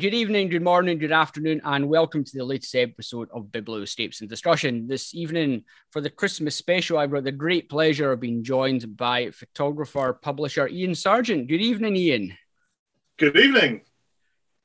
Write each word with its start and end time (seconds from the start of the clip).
Good 0.00 0.14
evening, 0.14 0.48
good 0.48 0.62
morning, 0.62 0.96
good 0.98 1.10
afternoon, 1.10 1.60
and 1.64 1.88
welcome 1.88 2.22
to 2.22 2.38
the 2.38 2.44
latest 2.44 2.76
episode 2.76 3.28
of 3.32 3.46
Biblioscapes 3.46 4.20
and 4.20 4.30
Discussion. 4.30 4.86
This 4.86 5.12
evening, 5.12 5.64
for 5.90 6.00
the 6.00 6.08
Christmas 6.08 6.54
special, 6.54 6.98
I've 6.98 7.10
got 7.10 7.24
the 7.24 7.32
great 7.32 7.68
pleasure 7.68 8.12
of 8.12 8.20
being 8.20 8.44
joined 8.44 8.96
by 8.96 9.32
photographer, 9.32 10.12
publisher 10.12 10.68
Iain 10.68 10.92
Sarjeant. 10.92 11.48
Good 11.48 11.60
evening, 11.60 11.96
Iain. 11.96 12.38
Good 13.16 13.36
evening. 13.36 13.80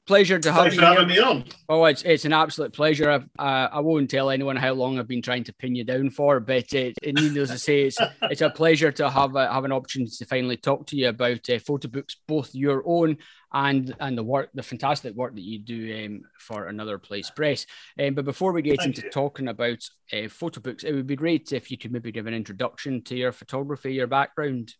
Pleasure 0.05 0.37
to 0.37 0.51
have 0.51 0.63
Thanks 0.63 0.75
you. 0.75 0.81
for 0.81 0.87
having 0.87 1.07
me 1.07 1.19
on. 1.19 1.45
Oh, 1.69 1.85
it's 1.85 2.01
it's 2.01 2.25
an 2.25 2.33
absolute 2.33 2.73
pleasure. 2.73 3.09
I've, 3.09 3.29
uh, 3.39 3.69
I 3.71 3.79
won't 3.79 4.09
tell 4.09 4.29
anyone 4.29 4.57
how 4.57 4.73
long 4.73 4.99
I've 4.99 5.07
been 5.07 5.21
trying 5.21 5.45
to 5.45 5.53
pin 5.53 5.75
you 5.75 5.85
down 5.85 6.09
for, 6.09 6.41
but 6.41 6.73
uh, 6.73 6.91
it, 7.01 7.15
needless 7.15 7.51
to 7.51 7.57
say, 7.57 7.83
it's 7.83 7.97
it's 8.23 8.41
a 8.41 8.49
pleasure 8.49 8.91
to 8.91 9.09
have 9.09 9.37
a, 9.37 9.49
have 9.49 9.63
an 9.63 9.71
opportunity 9.71 10.11
to 10.17 10.25
finally 10.25 10.57
talk 10.57 10.87
to 10.87 10.97
you 10.97 11.07
about 11.07 11.49
uh, 11.49 11.57
photo 11.59 11.87
books, 11.87 12.17
both 12.27 12.53
your 12.53 12.83
own 12.85 13.17
and 13.53 13.95
and 14.01 14.17
the 14.17 14.23
work, 14.23 14.49
the 14.53 14.61
fantastic 14.61 15.15
work 15.15 15.35
that 15.35 15.41
you 15.41 15.59
do 15.59 16.05
um, 16.05 16.23
for 16.37 16.67
Another 16.67 16.97
Place 16.97 17.29
Press. 17.29 17.65
Um, 17.97 18.13
but 18.13 18.25
before 18.25 18.51
we 18.51 18.61
get 18.61 18.79
Thank 18.79 18.97
into 18.97 19.03
you. 19.03 19.09
talking 19.09 19.47
about 19.47 19.87
uh, 20.11 20.27
photo 20.27 20.59
books, 20.59 20.83
it 20.83 20.91
would 20.91 21.07
be 21.07 21.15
great 21.15 21.53
if 21.53 21.71
you 21.71 21.77
could 21.77 21.93
maybe 21.93 22.11
give 22.11 22.27
an 22.27 22.33
introduction 22.33 23.03
to 23.03 23.15
your 23.15 23.31
photography, 23.31 23.93
your 23.93 24.07
background. 24.07 24.73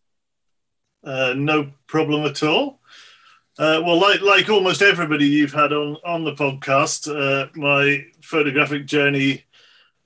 Uh, 1.02 1.34
no 1.34 1.72
problem 1.88 2.26
at 2.26 2.44
all. 2.44 2.82
Uh, 3.58 3.80
well, 3.86 4.00
like 4.00 4.22
like 4.22 4.50
almost 4.50 4.82
everybody 4.82 5.28
you've 5.28 5.54
had 5.54 5.72
on 5.72 5.98
on 6.04 6.24
the 6.24 6.34
podcast, 6.34 7.08
uh, 7.08 7.48
my 7.56 8.04
photographic 8.22 8.88
journey 8.88 9.46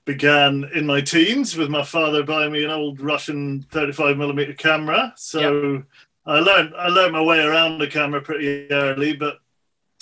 began 0.04 0.64
in 0.74 0.84
my 0.84 1.00
teens 1.00 1.56
with 1.56 1.70
my 1.70 1.82
father 1.82 2.22
buying 2.22 2.52
me 2.52 2.64
an 2.64 2.70
old 2.70 3.00
Russian 3.00 3.62
35 3.70 4.16
millimeter 4.18 4.52
camera. 4.52 5.14
So 5.16 5.82
I 6.26 6.40
learned 6.40 6.74
I 6.76 6.88
learned 6.88 7.12
my 7.12 7.22
way 7.22 7.40
around 7.40 7.78
the 7.78 7.86
camera 7.86 8.20
pretty 8.20 8.70
early. 8.70 9.14
But 9.16 9.38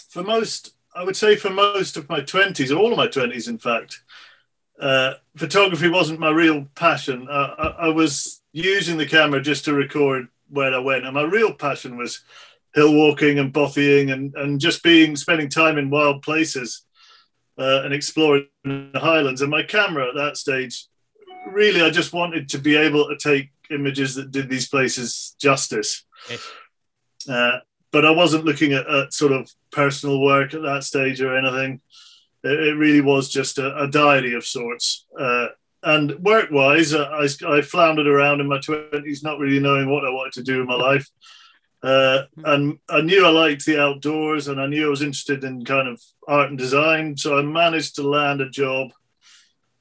for 0.08 0.24
most, 0.24 0.74
I 0.94 1.04
would 1.04 1.16
say 1.16 1.36
for 1.36 1.50
most 1.50 1.96
of 1.96 2.08
my 2.08 2.20
20s, 2.20 2.74
or 2.74 2.80
all 2.80 2.90
of 2.90 2.98
my 2.98 3.06
20s, 3.06 3.48
in 3.48 3.58
fact, 3.58 4.02
uh, 4.80 5.14
photography 5.36 5.88
wasn't 5.88 6.18
my 6.18 6.30
real 6.30 6.66
passion. 6.74 7.28
Uh, 7.30 7.54
I, 7.58 7.86
I 7.86 7.88
was 7.90 8.42
using 8.52 8.98
the 8.98 9.06
camera 9.06 9.40
just 9.40 9.64
to 9.66 9.72
record 9.72 10.26
where 10.50 10.74
I 10.74 10.78
went, 10.78 11.04
and 11.04 11.14
my 11.14 11.22
real 11.22 11.52
passion 11.52 11.96
was 11.96 12.22
hill 12.76 12.94
walking 12.94 13.38
and 13.38 13.52
bothying 13.52 14.12
and, 14.12 14.34
and 14.36 14.60
just 14.60 14.82
being 14.82 15.16
spending 15.16 15.48
time 15.48 15.78
in 15.78 15.90
wild 15.90 16.22
places 16.22 16.82
uh, 17.58 17.82
and 17.82 17.92
exploring 17.92 18.46
the 18.64 19.00
highlands. 19.00 19.40
And 19.40 19.50
my 19.50 19.62
camera 19.62 20.08
at 20.08 20.14
that 20.14 20.36
stage, 20.36 20.86
really, 21.50 21.80
I 21.80 21.90
just 21.90 22.12
wanted 22.12 22.50
to 22.50 22.58
be 22.58 22.76
able 22.76 23.08
to 23.08 23.16
take 23.16 23.50
images 23.70 24.14
that 24.14 24.30
did 24.30 24.50
these 24.50 24.68
places 24.68 25.34
justice. 25.40 26.04
Yes. 26.30 26.46
Uh, 27.28 27.58
but 27.92 28.04
I 28.04 28.10
wasn't 28.10 28.44
looking 28.44 28.74
at, 28.74 28.86
at 28.86 29.12
sort 29.14 29.32
of 29.32 29.50
personal 29.72 30.20
work 30.20 30.52
at 30.52 30.62
that 30.62 30.84
stage 30.84 31.20
or 31.22 31.34
anything. 31.34 31.80
It, 32.44 32.60
it 32.60 32.74
really 32.74 33.00
was 33.00 33.30
just 33.30 33.58
a, 33.58 33.74
a 33.84 33.88
diary 33.88 34.34
of 34.34 34.44
sorts. 34.44 35.06
Uh, 35.18 35.46
and 35.82 36.16
work 36.16 36.50
wise, 36.50 36.94
I, 36.94 37.26
I 37.48 37.62
floundered 37.62 38.06
around 38.06 38.40
in 38.40 38.48
my 38.48 38.58
20s, 38.58 39.24
not 39.24 39.38
really 39.38 39.60
knowing 39.60 39.88
what 39.88 40.04
I 40.04 40.10
wanted 40.10 40.34
to 40.34 40.42
do 40.42 40.60
in 40.60 40.66
my 40.66 40.74
life. 40.74 41.08
Uh, 41.82 42.22
and 42.44 42.78
I 42.88 43.00
knew 43.02 43.24
I 43.24 43.30
liked 43.30 43.64
the 43.64 43.80
outdoors 43.80 44.48
and 44.48 44.60
I 44.60 44.66
knew 44.66 44.86
I 44.86 44.90
was 44.90 45.02
interested 45.02 45.44
in 45.44 45.64
kind 45.64 45.88
of 45.88 46.02
art 46.26 46.48
and 46.48 46.58
design. 46.58 47.16
So 47.16 47.38
I 47.38 47.42
managed 47.42 47.96
to 47.96 48.08
land 48.08 48.40
a 48.40 48.48
job 48.50 48.90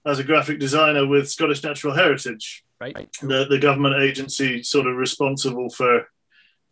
as 0.05 0.19
a 0.19 0.23
graphic 0.23 0.59
designer 0.59 1.07
with 1.07 1.29
Scottish 1.29 1.63
Natural 1.63 1.93
Heritage, 1.93 2.63
Right. 2.79 2.95
the, 3.21 3.45
the 3.49 3.57
government 3.57 3.95
agency 4.01 4.61
sort 4.61 4.85
of 4.85 4.97
responsible 4.97 5.69
for 5.69 6.07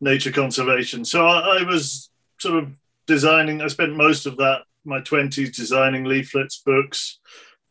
nature 0.01 0.31
conservation. 0.31 1.03
So 1.05 1.25
I, 1.25 1.59
I 1.59 1.63
was 1.63 2.09
sort 2.39 2.61
of 2.61 2.73
designing, 3.07 3.61
I 3.61 3.67
spent 3.67 3.95
most 3.95 4.25
of 4.25 4.37
that, 4.37 4.63
my 4.85 4.99
20s, 4.99 5.55
designing 5.55 6.03
leaflets, 6.03 6.61
books, 6.63 7.19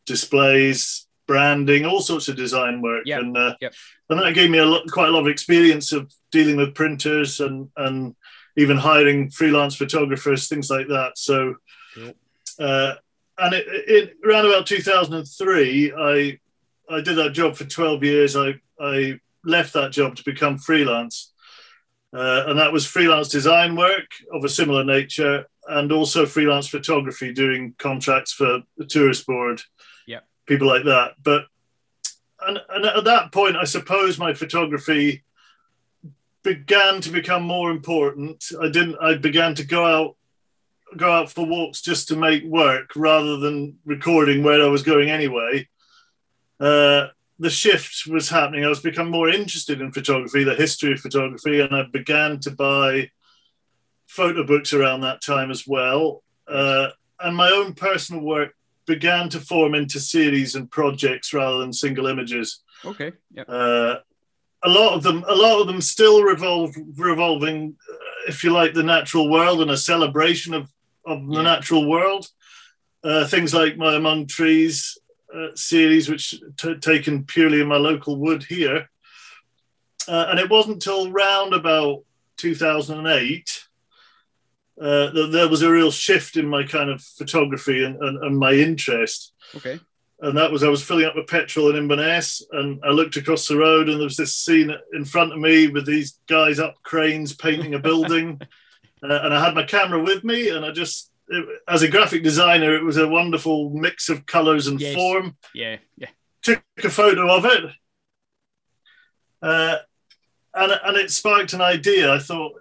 displays, 0.05 1.07
branding, 1.27 1.85
all 1.85 2.01
sorts 2.01 2.27
of 2.27 2.35
design 2.35 2.81
work. 2.81 3.03
Yep, 3.05 3.19
And, 3.21 3.37
uh, 3.37 3.55
yep. 3.61 3.73
and 4.09 4.19
that 4.19 4.33
gave 4.33 4.49
me 4.49 4.57
a 4.59 4.65
lot, 4.65 4.89
quite 4.91 5.09
a 5.09 5.11
lot 5.11 5.21
of 5.21 5.27
experience 5.27 5.91
of 5.91 6.11
dealing 6.31 6.57
with 6.57 6.75
printers 6.75 7.39
and, 7.39 7.69
and 7.77 8.15
even 8.57 8.77
hiring 8.77 9.29
freelance 9.29 9.75
photographers, 9.75 10.47
things 10.47 10.69
like 10.69 10.87
that. 10.87 11.13
So, 11.17 11.55
Cool. 11.95 12.13
uh, 12.59 12.93
and 13.37 13.53
it, 13.53 13.65
it 13.67 14.13
around 14.25 14.45
about 14.45 14.67
2003, 14.67 15.93
I 15.97 16.39
I 16.89 17.01
did 17.01 17.15
that 17.15 17.31
job 17.33 17.55
for 17.55 17.65
12 17.65 18.03
years. 18.03 18.35
I 18.35 18.55
I 18.79 19.19
left 19.45 19.73
that 19.73 19.91
job 19.91 20.15
to 20.17 20.23
become 20.23 20.57
freelance, 20.57 21.31
uh, 22.15 22.43
and 22.47 22.59
that 22.59 22.71
was 22.73 22.85
freelance 22.85 23.29
design 23.29 23.75
work 23.75 24.05
of 24.31 24.43
a 24.43 24.49
similar 24.49 24.83
nature, 24.83 25.45
and 25.67 25.91
also 25.91 26.25
freelance 26.25 26.67
photography, 26.67 27.33
doing 27.33 27.73
contracts 27.79 28.33
for 28.33 28.61
the 28.77 28.85
tourist 28.85 29.25
board, 29.25 29.59
Yep. 29.59 29.65
People 30.45 30.67
like 30.67 30.85
that. 30.85 31.13
But 31.21 31.45
and, 32.45 32.59
and 32.69 32.85
at 32.85 33.03
that 33.05 33.31
point, 33.31 33.55
I 33.55 33.63
suppose 33.63 34.19
my 34.19 34.33
photography 34.33 35.23
began 36.43 36.99
to 37.01 37.09
become 37.09 37.43
more 37.43 37.71
important. 37.71 38.43
I 38.61 38.69
didn't. 38.69 38.97
I 39.01 39.15
began 39.15 39.55
to 39.55 39.65
go 39.65 39.85
out 39.85 40.15
go 40.97 41.11
out 41.11 41.31
for 41.31 41.45
walks 41.45 41.81
just 41.81 42.07
to 42.07 42.15
make 42.15 42.43
work 42.43 42.95
rather 42.95 43.37
than 43.37 43.77
recording 43.85 44.43
where 44.43 44.61
I 44.61 44.67
was 44.67 44.83
going 44.83 45.09
anyway. 45.09 45.67
Uh, 46.59 47.07
the 47.39 47.49
shift 47.49 48.05
was 48.07 48.29
happening. 48.29 48.63
I 48.63 48.69
was 48.69 48.79
becoming 48.79 49.11
more 49.11 49.29
interested 49.29 49.81
in 49.81 49.91
photography, 49.91 50.43
the 50.43 50.53
history 50.53 50.93
of 50.93 50.99
photography, 50.99 51.61
and 51.61 51.75
I 51.75 51.83
began 51.91 52.39
to 52.41 52.51
buy 52.51 53.09
photo 54.05 54.45
books 54.45 54.73
around 54.73 55.01
that 55.01 55.23
time 55.23 55.49
as 55.49 55.65
well. 55.65 56.23
Uh, 56.47 56.89
and 57.19 57.35
my 57.35 57.49
own 57.49 57.73
personal 57.73 58.21
work 58.21 58.53
began 58.85 59.29
to 59.29 59.39
form 59.39 59.75
into 59.75 59.99
series 59.99 60.55
and 60.55 60.69
projects 60.69 61.33
rather 61.33 61.59
than 61.59 61.73
single 61.73 62.07
images. 62.07 62.61
Okay. 62.85 63.13
Yep. 63.31 63.45
Uh, 63.47 63.95
a 64.65 64.69
lot 64.69 64.93
of 64.93 65.03
them, 65.03 65.23
a 65.27 65.35
lot 65.35 65.59
of 65.59 65.67
them 65.67 65.81
still 65.81 66.23
revolve 66.23 66.73
revolving, 66.95 67.75
uh, 67.91 67.95
if 68.27 68.43
you 68.43 68.51
like, 68.51 68.73
the 68.73 68.83
natural 68.83 69.29
world 69.29 69.61
and 69.61 69.71
a 69.71 69.77
celebration 69.77 70.53
of 70.53 70.69
of 71.05 71.27
the 71.27 71.41
natural 71.41 71.87
world. 71.89 72.27
Uh, 73.03 73.27
things 73.27 73.53
like 73.53 73.75
my 73.75 73.95
Among 73.95 74.27
Trees 74.27 74.97
uh, 75.35 75.47
series, 75.55 76.09
which 76.09 76.41
t- 76.57 76.75
taken 76.75 77.25
purely 77.25 77.59
in 77.59 77.67
my 77.67 77.75
local 77.75 78.15
wood 78.15 78.43
here, 78.43 78.89
uh, 80.07 80.27
and 80.29 80.39
it 80.39 80.49
wasn't 80.49 80.81
till 80.81 81.11
round 81.11 81.53
about 81.53 82.03
2008 82.37 83.52
uh, 84.81 85.27
there 85.29 85.47
was 85.49 85.61
a 85.61 85.71
real 85.71 85.91
shift 85.91 86.35
in 86.35 86.47
my 86.47 86.63
kind 86.63 86.89
of 86.89 87.01
photography 87.01 87.83
and, 87.83 87.95
and, 88.01 88.23
and 88.23 88.37
my 88.37 88.53
interest 88.53 89.31
Okay. 89.55 89.79
and 90.21 90.35
that 90.37 90.51
was 90.51 90.63
I 90.63 90.69
was 90.69 90.81
filling 90.83 91.05
up 91.05 91.15
with 91.15 91.27
petrol 91.27 91.69
in 91.69 91.75
Inverness, 91.75 92.41
and 92.51 92.79
I 92.83 92.89
looked 92.89 93.17
across 93.17 93.47
the 93.47 93.57
road, 93.57 93.87
and 93.87 93.99
there 93.99 94.05
was 94.05 94.17
this 94.17 94.35
scene 94.35 94.73
in 94.93 95.05
front 95.05 95.31
of 95.31 95.39
me 95.39 95.67
with 95.67 95.85
these 95.85 96.17
guys 96.27 96.59
up 96.59 96.75
cranes 96.83 97.35
painting 97.35 97.75
a 97.75 97.79
building, 97.79 98.39
uh, 99.03 99.19
and 99.23 99.33
I 99.33 99.43
had 99.45 99.53
my 99.53 99.63
camera 99.63 100.01
with 100.01 100.23
me, 100.23 100.49
and 100.49 100.65
I 100.65 100.71
just, 100.71 101.11
it, 101.27 101.45
as 101.67 101.83
a 101.83 101.87
graphic 101.87 102.23
designer, 102.23 102.73
it 102.75 102.83
was 102.83 102.97
a 102.97 103.07
wonderful 103.07 103.69
mix 103.71 104.09
of 104.09 104.25
colours 104.25 104.65
and 104.67 104.79
Yes. 104.81 104.95
form. 104.95 105.37
Yeah. 105.53 105.77
Yeah. 105.97 106.09
Took 106.41 106.63
a 106.83 106.89
photo 106.89 107.29
of 107.31 107.45
it, 107.45 107.63
uh, 109.41 109.77
and 110.55 110.71
and 110.83 110.97
it 110.97 111.11
sparked 111.11 111.53
an 111.53 111.61
idea. 111.61 112.11
I 112.13 112.19
thought, 112.19 112.53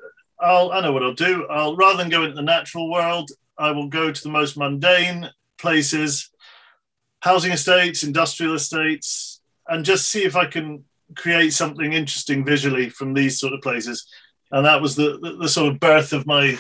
I'll 0.43 0.73
I 0.73 0.81
know 0.81 0.93
what 0.93 1.03
I'll 1.03 1.15
do. 1.15 1.47
I'll 1.49 1.77
rather 1.77 1.99
than 1.99 2.11
go 2.11 2.23
into 2.23 2.35
the 2.35 2.43
natural 2.43 2.91
world, 2.91 3.31
I 3.59 3.71
will 3.71 3.89
go 3.89 4.11
to 4.11 4.23
the 4.23 4.29
most 4.29 4.57
mundane 4.57 5.31
places 5.59 6.33
housing 7.23 7.53
estates, 7.53 8.03
industrial 8.03 8.55
estates, 8.55 9.41
and 9.69 9.85
just 9.85 10.09
see 10.09 10.25
if 10.25 10.37
I 10.37 10.45
can 10.45 10.85
create 11.17 11.53
something 11.53 11.93
interesting 11.93 12.45
visually 12.45 12.89
from 12.89 13.15
these 13.15 13.39
sort 13.39 13.53
of 13.53 13.63
places. 13.63 14.07
And 14.51 14.67
that 14.67 14.83
was 14.83 14.97
the, 14.97 15.19
the, 15.23 15.37
the 15.43 15.49
sort 15.49 15.73
of 15.73 15.81
birth 15.81 16.13
of 16.13 16.27
my 16.27 16.59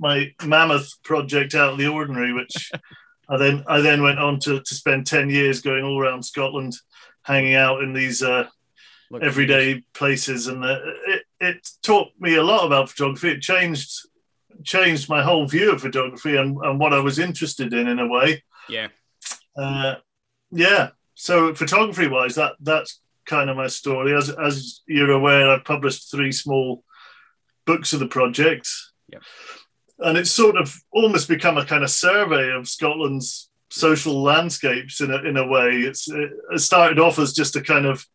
my 0.00 0.32
mammoth 0.44 0.90
project 1.04 1.54
out 1.54 1.72
of 1.72 1.78
the 1.78 1.88
ordinary, 1.88 2.32
which 2.32 2.72
I 3.28 3.36
then 3.36 3.64
I 3.68 3.80
then 3.80 4.02
went 4.02 4.18
on 4.18 4.40
to, 4.40 4.60
to 4.60 4.74
spend 4.74 5.06
10 5.06 5.30
years 5.30 5.60
going 5.60 5.84
all 5.84 6.00
around 6.00 6.24
Scotland, 6.24 6.74
hanging 7.22 7.54
out 7.54 7.82
in 7.82 7.92
these 7.92 8.22
uh, 8.22 8.48
everyday 9.20 9.82
places. 9.92 10.46
And 10.46 10.64
uh, 10.64 10.78
it, 11.06 11.22
it 11.40 11.68
taught 11.82 12.08
me 12.18 12.36
a 12.36 12.42
lot 12.42 12.66
about 12.66 12.90
photography. 12.90 13.30
It 13.30 13.40
changed 13.42 13.90
changed 14.64 15.08
my 15.08 15.22
whole 15.22 15.46
view 15.46 15.72
of 15.72 15.80
photography 15.80 16.36
and, 16.36 16.56
and 16.64 16.80
what 16.80 16.92
I 16.92 16.98
was 16.98 17.18
interested 17.18 17.72
in 17.72 17.86
in 17.86 18.00
a 18.00 18.06
way 18.08 18.42
Yeah. 18.68 18.88
uh, 19.56 19.96
yeah. 20.50 20.90
So 21.14 21.54
photography 21.54 22.08
wise, 22.08 22.34
that 22.36 22.54
that's 22.60 23.00
kind 23.26 23.50
of 23.50 23.56
my 23.56 23.68
story. 23.68 24.16
As 24.16 24.30
as 24.30 24.80
you're 24.86 25.10
aware, 25.12 25.50
I've 25.50 25.64
published 25.64 26.10
three 26.10 26.32
small 26.32 26.84
books 27.66 27.92
of 27.92 28.00
the 28.00 28.06
project. 28.08 28.68
Yeah. 29.12 29.18
And 30.00 30.16
it's 30.16 30.30
sort 30.30 30.56
of 30.56 30.74
almost 30.92 31.28
become 31.28 31.58
a 31.58 31.64
kind 31.66 31.82
of 31.84 31.90
survey 31.90 32.50
of 32.52 32.68
Scotland's 32.68 33.50
social 33.70 34.22
landscapes 34.22 35.00
in 35.00 35.10
a, 35.10 35.18
in 35.22 35.36
a 35.36 35.46
way. 35.46 35.70
It's 35.80 36.08
it 36.08 36.30
started 36.56 36.98
off 36.98 37.18
as 37.18 37.32
just 37.32 37.56
a 37.56 37.60
kind 37.60 37.84
of 37.86 38.06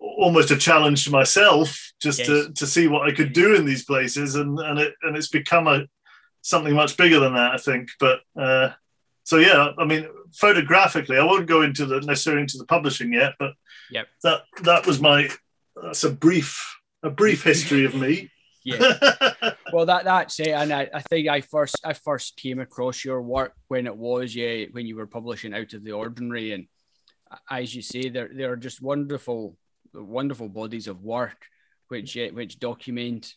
almost 0.00 0.50
a 0.50 0.56
challenge 0.56 1.04
to 1.04 1.10
myself 1.10 1.92
just 2.00 2.18
Yes. 2.20 2.28
to, 2.28 2.52
to 2.52 2.66
see 2.66 2.88
what 2.88 3.08
I 3.08 3.14
could 3.14 3.32
do 3.32 3.54
in 3.54 3.64
these 3.64 3.84
places 3.84 4.34
and 4.34 4.58
and 4.58 4.78
it 4.78 4.94
and 5.02 5.16
it's 5.16 5.28
become 5.28 5.66
a 5.66 5.86
something 6.42 6.74
much 6.74 6.96
bigger 6.96 7.20
than 7.20 7.34
that, 7.34 7.52
I 7.52 7.58
think. 7.58 7.90
But 8.00 8.20
uh, 8.36 8.70
so 9.24 9.36
yeah, 9.36 9.72
I 9.78 9.84
mean, 9.84 10.08
photographically, 10.34 11.18
I 11.18 11.24
won't 11.24 11.46
go 11.46 11.62
into 11.62 11.86
the 11.86 12.00
necessarily 12.00 12.42
into 12.42 12.58
the 12.58 12.66
publishing 12.66 13.12
yet, 13.12 13.34
but 13.38 13.52
yep. 13.90 14.08
that 14.22 14.42
that 14.62 14.86
was 14.86 15.00
my 15.00 15.28
that's 15.82 16.04
a 16.04 16.10
brief 16.10 16.76
a 17.02 17.10
brief 17.10 17.44
history 17.44 17.84
of 17.84 17.94
me. 17.94 18.30
yeah. 18.64 18.94
well, 19.72 19.86
that 19.86 20.04
that's 20.04 20.40
it, 20.40 20.48
and 20.48 20.72
I, 20.72 20.88
I 20.92 21.00
think 21.02 21.28
I 21.28 21.40
first 21.42 21.76
I 21.84 21.92
first 21.92 22.36
came 22.36 22.58
across 22.58 23.04
your 23.04 23.22
work 23.22 23.52
when 23.68 23.86
it 23.86 23.96
was 23.96 24.34
yeah 24.34 24.64
when 24.72 24.86
you 24.86 24.96
were 24.96 25.06
publishing 25.06 25.54
Out 25.54 25.74
of 25.74 25.84
the 25.84 25.92
Ordinary, 25.92 26.52
and 26.52 26.66
as 27.50 27.74
you 27.74 27.82
say, 27.82 28.08
they're 28.08 28.30
they're 28.32 28.56
just 28.56 28.82
wonderful 28.82 29.56
wonderful 29.94 30.48
bodies 30.48 30.86
of 30.86 31.02
work 31.02 31.46
which 31.88 32.16
uh, 32.16 32.28
which 32.28 32.58
document 32.58 33.34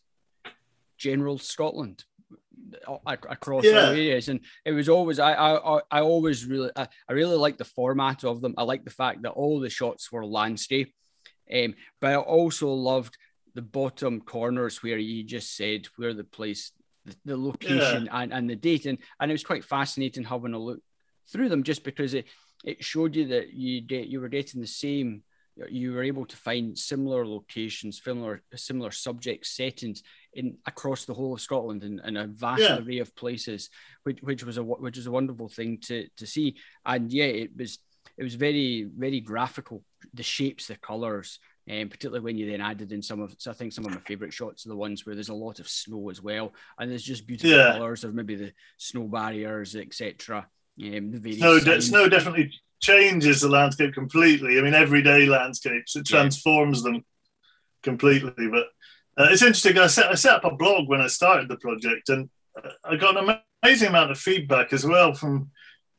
general 0.97 1.37
Scotland 1.37 2.03
across 3.05 3.63
yeah. 3.63 3.71
all 3.71 3.85
areas 3.87 4.29
and 4.29 4.41
it 4.65 4.71
was 4.71 4.87
always 4.87 5.19
I 5.19 5.33
I 5.33 5.79
I 5.89 6.01
always 6.01 6.45
really 6.45 6.69
I, 6.75 6.87
I 7.09 7.13
really 7.13 7.35
like 7.35 7.57
the 7.57 7.65
format 7.65 8.23
of 8.23 8.41
them 8.41 8.53
I 8.57 8.63
like 8.63 8.83
the 8.83 8.91
fact 8.91 9.23
that 9.23 9.31
all 9.31 9.59
the 9.59 9.69
shots 9.69 10.11
were 10.11 10.25
landscape 10.25 10.93
um, 11.53 11.73
but 11.99 12.11
I 12.11 12.15
also 12.15 12.69
loved 12.69 13.17
the 13.55 13.61
bottom 13.61 14.21
corners 14.21 14.83
where 14.83 14.97
you 14.97 15.23
just 15.23 15.57
said 15.57 15.87
where 15.97 16.13
the 16.13 16.23
place 16.23 16.71
the, 17.05 17.15
the 17.25 17.37
location 17.37 18.05
yeah. 18.05 18.21
and, 18.21 18.31
and 18.31 18.49
the 18.49 18.55
date 18.55 18.85
and, 18.85 18.99
and 19.19 19.31
it 19.31 19.33
was 19.33 19.43
quite 19.43 19.65
fascinating 19.65 20.23
having 20.23 20.53
a 20.53 20.59
look 20.59 20.79
through 21.31 21.49
them 21.49 21.63
just 21.63 21.83
because 21.83 22.13
it 22.13 22.25
it 22.63 22.83
showed 22.83 23.15
you 23.15 23.27
that 23.27 23.53
you 23.53 23.81
you 23.89 24.19
were 24.19 24.29
getting 24.29 24.61
the 24.61 24.67
same 24.67 25.23
you 25.69 25.93
were 25.93 26.03
able 26.03 26.25
to 26.25 26.37
find 26.37 26.77
similar 26.77 27.25
locations, 27.25 28.01
similar 28.01 28.41
similar 28.55 28.91
subject 28.91 29.45
settings 29.45 30.03
in 30.33 30.57
across 30.65 31.05
the 31.05 31.13
whole 31.13 31.33
of 31.33 31.41
Scotland 31.41 31.83
and, 31.83 31.99
and 32.03 32.17
a 32.17 32.27
vast 32.27 32.61
yeah. 32.61 32.77
array 32.77 32.99
of 32.99 33.15
places, 33.15 33.69
which 34.03 34.19
which 34.21 34.43
was 34.43 34.57
a 34.57 34.63
which 34.63 34.97
is 34.97 35.07
a 35.07 35.11
wonderful 35.11 35.49
thing 35.49 35.77
to 35.79 36.07
to 36.17 36.25
see. 36.25 36.55
And 36.85 37.11
yeah, 37.11 37.25
it 37.25 37.51
was 37.55 37.79
it 38.17 38.23
was 38.23 38.35
very 38.35 38.87
very 38.95 39.19
graphical. 39.19 39.83
The 40.13 40.23
shapes, 40.23 40.67
the 40.67 40.77
colours, 40.77 41.39
and 41.67 41.83
um, 41.83 41.89
particularly 41.89 42.23
when 42.23 42.37
you 42.37 42.49
then 42.49 42.61
added 42.61 42.91
in 42.91 43.01
some 43.01 43.21
of 43.21 43.35
so 43.37 43.51
I 43.51 43.53
think 43.53 43.73
some 43.73 43.85
of 43.85 43.93
my 43.93 43.99
favourite 43.99 44.33
shots 44.33 44.65
are 44.65 44.69
the 44.69 44.75
ones 44.75 45.05
where 45.05 45.15
there's 45.15 45.29
a 45.29 45.33
lot 45.33 45.59
of 45.59 45.67
snow 45.67 46.09
as 46.09 46.21
well, 46.21 46.53
and 46.79 46.89
there's 46.89 47.03
just 47.03 47.27
beautiful 47.27 47.51
yeah. 47.51 47.73
colours 47.73 48.03
of 48.03 48.15
maybe 48.15 48.35
the 48.35 48.53
snow 48.77 49.03
barriers, 49.03 49.75
etc. 49.75 50.47
The 50.77 51.33
snow, 51.33 51.59
de- 51.59 51.81
snow 51.81 52.09
definitely 52.09 52.51
changes 52.81 53.41
the 53.41 53.49
landscape 53.49 53.93
completely. 53.93 54.57
I 54.57 54.61
mean, 54.61 54.73
everyday 54.73 55.25
landscapes, 55.25 55.95
it 55.95 56.05
transforms 56.05 56.83
yeah. 56.83 56.91
them 56.91 57.05
completely. 57.83 58.47
But 58.49 58.67
uh, 59.17 59.29
it's 59.29 59.41
interesting. 59.41 59.77
I 59.77 59.87
set, 59.87 60.07
I 60.07 60.15
set 60.15 60.33
up 60.33 60.45
a 60.45 60.55
blog 60.55 60.87
when 60.87 61.01
I 61.01 61.07
started 61.07 61.49
the 61.49 61.57
project, 61.57 62.09
and 62.09 62.29
uh, 62.57 62.69
I 62.83 62.95
got 62.95 63.17
an 63.17 63.37
amazing 63.63 63.89
amount 63.89 64.11
of 64.11 64.17
feedback 64.17 64.73
as 64.73 64.85
well 64.85 65.13
from 65.13 65.51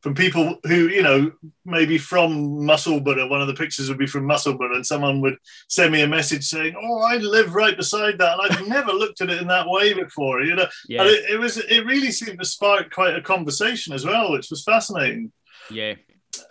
from 0.03 0.13
people 0.13 0.57
who, 0.63 0.89
you 0.89 1.01
know, 1.01 1.31
maybe 1.63 1.97
from 1.97 2.65
Musselburgh. 2.65 3.29
One 3.29 3.41
of 3.41 3.47
the 3.47 3.53
pictures 3.53 3.87
would 3.87 3.97
be 3.97 4.05
from 4.05 4.25
Musselburgh, 4.25 4.73
and 4.73 4.85
someone 4.85 5.21
would 5.21 5.37
send 5.69 5.93
me 5.93 6.01
a 6.01 6.07
message 6.07 6.43
saying, 6.43 6.75
"Oh, 6.77 6.99
I 6.99 7.15
live 7.17 7.55
right 7.55 7.75
beside 7.75 8.17
that, 8.19 8.37
and 8.37 8.51
I've 8.51 8.67
never 8.67 8.91
looked 8.91 9.21
at 9.21 9.29
it 9.29 9.41
in 9.41 9.47
that 9.47 9.67
way 9.67 9.93
before." 9.93 10.41
You 10.41 10.55
know, 10.55 10.67
yeah. 10.89 11.03
it, 11.05 11.31
it 11.31 11.39
was 11.39 11.57
it 11.57 11.85
really 11.85 12.11
seemed 12.11 12.39
to 12.39 12.45
spark 12.45 12.91
quite 12.91 13.15
a 13.15 13.21
conversation 13.21 13.93
as 13.93 14.05
well, 14.05 14.33
which 14.33 14.49
was 14.49 14.63
fascinating. 14.63 15.31
Yeah, 15.71 15.95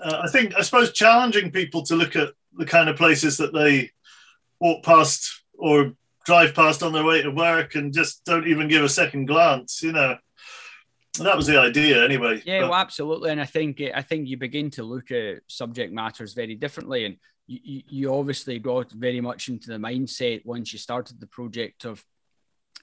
uh, 0.02 0.22
I 0.24 0.30
think 0.30 0.54
I 0.56 0.62
suppose 0.62 0.92
challenging 0.92 1.50
people 1.50 1.82
to 1.84 1.94
look 1.94 2.16
at 2.16 2.30
the 2.56 2.66
kind 2.66 2.88
of 2.88 2.96
places 2.96 3.36
that 3.36 3.52
they 3.52 3.90
walk 4.60 4.82
past 4.82 5.42
or 5.58 5.92
drive 6.24 6.54
past 6.54 6.82
on 6.82 6.92
their 6.92 7.04
way 7.04 7.20
to 7.20 7.30
work 7.30 7.74
and 7.74 7.92
just 7.92 8.24
don't 8.24 8.46
even 8.46 8.68
give 8.68 8.82
a 8.82 8.88
second 8.88 9.26
glance. 9.26 9.82
You 9.82 9.92
know, 9.92 10.16
that 11.18 11.36
was 11.36 11.46
the 11.46 11.58
idea 11.58 12.04
anyway. 12.04 12.42
Yeah, 12.44 12.60
but, 12.60 12.70
well, 12.70 12.80
absolutely. 12.80 13.30
And 13.30 13.40
I 13.40 13.44
think 13.44 13.82
I 13.94 14.02
think 14.02 14.28
you 14.28 14.36
begin 14.36 14.70
to 14.72 14.82
look 14.82 15.10
at 15.10 15.40
subject 15.46 15.92
matters 15.92 16.34
very 16.34 16.54
differently, 16.54 17.04
and 17.04 17.16
you, 17.46 17.82
you 17.88 18.14
obviously 18.14 18.58
got 18.58 18.90
very 18.92 19.20
much 19.20 19.48
into 19.48 19.68
the 19.68 19.76
mindset 19.76 20.44
once 20.44 20.72
you 20.72 20.78
started 20.78 21.20
the 21.20 21.26
project 21.26 21.84
of 21.84 22.02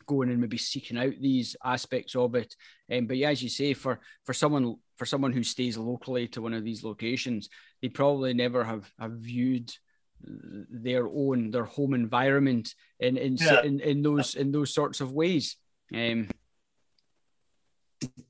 going 0.05 0.29
and 0.29 0.39
maybe 0.39 0.57
seeking 0.57 0.97
out 0.97 1.13
these 1.19 1.55
aspects 1.63 2.15
of 2.15 2.35
it. 2.35 2.55
Um, 2.91 3.05
but 3.05 3.17
yeah, 3.17 3.29
as 3.29 3.43
you 3.43 3.49
say, 3.49 3.73
for 3.73 3.99
for 4.25 4.33
someone 4.33 4.75
for 4.97 5.05
someone 5.05 5.31
who 5.31 5.43
stays 5.43 5.77
locally 5.77 6.27
to 6.29 6.41
one 6.41 6.53
of 6.53 6.63
these 6.63 6.83
locations, 6.83 7.49
they 7.81 7.89
probably 7.89 8.33
never 8.33 8.63
have, 8.63 8.91
have 8.99 9.13
viewed 9.13 9.71
their 10.21 11.07
own 11.07 11.49
their 11.49 11.63
home 11.63 11.93
environment 11.93 12.73
in 12.99 13.17
in, 13.17 13.37
yeah. 13.37 13.61
in, 13.63 13.79
in 13.79 14.01
those 14.01 14.35
in 14.35 14.51
those 14.51 14.73
sorts 14.73 14.99
of 14.99 15.13
ways. 15.13 15.55
Um, 15.95 16.27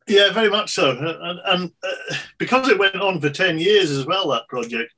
yeah, 0.09 0.31
very 0.31 0.49
much 0.49 0.71
so, 0.71 0.91
and, 0.91 1.39
and 1.45 1.71
uh, 1.83 2.15
because 2.37 2.67
it 2.67 2.79
went 2.79 2.95
on 2.95 3.21
for 3.21 3.29
ten 3.29 3.57
years 3.57 3.91
as 3.91 4.05
well, 4.05 4.29
that 4.29 4.47
project, 4.47 4.91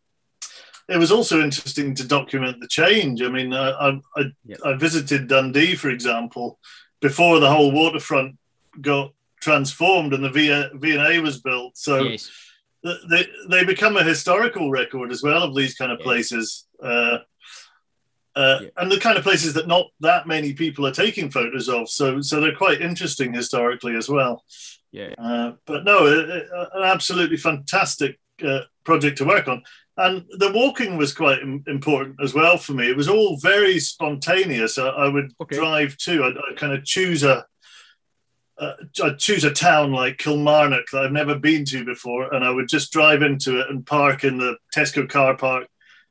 it 0.89 0.97
was 0.97 1.11
also 1.11 1.41
interesting 1.41 1.95
to 1.95 2.07
document 2.07 2.59
the 2.59 2.67
change. 2.67 3.21
I 3.21 3.29
mean, 3.29 3.53
uh, 3.53 3.75
I, 3.79 4.19
I, 4.19 4.25
yep. 4.45 4.59
I 4.65 4.73
visited 4.73 5.27
Dundee, 5.27 5.75
for 5.75 5.89
example, 5.89 6.59
before 6.99 7.39
the 7.39 7.49
whole 7.49 7.71
waterfront 7.71 8.37
got 8.79 9.13
transformed 9.39 10.13
and 10.13 10.23
the 10.23 10.69
V&A 10.73 11.19
was 11.19 11.41
built. 11.41 11.77
So 11.77 12.03
yes. 12.03 12.29
they, 12.83 13.25
they 13.49 13.63
become 13.63 13.97
a 13.97 14.03
historical 14.03 14.69
record 14.69 15.11
as 15.11 15.23
well 15.23 15.43
of 15.43 15.55
these 15.55 15.75
kind 15.75 15.91
of 15.91 15.99
yes. 15.99 16.05
places. 16.05 16.67
Uh, 16.81 17.17
uh, 18.35 18.59
yeah. 18.61 18.69
And 18.77 18.91
the 18.91 18.99
kind 18.99 19.17
of 19.17 19.23
places 19.23 19.53
that 19.55 19.67
not 19.67 19.87
that 19.99 20.27
many 20.27 20.53
people 20.53 20.85
are 20.87 20.93
taking 20.93 21.29
photos 21.29 21.67
of, 21.67 21.89
so 21.89 22.21
so 22.21 22.39
they're 22.39 22.55
quite 22.55 22.81
interesting 22.81 23.33
historically 23.33 23.95
as 23.95 24.07
well. 24.07 24.45
Yeah. 24.91 25.13
Uh, 25.17 25.53
but 25.65 25.85
no, 25.85 26.07
an 26.07 26.83
absolutely 26.83 27.37
fantastic 27.37 28.19
uh, 28.45 28.61
project 28.83 29.17
to 29.19 29.25
work 29.25 29.47
on, 29.47 29.63
and 29.97 30.25
the 30.37 30.51
walking 30.51 30.97
was 30.97 31.13
quite 31.13 31.39
important 31.41 32.17
as 32.21 32.33
well 32.33 32.57
for 32.57 32.73
me. 32.73 32.89
It 32.89 32.97
was 32.97 33.07
all 33.07 33.37
very 33.37 33.79
spontaneous. 33.79 34.77
I, 34.77 34.87
I 34.87 35.07
would 35.07 35.33
okay. 35.41 35.55
drive 35.55 35.97
to. 35.97 36.23
I'd, 36.23 36.37
I'd, 36.37 36.57
kind 36.57 36.73
of 36.73 36.83
choose 36.83 37.23
a 37.23 37.45
uh, 38.61 38.73
I'd 39.03 39.17
choose 39.17 39.43
a 39.43 39.51
town 39.51 39.91
like 39.91 40.19
Kilmarnock 40.19 40.85
that 40.91 41.03
I've 41.03 41.11
never 41.11 41.37
been 41.37 41.65
to 41.65 41.83
before, 41.83 42.33
and 42.33 42.45
I 42.45 42.51
would 42.51 42.67
just 42.67 42.91
drive 42.91 43.23
into 43.23 43.59
it 43.59 43.69
and 43.69 43.85
park 43.85 44.23
in 44.23 44.37
the 44.37 44.55
Tesco 44.75 45.09
car 45.09 45.35
park, 45.35 45.67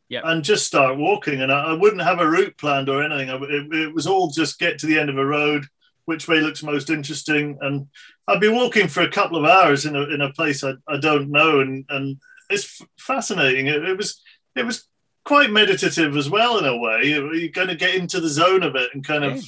yep. 0.08 0.24
and 0.26 0.42
just 0.42 0.66
start 0.66 0.98
walking. 0.98 1.42
And 1.42 1.52
I, 1.52 1.66
I, 1.66 1.72
wouldn't 1.74 2.02
have 2.02 2.20
a 2.20 2.28
route 2.28 2.58
planned 2.58 2.88
or 2.88 3.04
anything. 3.04 3.30
I, 3.30 3.36
it, 3.36 3.72
it, 3.72 3.94
was 3.94 4.08
all 4.08 4.30
just 4.30 4.58
get 4.58 4.78
to 4.80 4.86
the 4.86 4.98
end 4.98 5.10
of 5.10 5.16
a 5.16 5.24
road, 5.24 5.66
which 6.10 6.26
way 6.26 6.40
looks 6.40 6.62
most 6.64 6.90
interesting, 6.90 7.56
and 7.60 7.86
I'd 8.26 8.40
be 8.40 8.48
walking 8.48 8.88
for 8.88 9.02
a 9.02 9.10
couple 9.10 9.38
of 9.38 9.44
hours 9.44 9.86
in 9.86 9.94
a 9.94 10.02
in 10.02 10.20
a 10.20 10.32
place 10.32 10.64
I, 10.64 10.72
I 10.88 10.98
don't 10.98 11.30
know, 11.30 11.60
and 11.60 11.84
and 11.88 12.20
it's 12.50 12.82
fascinating. 12.98 13.68
It, 13.68 13.84
it 13.84 13.96
was 13.96 14.20
it 14.56 14.66
was 14.66 14.88
quite 15.24 15.50
meditative 15.50 16.16
as 16.16 16.28
well 16.28 16.58
in 16.58 16.64
a 16.64 16.76
way. 16.76 17.04
You're 17.04 17.48
going 17.48 17.68
to 17.68 17.76
get 17.76 17.94
into 17.94 18.20
the 18.20 18.28
zone 18.28 18.64
of 18.64 18.74
it 18.74 18.90
and 18.92 19.06
kind 19.06 19.24
of 19.24 19.44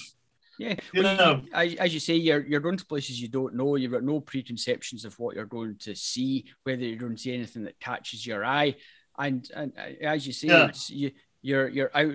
yeah, 0.59 0.77
well, 0.95 1.41
you, 1.43 1.49
as, 1.53 1.75
as 1.75 1.95
you 1.95 2.01
say, 2.01 2.15
you're 2.15 2.47
you're 2.47 2.61
going 2.61 2.77
to 2.77 2.87
places 2.87 3.21
you 3.21 3.29
don't 3.29 3.55
know. 3.55 3.75
You've 3.75 3.93
got 3.93 4.05
no 4.05 4.21
preconceptions 4.21 5.05
of 5.05 5.19
what 5.19 5.35
you're 5.35 5.45
going 5.45 5.77
to 5.81 5.97
see, 5.97 6.45
whether 6.63 6.83
you're 6.83 6.99
going 6.99 7.17
to 7.17 7.23
see 7.23 7.35
anything 7.35 7.65
that 7.65 7.81
catches 7.81 8.25
your 8.25 8.45
eye, 8.45 8.77
and 9.19 9.49
and 9.55 9.73
uh, 9.77 10.05
as 10.07 10.27
you 10.27 10.33
say, 10.33 10.49
yeah. 10.49 10.71
you 10.89 11.11
you're 11.41 11.69
you're 11.69 11.91
out, 11.95 12.15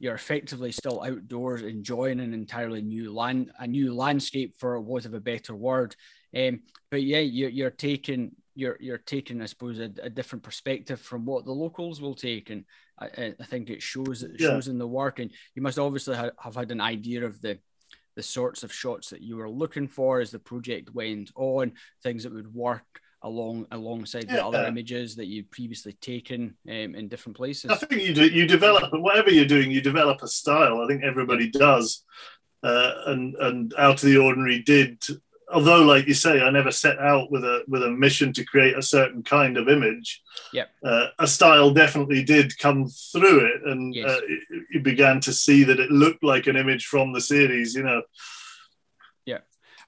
you're 0.00 0.14
effectively 0.14 0.72
still 0.72 1.02
outdoors 1.02 1.60
enjoying 1.60 2.20
an 2.20 2.32
entirely 2.32 2.80
new 2.80 3.12
land, 3.12 3.52
a 3.58 3.66
new 3.66 3.94
landscape 3.94 4.54
for 4.58 4.80
want 4.80 5.04
of 5.04 5.14
a 5.14 5.20
better 5.20 5.54
word. 5.54 5.94
Um, 6.36 6.62
but 6.90 7.02
yeah, 7.02 7.18
you're 7.18 7.50
you're 7.50 7.70
taking 7.70 8.32
you're 8.54 8.78
you're 8.80 8.98
taking, 8.98 9.42
I 9.42 9.46
suppose, 9.46 9.78
a, 9.78 9.90
a 10.02 10.10
different 10.10 10.42
perspective 10.42 11.00
from 11.00 11.26
what 11.26 11.44
the 11.44 11.52
locals 11.52 12.00
will 12.00 12.14
take, 12.14 12.48
and 12.50 12.64
I, 12.98 13.34
I 13.38 13.44
think 13.44 13.68
it 13.68 13.82
shows 13.82 14.22
it 14.22 14.40
shows 14.40 14.66
yeah. 14.66 14.72
in 14.72 14.78
the 14.78 14.88
work. 14.88 15.18
And 15.18 15.30
you 15.54 15.62
must 15.62 15.78
obviously 15.78 16.16
ha- 16.16 16.30
have 16.38 16.56
had 16.56 16.72
an 16.72 16.80
idea 16.80 17.24
of 17.24 17.40
the 17.42 17.58
the 18.16 18.22
sorts 18.22 18.64
of 18.64 18.72
shots 18.72 19.10
that 19.10 19.22
you 19.22 19.36
were 19.36 19.50
looking 19.50 19.86
for 19.86 20.20
as 20.20 20.30
the 20.30 20.38
project 20.38 20.94
went 20.94 21.30
on, 21.36 21.72
things 22.02 22.24
that 22.24 22.32
would 22.32 22.52
work 22.52 23.00
along 23.22 23.66
alongside 23.70 24.26
yeah. 24.28 24.36
the 24.36 24.46
other 24.46 24.64
images 24.64 25.16
that 25.16 25.26
you'd 25.26 25.50
previously 25.50 25.92
taken 25.94 26.56
um, 26.68 26.94
in 26.94 27.08
different 27.08 27.36
places. 27.36 27.70
I 27.70 27.76
think 27.76 28.02
you 28.02 28.14
do, 28.14 28.26
you 28.26 28.46
develop 28.46 28.92
whatever 28.92 29.30
you're 29.30 29.44
doing, 29.44 29.70
you 29.70 29.80
develop 29.80 30.22
a 30.22 30.28
style. 30.28 30.80
I 30.80 30.86
think 30.86 31.04
everybody 31.04 31.50
does, 31.50 32.04
uh, 32.62 32.92
and 33.06 33.34
and 33.36 33.74
out 33.78 34.02
of 34.02 34.08
the 34.08 34.18
ordinary 34.18 34.62
did 34.62 35.02
although 35.52 35.82
like 35.82 36.06
you 36.06 36.14
say 36.14 36.40
i 36.40 36.50
never 36.50 36.70
set 36.70 36.98
out 36.98 37.30
with 37.30 37.44
a 37.44 37.62
with 37.68 37.82
a 37.82 37.90
mission 37.90 38.32
to 38.32 38.44
create 38.44 38.76
a 38.76 38.82
certain 38.82 39.22
kind 39.22 39.56
of 39.56 39.68
image 39.68 40.22
yeah 40.52 40.64
uh, 40.84 41.06
a 41.18 41.26
style 41.26 41.70
definitely 41.70 42.22
did 42.22 42.56
come 42.58 42.86
through 43.12 43.46
it 43.46 43.62
and 43.64 43.94
yes. 43.94 44.08
uh, 44.08 44.20
you 44.70 44.80
began 44.80 45.20
to 45.20 45.32
see 45.32 45.64
that 45.64 45.80
it 45.80 45.90
looked 45.90 46.22
like 46.22 46.46
an 46.46 46.56
image 46.56 46.86
from 46.86 47.12
the 47.12 47.20
series 47.20 47.74
you 47.74 47.82
know 47.82 48.02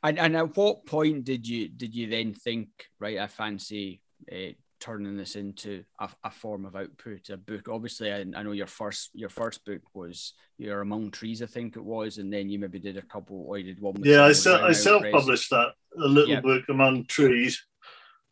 and 0.02 0.18
and 0.18 0.36
at 0.36 0.56
what 0.56 0.86
point 0.86 1.24
did 1.24 1.46
you 1.46 1.68
did 1.68 1.94
you 1.94 2.08
then 2.08 2.34
think 2.34 2.68
right 2.98 3.18
i 3.18 3.26
fancy 3.26 4.00
uh, 4.32 4.52
turning 4.82 5.16
this 5.16 5.36
into 5.36 5.84
a, 6.00 6.08
a 6.24 6.30
form 6.30 6.64
of 6.64 6.74
output, 6.74 7.30
a 7.30 7.36
book. 7.36 7.68
Obviously, 7.68 8.12
I, 8.12 8.20
I, 8.20 8.42
know 8.42 8.50
your 8.50 8.66
first 8.66 9.10
your 9.14 9.28
first 9.28 9.64
book 9.64 9.80
was 9.94 10.34
You're 10.58 10.80
Among 10.80 11.12
Trees, 11.12 11.40
I 11.40 11.46
think 11.46 11.76
it 11.76 11.84
was, 11.84 12.18
and 12.18 12.32
then 12.32 12.48
you 12.48 12.58
maybe 12.58 12.80
did 12.80 12.96
a 12.96 13.02
couple, 13.02 13.44
or 13.46 13.58
you 13.58 13.64
did 13.64 13.80
one. 13.80 13.94
yeah, 14.02 14.24
I, 14.24 14.32
se- 14.32 14.60
I 14.60 14.72
self 14.72 15.04
published 15.12 15.50
that 15.50 15.68
a 15.96 16.06
little 16.06 16.34
yeah. 16.34 16.40
book 16.40 16.64
Among 16.68 17.06
Trees, 17.06 17.64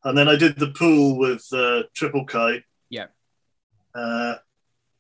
and 0.03 0.19
then 0.19 0.29
I 0.29 0.35
did 0.35 0.59
the 0.59 0.73
pool 0.73 1.19
with 1.19 1.47
uh, 1.53 1.85
Triplekite. 1.97 2.65
Yeah. 2.89 3.07
Uh, 3.95 4.35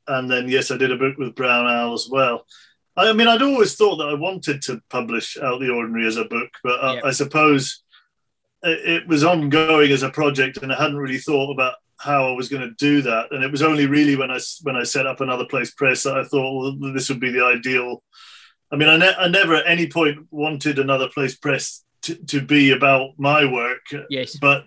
and 0.06 0.30
then 0.30 0.48
yes, 0.48 0.70
I 0.70 0.76
did 0.76 0.92
a 0.92 0.96
book 0.96 1.18
with 1.18 1.34
Brown 1.34 1.66
Owl 1.66 1.94
as 1.94 2.08
well. 2.08 2.46
I 2.97 3.12
mean, 3.12 3.28
I'd 3.28 3.42
always 3.42 3.76
thought 3.76 3.97
that 3.97 4.09
I 4.09 4.14
wanted 4.14 4.62
to 4.62 4.80
publish 4.90 5.37
Out 5.38 5.61
the 5.61 5.70
Ordinary 5.70 6.06
as 6.06 6.16
a 6.16 6.25
book, 6.25 6.50
but 6.62 6.80
uh, 6.80 7.00
I, 7.04 7.09
I 7.09 7.11
suppose 7.12 7.82
it, 8.62 9.06
was 9.06 9.25
ongoing 9.25 9.90
as 9.90 10.02
a 10.02 10.11
project, 10.11 10.59
and 10.59 10.73
I 10.73 10.80
hadn't 10.80 10.99
really 10.99 11.18
thought 11.18 11.52
about 11.52 11.75
how 11.99 12.28
I 12.28 12.32
was 12.32 12.49
going 12.49 12.62
to 12.62 12.75
do 12.76 13.02
that. 13.02 13.30
And 13.30 13.44
it 13.44 13.50
was 13.50 13.62
only 13.62 13.87
really 13.87 14.16
when 14.16 14.30
I 14.30 14.38
when 14.62 14.76
I 14.76 14.82
set 14.82 15.06
up 15.06 15.20
another 15.20 15.44
place 15.44 15.73
press 15.73 16.02
that 16.02 16.16
I 16.16 16.25
thought 16.25 16.78
well, 16.80 16.92
this 16.92 17.09
would 17.09 17.20
be 17.20 17.30
the 17.30 17.44
ideal. 17.44 18.02
I 18.73 18.76
mean, 18.76 18.88
I, 18.88 18.97
ne- 18.97 19.16
I 19.18 19.28
never 19.28 19.54
at 19.54 19.66
any 19.66 19.88
point 19.88 20.26
wanted 20.30 20.78
another 20.78 21.09
place 21.09 21.37
press 21.37 21.85
to, 22.02 22.14
to 22.26 22.40
be 22.40 22.70
about 22.70 23.11
my 23.18 23.44
work. 23.44 23.82
Yes, 24.09 24.37
but 24.37 24.64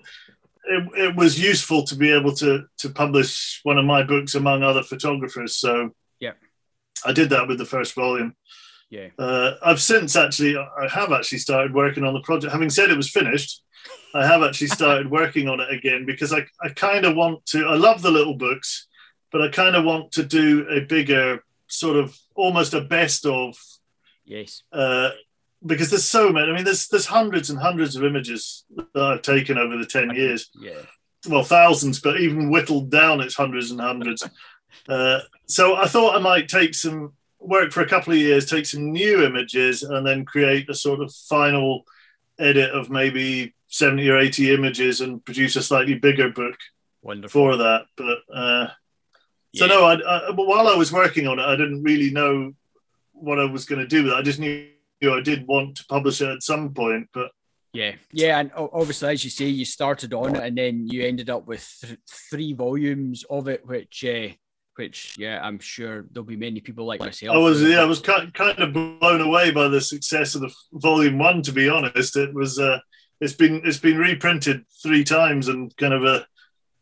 it, 0.65 0.89
it 0.97 1.15
was 1.15 1.41
useful 1.41 1.83
to 1.85 1.95
be 1.95 2.11
able 2.11 2.33
to 2.35 2.65
to 2.79 2.89
publish 2.89 3.59
one 3.63 3.77
of 3.77 3.85
my 3.85 4.03
books 4.03 4.35
among 4.35 4.63
other 4.63 4.83
photographers. 4.83 5.55
So 5.55 5.71
yeah, 5.81 5.89
I 7.05 7.11
did 7.11 7.29
that 7.31 7.47
with 7.47 7.57
the 7.57 7.65
first 7.65 7.93
volume. 7.93 8.35
Yeah, 8.89 9.07
uh, 9.17 9.55
I've 9.63 9.81
since 9.81 10.15
actually 10.15 10.55
I 10.57 10.87
have 10.87 11.11
actually 11.11 11.39
started 11.39 11.73
working 11.73 12.03
on 12.03 12.13
the 12.13 12.21
project. 12.21 12.53
Having 12.53 12.69
said 12.69 12.91
it 12.91 12.97
was 12.97 13.09
finished, 13.09 13.63
I 14.13 14.25
have 14.25 14.43
actually 14.43 14.67
started 14.79 15.09
working 15.09 15.47
on 15.47 15.59
it 15.59 15.71
again 15.71 16.05
because 16.05 16.31
I 16.31 16.45
I 16.61 16.69
kind 16.69 17.05
of 17.05 17.15
want 17.15 17.45
to. 17.47 17.65
I 17.65 17.75
love 17.75 18.01
the 18.01 18.11
little 18.11 18.35
books, 18.35 18.87
but 19.31 19.41
I 19.41 19.49
kind 19.49 19.75
of 19.75 19.83
want 19.83 20.11
to 20.13 20.23
do 20.23 20.67
a 20.69 20.81
bigger 20.81 21.43
sort 21.67 21.97
of 21.97 22.17
almost 22.35 22.73
a 22.73 22.81
best 22.81 23.25
of. 23.25 23.57
Yes. 24.25 24.63
Uh, 24.71 25.09
because 25.65 25.89
there's 25.89 26.05
so 26.05 26.31
many. 26.31 26.51
I 26.51 26.55
mean, 26.55 26.65
there's 26.65 26.87
there's 26.87 27.05
hundreds 27.05 27.49
and 27.49 27.59
hundreds 27.59 27.95
of 27.95 28.03
images 28.03 28.65
that 28.93 29.03
I've 29.03 29.21
taken 29.21 29.57
over 29.57 29.77
the 29.77 29.85
ten 29.85 30.11
years. 30.11 30.49
Yeah. 30.59 30.81
Well, 31.27 31.43
thousands, 31.43 32.01
but 32.01 32.19
even 32.19 32.49
whittled 32.49 32.91
down, 32.91 33.21
it's 33.21 33.35
hundreds 33.35 33.71
and 33.71 33.79
hundreds. 33.79 34.27
uh, 34.89 35.19
so 35.53 35.75
I 35.75 35.87
thought 35.87 36.15
I 36.15 36.19
might 36.19 36.47
take 36.47 36.73
some 36.73 37.13
work 37.39 37.71
for 37.71 37.81
a 37.81 37.87
couple 37.87 38.13
of 38.13 38.19
years, 38.19 38.45
take 38.45 38.65
some 38.65 38.91
new 38.91 39.23
images, 39.23 39.83
and 39.83 40.05
then 40.05 40.25
create 40.25 40.69
a 40.69 40.73
sort 40.73 41.01
of 41.01 41.13
final 41.13 41.83
edit 42.39 42.71
of 42.71 42.89
maybe 42.89 43.53
seventy 43.67 44.09
or 44.09 44.17
eighty 44.17 44.53
images, 44.53 45.01
and 45.01 45.23
produce 45.23 45.55
a 45.55 45.61
slightly 45.61 45.95
bigger 45.95 46.29
book 46.29 46.57
Wonderful. 47.01 47.51
for 47.51 47.57
that. 47.57 47.85
But 47.95 48.17
uh, 48.33 48.67
so 49.55 49.67
no, 49.67 49.85
I, 49.85 49.95
I, 49.95 50.31
while 50.31 50.67
I 50.67 50.75
was 50.75 50.91
working 50.91 51.27
on 51.27 51.39
it, 51.39 51.45
I 51.45 51.55
didn't 51.55 51.83
really 51.83 52.11
know 52.11 52.53
what 53.11 53.39
I 53.39 53.45
was 53.45 53.65
going 53.65 53.81
to 53.81 53.87
do 53.87 54.03
with 54.03 54.13
it. 54.13 54.17
I 54.17 54.21
just 54.21 54.39
knew 54.39 54.67
I 55.03 55.21
did 55.21 55.45
want 55.45 55.77
to 55.77 55.85
publish 55.85 56.21
it 56.21 56.29
at 56.29 56.43
some 56.43 56.73
point, 56.73 57.09
but 57.13 57.31
yeah, 57.73 57.95
yeah, 58.11 58.39
and 58.39 58.51
obviously, 58.55 59.09
as 59.09 59.23
you 59.23 59.31
say, 59.31 59.45
you 59.45 59.65
started 59.65 60.13
on 60.13 60.35
it, 60.35 60.43
and 60.43 60.55
then 60.55 60.87
you 60.87 61.03
ended 61.03 61.31
up 61.31 61.47
with 61.47 61.67
th- 61.81 61.97
three 62.29 62.53
volumes 62.53 63.25
of 63.29 63.47
it, 63.47 63.65
which, 63.65 64.05
uh, 64.05 64.27
which, 64.75 65.15
yeah, 65.17 65.39
I'm 65.41 65.59
sure 65.59 66.05
there'll 66.11 66.25
be 66.25 66.35
many 66.35 66.59
people 66.59 66.85
like 66.85 66.99
myself. 66.99 67.35
I 67.35 67.39
was, 67.39 67.61
yeah, 67.61 67.81
I 67.81 67.85
was 67.85 68.01
kind 68.01 68.31
of 68.35 68.73
blown 68.73 69.21
away 69.21 69.51
by 69.51 69.67
the 69.67 69.81
success 69.81 70.35
of 70.35 70.41
the 70.41 70.53
volume 70.73 71.17
one. 71.19 71.41
To 71.43 71.51
be 71.51 71.69
honest, 71.69 72.17
it 72.17 72.33
was, 72.33 72.59
uh, 72.59 72.79
it's 73.21 73.33
been, 73.33 73.61
it's 73.65 73.79
been 73.79 73.97
reprinted 73.97 74.65
three 74.81 75.03
times, 75.03 75.47
and 75.47 75.75
kind 75.77 75.93
of 75.93 76.03
a, 76.03 76.15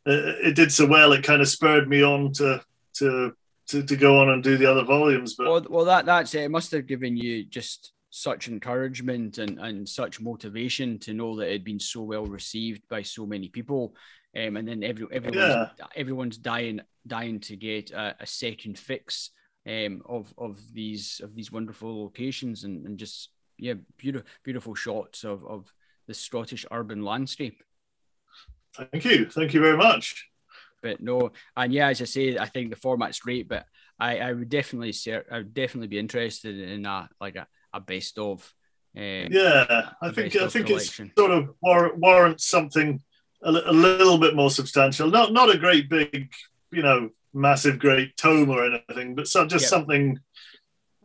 uh, 0.07 0.33
it 0.43 0.55
did 0.55 0.71
so 0.71 0.86
well, 0.86 1.13
it 1.13 1.24
kind 1.24 1.41
of 1.41 1.48
spurred 1.48 1.88
me 1.88 2.03
on 2.03 2.33
to, 2.33 2.62
to, 2.93 3.33
to, 3.67 3.83
to 3.83 3.95
go 3.95 4.19
on 4.19 4.29
and 4.29 4.43
do 4.43 4.57
the 4.57 4.65
other 4.65 4.83
volumes. 4.83 5.36
But 5.36 5.48
well, 5.48 5.65
well, 5.69 5.86
that 5.86 6.05
that's 6.05 6.33
it. 6.33 6.43
It 6.43 6.51
must 6.51 6.71
have 6.71 6.88
given 6.88 7.15
you 7.15 7.43
just 7.43 7.93
such 8.10 8.48
encouragement 8.50 9.38
and, 9.38 9.57
and 9.60 9.88
such 9.88 10.19
motivation 10.19 11.00
to 11.00 11.13
know 11.13 11.36
that 11.38 11.48
it 11.48 11.53
had 11.53 11.63
been 11.63 11.79
so 11.79 12.01
well 12.01 12.25
received 12.25 12.81
by 12.89 13.01
so 13.01 13.25
many 13.25 13.48
people. 13.48 13.95
Um, 14.35 14.55
and 14.55 14.67
then 14.67 14.83
every, 14.83 15.07
everyone's, 15.11 15.35
yeah. 15.35 15.69
everyone's 15.95 16.38
dying 16.38 16.79
dying 17.05 17.39
to 17.41 17.55
get 17.57 17.91
a, 17.91 18.15
a 18.19 18.25
second 18.25 18.79
fix 18.79 19.31
um, 19.67 20.01
of 20.05 20.33
of 20.38 20.59
these 20.73 21.19
of 21.23 21.35
these 21.35 21.51
wonderful 21.51 22.03
locations 22.03 22.63
and, 22.63 22.85
and 22.85 22.97
just 22.97 23.29
yeah 23.57 23.73
beautiful 23.97 24.27
beautiful 24.43 24.75
shots 24.75 25.23
of, 25.23 25.45
of 25.45 25.71
the 26.07 26.13
Scottish 26.13 26.65
urban 26.71 27.03
landscape. 27.03 27.61
Thank 28.75 29.03
you, 29.03 29.25
thank 29.25 29.53
you 29.53 29.59
very 29.59 29.77
much. 29.77 30.27
But 30.81 31.01
no, 31.01 31.31
and 31.55 31.73
yeah, 31.73 31.89
as 31.89 32.01
I 32.01 32.05
say, 32.05 32.38
I 32.38 32.45
think 32.45 32.69
the 32.69 32.75
format's 32.75 33.19
great, 33.19 33.47
but 33.47 33.65
I, 34.00 34.17
I 34.17 34.33
would 34.33 34.50
definitely 34.50 34.93
say 34.93 35.21
I 35.31 35.38
would 35.38 35.53
definitely 35.53 35.89
be 35.89 36.00
interested 36.00 36.57
in 36.57 36.85
a 36.85 37.09
like 37.19 37.35
a 37.35 37.47
a 37.73 37.79
best 37.79 38.17
of. 38.17 38.41
Um, 38.95 39.27
yeah, 39.29 39.91
I 40.01 40.11
think 40.11 40.35
I 40.35 40.47
think 40.47 40.69
it's 40.69 40.95
sort 40.95 41.31
of 41.31 41.51
war- 41.61 41.95
warrants 41.95 42.45
something 42.45 43.01
a, 43.43 43.50
a, 43.50 43.74
little 43.74 44.17
bit 44.17 44.36
more 44.36 44.51
substantial. 44.51 45.10
Not 45.10 45.33
not 45.33 45.53
a 45.53 45.57
great 45.57 45.89
big, 45.89 46.31
you 46.71 46.81
know, 46.81 47.10
massive 47.33 47.79
great 47.79 48.15
tome 48.17 48.50
or 48.50 48.65
anything, 48.65 49.15
but 49.15 49.27
so, 49.27 49.45
just 49.45 49.63
yep. 49.63 49.69
something 49.69 50.19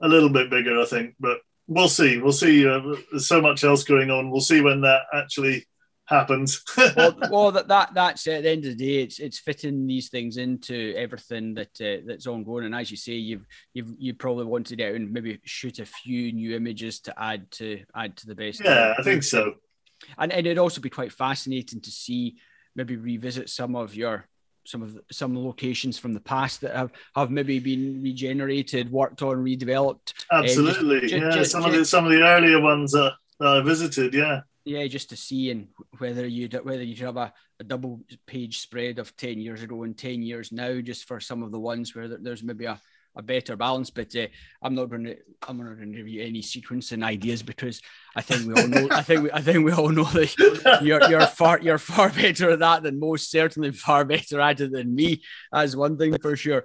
a 0.01 0.09
little 0.09 0.29
bit 0.29 0.51
bigger. 0.51 0.81
I 0.81 0.85
think, 0.85 1.15
but 1.19 1.39
we'll 1.67 1.89
see. 1.89 2.19
We'll 2.19 2.33
see. 2.33 2.67
Uh, 2.67 2.97
there's 3.11 3.29
so 3.29 3.41
much 3.41 3.65
else 3.65 3.85
going 3.85 4.11
on. 4.11 4.31
We'll 4.31 4.41
see 4.41 4.61
when 4.61 4.83
that 4.83 5.03
actually 5.13 5.67
happens. 6.07 6.63
well, 6.97 7.19
well, 7.31 7.53
that, 7.53 7.69
that 7.69 7.95
that's 7.95 8.27
at 8.27 8.43
the 8.43 8.51
end 8.51 8.65
of 8.65 8.77
the 8.77 8.85
day, 8.87 9.03
it's 9.03 9.19
it's 9.19 9.39
fitting 9.39 9.87
these 9.87 10.09
things 10.09 10.37
into 10.37 10.95
everything 10.97 11.55
that 11.55 11.81
uh, 11.81 12.03
that's 12.07 12.27
ongoing. 12.27 12.65
And 12.65 12.75
as 12.75 12.91
you 12.91 12.97
say, 12.97 13.15
you've 13.15 13.47
you've 13.75 13.93
you 13.99 14.15
probably 14.15 14.45
wanted 14.45 14.81
out 14.81 14.95
and 14.95 15.13
maybe 15.13 15.41
shoot 15.45 15.79
a 15.79 15.87
few 15.87 16.33
new 16.33 16.57
images 16.57 17.01
to 17.01 17.15
add 17.21 17.51
to 17.53 17.83
add 17.95 18.17
to 18.19 18.27
the 18.27 18.35
best. 18.35 18.63
Yeah, 18.65 18.95
I 18.99 19.03
think 19.03 19.23
so. 19.23 19.55
And 20.19 20.33
and 20.33 20.47
it'd 20.47 20.59
also 20.59 20.81
be 20.81 20.91
quite 20.91 21.13
fascinating 21.13 21.81
to 21.81 21.91
see 21.91 22.37
maybe 22.75 22.97
revisit 22.97 23.49
some 23.49 23.75
of 23.75 23.95
your 23.95 24.27
some 24.65 24.83
of 24.83 24.95
the, 24.95 25.03
some 25.13 25.37
locations 25.37 25.99
from 25.99 26.13
the 26.13 26.21
past 26.21 26.61
that 26.61 26.75
have, 26.75 26.91
have 27.15 27.31
maybe 27.31 27.61
been 27.61 28.03
regenerated, 28.03 28.91
worked 28.91 29.23
on, 29.23 29.37
redeveloped. 29.37 30.13
Absolutely, 30.33 30.97
uh, 30.97 31.01
just, 31.01 31.15
yeah. 31.15 31.31
Just, 31.31 31.51
some 31.53 31.63
just, 31.63 31.73
of 31.73 31.79
the 31.79 31.85
some 31.85 32.05
of 32.05 32.11
the 32.11 32.23
earlier 32.23 32.61
ones 32.61 32.93
that, 32.93 33.15
that 33.39 33.49
I 33.49 33.61
visited, 33.61 34.13
yeah 34.13 34.41
yeah, 34.67 34.85
just 34.89 35.11
to 35.11 35.17
see 35.17 35.53
and 35.53 35.69
whether 35.99 36.27
you'd 36.27 36.53
whether 36.65 36.83
you'd 36.83 36.99
have 36.99 37.17
a, 37.17 37.33
a 37.61 37.65
double 37.65 38.01
page 38.27 38.59
spread 38.59 38.99
of 38.99 39.17
ten 39.17 39.39
years 39.39 39.63
ago 39.63 39.85
and 39.85 39.97
ten 39.97 40.23
years 40.23 40.51
now, 40.51 40.81
just 40.81 41.05
for 41.05 41.21
some 41.21 41.45
of 41.45 41.53
the 41.53 41.61
ones 41.61 41.95
where 41.95 42.09
there's 42.09 42.43
maybe 42.43 42.65
a 42.65 42.81
a 43.17 43.23
better 43.23 43.57
balance. 43.57 43.91
But 43.91 44.15
uh, 44.15 44.27
I'm 44.63 44.75
not 44.75 44.91
going 44.91 45.05
to 45.05 45.17
I'm 45.49 45.59
not 45.59 45.77
going 45.77 45.93
to 45.93 45.97
give 45.97 46.09
you 46.09 46.23
any 46.23 46.43
sequencing 46.43 47.05
ideas 47.05 47.43
because 47.43 47.81
I 48.15 48.23
think 48.23 48.47
we 48.47 48.61
all 48.61 48.69
know 48.69 48.89
I 48.91 49.03
think 49.03 49.23
we, 49.25 49.33
I 49.33 49.41
think 49.41 49.65
we 49.65 49.73
all 49.73 49.89
know 49.89 50.05
that 50.05 50.81
you're 50.83 51.09
you're 51.09 51.27
far 51.27 51.61
you're 51.61 51.79
far 51.79 52.11
better 52.11 52.51
at 52.51 52.61
that 52.61 52.83
than 52.83 53.01
most. 53.01 53.31
Certainly 53.31 53.73
far 53.73 54.05
better 54.05 54.41
at 54.41 54.61
it 54.61 54.73
than 54.73 54.95
me. 54.95 55.23
As 55.53 55.77
one 55.77 55.97
thing 55.97 56.17
for 56.21 56.37
sure. 56.37 56.65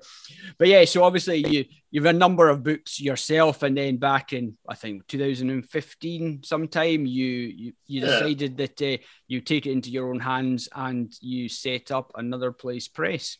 But 0.58 0.68
yeah, 0.68 0.86
so 0.86 1.04
obviously 1.04 1.48
you 1.48 1.66
you've 1.92 2.06
a 2.06 2.14
number 2.14 2.50
of 2.50 2.64
books 2.64 3.00
yourself, 3.00 3.64
and 3.64 3.78
then 3.78 3.98
back 3.98 4.34
in 4.34 4.58
I 4.68 4.76
think 4.76 5.08
2015 5.08 6.44
sometime 6.44 7.06
you 7.06 7.26
you, 7.26 7.74
you 7.86 8.02
decided 8.02 8.60
yeah. 8.60 8.66
that 8.66 8.94
uh, 8.94 9.04
you 9.28 9.42
take 9.42 9.66
it 9.66 9.72
into 9.72 9.90
your 9.90 10.10
own 10.10 10.20
hands 10.20 10.70
and 10.74 11.14
you 11.22 11.50
set 11.50 11.92
up 11.92 12.12
another 12.16 12.52
place 12.52 12.88
press. 12.88 13.38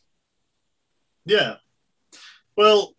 Yeah. 1.24 1.56
Well, 2.56 2.94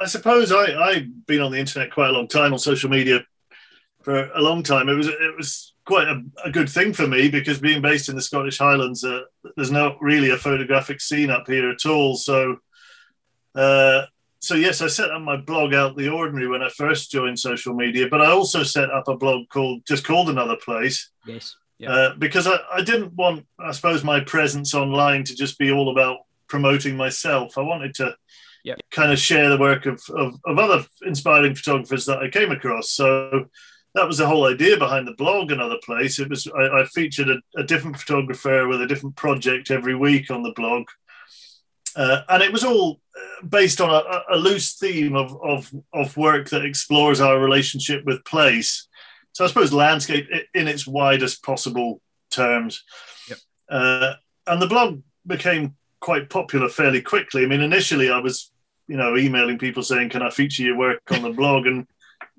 I 0.00 0.06
suppose 0.06 0.52
I, 0.52 0.74
I've 0.74 1.26
been 1.26 1.40
on 1.40 1.52
the 1.52 1.58
internet 1.58 1.92
quite 1.92 2.10
a 2.10 2.12
long 2.12 2.28
time 2.28 2.52
on 2.52 2.58
social 2.58 2.90
media 2.90 3.24
for 4.02 4.30
a 4.32 4.40
long 4.40 4.62
time. 4.62 4.88
It 4.88 4.94
was 4.94 5.08
it 5.08 5.36
was 5.36 5.74
quite 5.84 6.08
a, 6.08 6.22
a 6.44 6.50
good 6.50 6.68
thing 6.68 6.92
for 6.92 7.06
me 7.06 7.28
because 7.28 7.58
being 7.58 7.80
based 7.80 8.08
in 8.08 8.16
the 8.16 8.22
Scottish 8.22 8.58
Highlands, 8.58 9.04
uh, 9.04 9.22
there's 9.56 9.70
not 9.70 9.96
really 10.02 10.30
a 10.30 10.36
photographic 10.36 11.00
scene 11.00 11.30
up 11.30 11.46
here 11.46 11.70
at 11.70 11.86
all. 11.86 12.16
So, 12.16 12.58
uh, 13.54 14.02
so 14.40 14.54
yes, 14.54 14.82
I 14.82 14.88
set 14.88 15.10
up 15.10 15.22
my 15.22 15.36
blog 15.36 15.72
out 15.72 15.96
the 15.96 16.08
ordinary 16.08 16.48
when 16.48 16.62
I 16.62 16.68
first 16.68 17.10
joined 17.10 17.38
social 17.38 17.72
media, 17.72 18.08
but 18.10 18.20
I 18.20 18.26
also 18.26 18.62
set 18.62 18.90
up 18.90 19.08
a 19.08 19.16
blog 19.16 19.48
called 19.48 19.82
just 19.86 20.04
called 20.04 20.28
Another 20.28 20.56
Place. 20.56 21.10
Yes. 21.24 21.56
Uh, 21.86 22.14
because 22.18 22.46
I, 22.46 22.58
I 22.72 22.82
didn't 22.82 23.12
want, 23.14 23.46
I 23.58 23.70
suppose, 23.72 24.02
my 24.02 24.20
presence 24.20 24.74
online 24.74 25.24
to 25.24 25.34
just 25.34 25.58
be 25.58 25.70
all 25.70 25.90
about 25.90 26.18
promoting 26.48 26.96
myself. 26.96 27.58
I 27.58 27.62
wanted 27.62 27.94
to 27.96 28.16
yep. 28.66 28.80
kind 28.90 29.12
of 29.12 29.18
share 29.18 29.48
the 29.48 29.58
work 29.58 29.86
of, 29.86 30.02
of, 30.10 30.34
of 30.44 30.58
other 30.58 30.84
inspiring 31.06 31.54
photographers 31.54 32.04
that 32.06 32.18
I 32.18 32.28
came 32.28 32.50
across. 32.50 32.90
So 32.90 33.46
that 33.94 34.08
was 34.08 34.18
the 34.18 34.26
whole 34.26 34.46
idea 34.46 34.76
behind 34.76 35.06
the 35.06 35.14
blog 35.14 35.50
another 35.50 35.78
place 35.82 36.18
it 36.18 36.28
was 36.28 36.46
i, 36.48 36.80
I 36.80 36.84
featured 36.84 37.30
a, 37.30 37.38
a, 37.58 37.64
different 37.64 37.98
photographer 37.98 38.68
with 38.68 38.82
a 38.82 38.86
different 38.86 39.16
project 39.16 39.70
every 39.70 39.94
week 39.94 40.30
on 40.30 40.42
the 40.42 40.52
blog 40.54 40.84
uh, 41.96 42.20
and 42.28 42.42
it 42.42 42.52
was 42.52 42.62
all 42.62 43.00
uh, 43.16 43.46
based 43.46 43.80
on 43.80 43.88
a, 43.88 44.34
a, 44.34 44.36
loose 44.36 44.74
theme 44.74 45.16
of, 45.16 45.34
of, 45.42 45.72
of 45.94 46.14
work 46.18 46.50
that 46.50 46.66
explores 46.66 47.22
our 47.22 47.38
relationship 47.40 48.04
with 48.04 48.22
place 48.26 48.86
so 49.32 49.46
i 49.46 49.48
suppose 49.48 49.72
landscape 49.72 50.28
in 50.52 50.68
its 50.68 50.86
widest 50.86 51.42
possible 51.42 52.02
terms 52.30 52.84
yep. 53.30 53.38
uh, 53.70 54.12
and 54.46 54.60
the 54.60 54.66
blog 54.66 55.00
became 55.26 55.74
quite 56.00 56.30
popular 56.30 56.68
fairly 56.68 57.02
quickly. 57.02 57.42
I 57.42 57.46
mean, 57.46 57.60
initially 57.60 58.10
I 58.10 58.18
was, 58.18 58.52
you 58.88 58.96
know, 58.96 59.16
emailing 59.16 59.58
people 59.58 59.82
saying, 59.82 60.10
"Can 60.10 60.22
I 60.22 60.30
feature 60.30 60.62
your 60.62 60.76
work 60.76 61.00
on 61.10 61.22
the 61.22 61.30
blog?" 61.30 61.66
And 61.66 61.86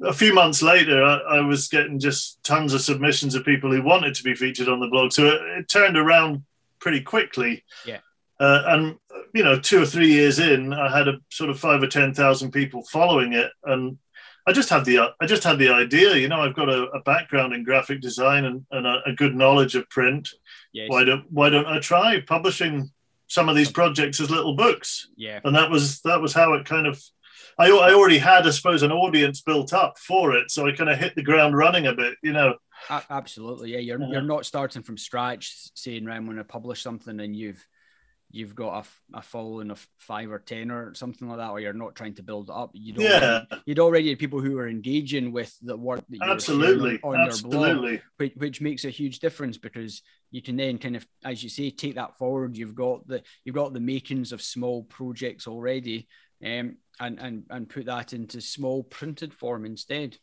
a 0.04 0.13
few 0.13 0.34
months 0.34 0.62
later, 0.62 1.04
I, 1.04 1.38
I, 1.38 1.42
was 1.42 1.68
getting 1.68 2.00
just 2.00 2.42
tons 2.44 2.74
of 2.74 2.82
submissions 2.82 3.36
of 3.36 3.46
people 3.46 3.72
who 3.72 3.82
wanted 3.82 4.16
to 4.16 4.24
be 4.24 4.36
featured 4.36 4.70
on 4.70 4.80
the 4.80 4.88
blog. 4.88 5.12
So 5.12 5.25
it, 5.27 5.42
it 5.60 5.70
turned 5.70 5.98
around 5.98 6.44
pretty 6.80 7.01
quickly. 7.01 7.63
Yeah. 7.86 8.00
Uh, 8.39 8.63
and 8.68 8.96
you 9.34 9.44
know, 9.44 9.60
two 9.60 9.82
or 9.82 9.86
three 9.86 10.12
years 10.12 10.39
in, 10.39 10.74
I 10.74 10.96
had 10.96 11.08
a 11.08 11.18
sort 11.30 11.50
of 11.50 11.60
five 11.60 11.82
or 11.82 11.88
ten 11.88 12.13
thousand 12.13 12.51
people 12.51 12.84
following 12.84 13.34
it, 13.34 13.51
and 13.63 13.98
I 14.48 14.54
just 14.54 14.70
had 14.70 14.86
the 14.86 15.00
I 15.20 15.25
just 15.25 15.44
had 15.44 15.60
the 15.60 15.70
idea. 15.70 16.16
You 16.16 16.30
know, 16.30 16.42
I've 16.42 16.56
got 16.56 16.70
a, 16.70 16.84
a 16.92 17.01
background 17.01 17.54
in 17.54 17.63
graphic 17.63 18.00
design 18.00 18.46
and, 18.46 18.66
and 18.72 18.88
a, 18.88 19.01
a, 19.08 19.13
good 19.13 19.36
knowledge 19.36 19.75
of 19.75 19.89
print. 19.89 20.30
Yes. 20.72 20.89
Why 20.89 21.04
don't 21.04 21.30
Why 21.32 21.50
don't 21.50 21.68
I 21.68 21.80
try 21.80 22.22
publishing 22.22 22.92
some 23.28 23.50
of 23.50 23.56
these 23.56 23.72
projects 23.72 24.20
as 24.20 24.30
little 24.32 24.56
books? 24.56 25.10
Yeah. 25.16 25.40
And 25.44 25.56
that 25.56 25.70
was 25.70 26.02
that 26.02 26.22
was 26.22 26.34
how 26.34 26.54
it 26.54 26.66
kind 26.66 26.88
of. 26.88 27.02
I, 27.60 27.70
I 27.70 27.94
already 27.94 28.20
had, 28.20 28.46
I 28.46 28.52
suppose, 28.52 28.84
an 28.84 28.92
audience 28.92 29.42
built 29.42 29.74
up 29.74 29.98
for 29.98 30.36
it, 30.36 30.52
so 30.52 30.68
I 30.68 30.74
kind 30.74 30.92
of 30.92 31.00
hit 31.00 31.16
the 31.16 31.24
ground 31.24 31.58
running 31.58 31.88
a 31.88 31.94
bit. 31.94 32.16
You 32.22 32.34
know. 32.34 32.56
Absolutely, 33.10 33.74
yeah. 33.74 33.80
You're 33.80 34.02
you're 34.04 34.22
not 34.22 34.46
starting 34.46 34.84
from 34.84 34.98
scratch, 34.98 35.54
saying, 35.74 36.06
"Right, 36.06 36.16
I'm 36.16 36.26
going 36.26 36.38
to 36.38 36.44
publish 36.44 36.84
something," 36.84 37.20
and 37.20 37.36
you've 37.36 37.66
you've 38.30 38.56
got 38.56 38.86
a, 39.14 39.18
a 39.18 39.22
following 39.22 39.72
of 39.72 39.86
five 39.98 40.32
or 40.32 40.40
ten 40.40 40.70
or 40.72 40.94
something 40.94 41.28
like 41.28 41.38
that, 41.38 41.52
or 41.52 41.60
you're 41.60 41.74
not 41.74 41.96
trying 41.96 42.16
to 42.16 42.24
build 42.24 42.50
it 42.50 42.56
up. 42.56 42.72
You'd 42.74 42.98
yeah. 42.98 43.20
already, 43.20 43.64
you'd 43.66 43.80
already 43.80 44.10
had 44.10 44.20
people 44.20 44.42
who 44.42 44.58
are 44.58 44.68
engaging 44.68 45.32
with 45.32 45.56
the 45.62 45.78
work 45.78 46.04
that 46.10 46.18
you're 46.18 46.30
absolutely 46.30 47.00
on, 47.04 47.16
on 47.16 47.28
absolutely. 47.28 47.92
your 47.92 47.98
blog, 47.98 48.00
which, 48.18 48.34
which 48.36 48.62
makes 48.62 48.86
a 48.86 48.90
huge 48.90 49.20
difference 49.20 49.58
because 49.58 50.02
you 50.32 50.42
can 50.42 50.58
then 50.58 50.78
kind 50.78 50.96
of, 50.96 51.08
as 51.24 51.42
you 51.42 51.50
say, 51.50 51.70
take 51.70 51.96
that 51.96 52.18
forward. 52.18 52.58
You've 52.58 52.76
got 52.76 53.08
the 53.08 53.24
you've 53.46 53.56
got 53.56 53.74
the 53.74 53.80
makings 53.80 54.32
of 54.32 54.42
small 54.42 54.84
projects 54.84 55.48
already, 55.48 56.08
um, 56.46 56.78
and 57.00 57.20
and 57.20 57.44
and 57.50 57.70
put 57.70 57.86
that 57.86 58.14
into 58.14 58.42
small 58.42 58.84
printed 58.84 59.34
form 59.34 59.66
instead. 59.66 60.18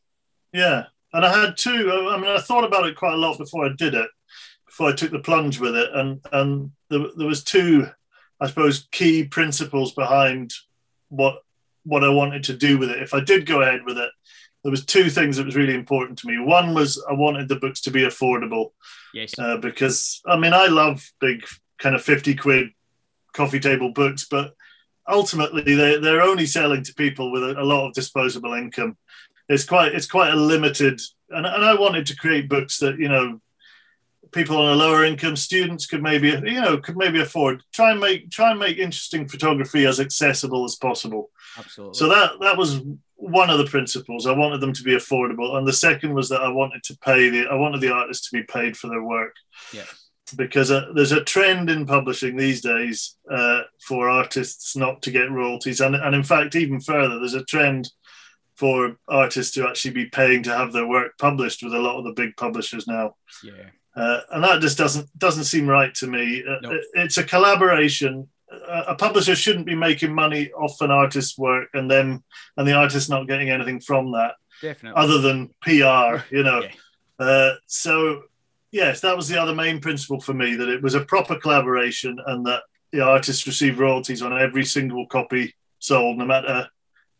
Yeah, 0.52 0.84
and 1.12 1.24
I 1.24 1.40
had 1.40 1.56
two. 1.56 1.90
I 2.10 2.16
mean, 2.18 2.30
I 2.30 2.38
thought 2.38 2.64
about 2.64 2.86
it 2.86 2.96
quite 2.96 3.14
a 3.14 3.18
lot 3.18 3.38
before 3.38 3.66
I 3.66 3.70
did 3.76 3.94
it 3.94 4.08
before 4.74 4.90
I 4.90 4.96
took 4.96 5.12
the 5.12 5.20
plunge 5.20 5.60
with 5.60 5.76
it, 5.76 5.88
and 5.94 6.20
and 6.32 6.72
there, 6.90 7.06
there 7.16 7.28
was 7.28 7.44
two, 7.44 7.86
I 8.40 8.48
suppose, 8.48 8.88
key 8.90 9.22
principles 9.22 9.94
behind 9.94 10.52
what 11.10 11.42
what 11.84 12.02
I 12.02 12.08
wanted 12.08 12.42
to 12.44 12.56
do 12.56 12.76
with 12.76 12.90
it. 12.90 13.00
If 13.00 13.14
I 13.14 13.20
did 13.20 13.46
go 13.46 13.62
ahead 13.62 13.82
with 13.84 13.98
it, 13.98 14.10
there 14.64 14.72
was 14.72 14.84
two 14.84 15.10
things 15.10 15.36
that 15.36 15.46
was 15.46 15.54
really 15.54 15.74
important 15.74 16.18
to 16.18 16.26
me. 16.26 16.40
One 16.40 16.74
was 16.74 17.00
I 17.08 17.12
wanted 17.12 17.48
the 17.48 17.54
books 17.54 17.82
to 17.82 17.92
be 17.92 18.00
affordable. 18.00 18.70
Yes. 19.12 19.32
Uh, 19.38 19.58
because 19.58 20.20
I 20.26 20.36
mean, 20.36 20.52
I 20.52 20.66
love 20.66 21.08
big 21.20 21.44
kind 21.78 21.94
of 21.94 22.02
fifty 22.02 22.34
quid 22.34 22.70
coffee 23.32 23.60
table 23.60 23.92
books, 23.92 24.26
but 24.28 24.54
ultimately 25.08 25.76
they 25.76 26.00
they're 26.00 26.20
only 26.20 26.46
selling 26.46 26.82
to 26.82 26.94
people 26.94 27.30
with 27.30 27.44
a, 27.44 27.60
a 27.60 27.62
lot 27.62 27.86
of 27.86 27.94
disposable 27.94 28.54
income. 28.54 28.96
It's 29.48 29.64
quite 29.64 29.94
it's 29.94 30.08
quite 30.08 30.32
a 30.32 30.36
limited, 30.36 31.00
and, 31.30 31.46
and 31.46 31.64
I 31.64 31.74
wanted 31.74 32.06
to 32.06 32.16
create 32.16 32.48
books 32.48 32.78
that 32.78 32.98
you 32.98 33.08
know 33.08 33.40
people 34.34 34.56
on 34.56 34.72
a 34.72 34.76
lower 34.76 35.04
income, 35.04 35.36
students 35.36 35.86
could 35.86 36.02
maybe 36.02 36.28
you 36.28 36.60
know 36.60 36.76
could 36.78 36.96
maybe 36.96 37.20
afford. 37.20 37.62
Try 37.72 37.92
and 37.92 38.00
make 38.00 38.30
try 38.30 38.50
and 38.50 38.60
make 38.60 38.78
interesting 38.78 39.28
photography 39.28 39.86
as 39.86 40.00
accessible 40.00 40.64
as 40.64 40.74
possible. 40.74 41.30
Absolutely. 41.56 41.94
So 41.98 42.08
that 42.08 42.32
that 42.40 42.58
was 42.58 42.82
one 43.14 43.48
of 43.48 43.58
the 43.58 43.66
principles. 43.66 44.26
I 44.26 44.32
wanted 44.32 44.60
them 44.60 44.72
to 44.72 44.82
be 44.82 44.96
affordable, 44.96 45.56
and 45.56 45.66
the 45.66 45.72
second 45.72 46.12
was 46.12 46.28
that 46.28 46.42
I 46.42 46.48
wanted 46.48 46.82
to 46.84 46.98
pay 46.98 47.30
the 47.30 47.46
I 47.46 47.54
wanted 47.54 47.80
the 47.80 47.92
artists 47.92 48.28
to 48.28 48.36
be 48.36 48.42
paid 48.42 48.76
for 48.76 48.88
their 48.88 49.02
work. 49.02 49.34
Yeah. 49.72 49.84
Because 50.36 50.70
uh, 50.70 50.86
there's 50.94 51.12
a 51.12 51.22
trend 51.22 51.70
in 51.70 51.86
publishing 51.86 52.36
these 52.36 52.62
days 52.62 53.16
uh, 53.30 53.60
for 53.86 54.08
artists 54.08 54.74
not 54.74 55.02
to 55.02 55.10
get 55.10 55.30
royalties, 55.30 55.80
and 55.80 55.94
and 55.94 56.14
in 56.14 56.24
fact 56.24 56.56
even 56.56 56.80
further, 56.80 57.18
there's 57.18 57.34
a 57.34 57.44
trend 57.44 57.90
for 58.56 58.96
artists 59.08 59.52
to 59.54 59.68
actually 59.68 59.90
be 59.90 60.06
paying 60.06 60.42
to 60.44 60.56
have 60.56 60.72
their 60.72 60.86
work 60.86 61.18
published 61.18 61.62
with 61.62 61.74
a 61.74 61.78
lot 61.78 61.98
of 61.98 62.04
the 62.04 62.12
big 62.12 62.36
publishers 62.36 62.86
now. 62.86 63.16
Yeah. 63.42 63.70
Uh, 63.96 64.20
and 64.32 64.42
that 64.42 64.60
just 64.60 64.76
doesn't 64.76 65.16
doesn't 65.18 65.44
seem 65.44 65.66
right 65.66 65.94
to 65.94 66.06
me. 66.06 66.42
Uh, 66.48 66.56
nope. 66.62 66.82
It's 66.94 67.18
a 67.18 67.24
collaboration. 67.24 68.28
Uh, 68.50 68.84
a 68.88 68.94
publisher 68.94 69.34
shouldn't 69.34 69.66
be 69.66 69.74
making 69.74 70.12
money 70.12 70.50
off 70.52 70.80
an 70.80 70.90
artist's 70.90 71.38
work 71.38 71.68
and 71.74 71.90
then 71.90 72.22
and 72.56 72.66
the 72.66 72.72
artist 72.72 73.10
not 73.10 73.28
getting 73.28 73.50
anything 73.50 73.80
from 73.80 74.12
that, 74.12 74.34
definitely, 74.60 75.00
other 75.00 75.18
than 75.18 75.48
PR. 75.62 76.24
You 76.34 76.42
know, 76.42 76.62
yeah. 76.62 77.26
uh, 77.26 77.54
so 77.66 78.22
yes, 78.72 79.00
that 79.00 79.16
was 79.16 79.28
the 79.28 79.40
other 79.40 79.54
main 79.54 79.80
principle 79.80 80.20
for 80.20 80.34
me 80.34 80.56
that 80.56 80.68
it 80.68 80.82
was 80.82 80.94
a 80.94 81.04
proper 81.04 81.36
collaboration 81.36 82.18
and 82.26 82.44
that 82.46 82.62
the 82.90 83.00
artists 83.00 83.46
receive 83.46 83.78
royalties 83.78 84.22
on 84.22 84.36
every 84.36 84.64
single 84.64 85.06
copy 85.06 85.54
sold, 85.78 86.18
no 86.18 86.24
matter 86.24 86.68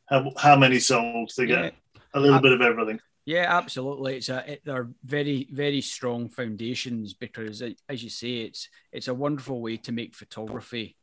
how, 0.07 0.33
how 0.37 0.57
many 0.57 0.81
sold. 0.81 1.31
They 1.37 1.47
get 1.47 1.65
yeah. 1.65 2.01
a 2.15 2.21
little 2.21 2.41
bit 2.41 2.53
of 2.53 2.61
everything. 2.61 3.01
Yeah, 3.27 3.47
absolutely. 3.49 4.17
It's 4.17 4.29
a 4.29 4.53
it, 4.53 4.63
they're 4.65 4.91
very 5.05 5.49
very 5.51 5.81
strong 5.81 6.29
foundations 6.29 7.15
because, 7.15 7.63
as 7.89 8.03
you 8.03 8.11
say, 8.11 8.43
it's 8.43 8.69
it's 8.93 9.09
a 9.09 9.15
wonderful 9.15 9.61
way 9.63 9.79
to 9.79 9.93
make 9.93 10.15
photography 10.15 10.97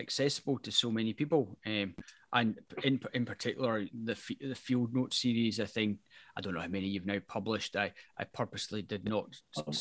accessible 0.00 0.58
to 0.60 0.72
so 0.72 0.90
many 0.90 1.12
people. 1.12 1.56
Um, 1.66 1.94
and 2.32 2.58
in 2.82 3.00
in 3.14 3.24
particular, 3.24 3.86
the 4.04 4.16
the 4.40 4.54
field 4.54 4.94
note 4.94 5.14
series. 5.14 5.60
I 5.60 5.66
think 5.66 5.98
I 6.36 6.40
don't 6.40 6.54
know 6.54 6.60
how 6.60 6.68
many 6.68 6.88
you've 6.88 7.06
now 7.06 7.20
published. 7.26 7.76
I 7.76 7.92
I 8.18 8.24
purposely 8.24 8.82
did 8.82 9.04
not. 9.04 9.36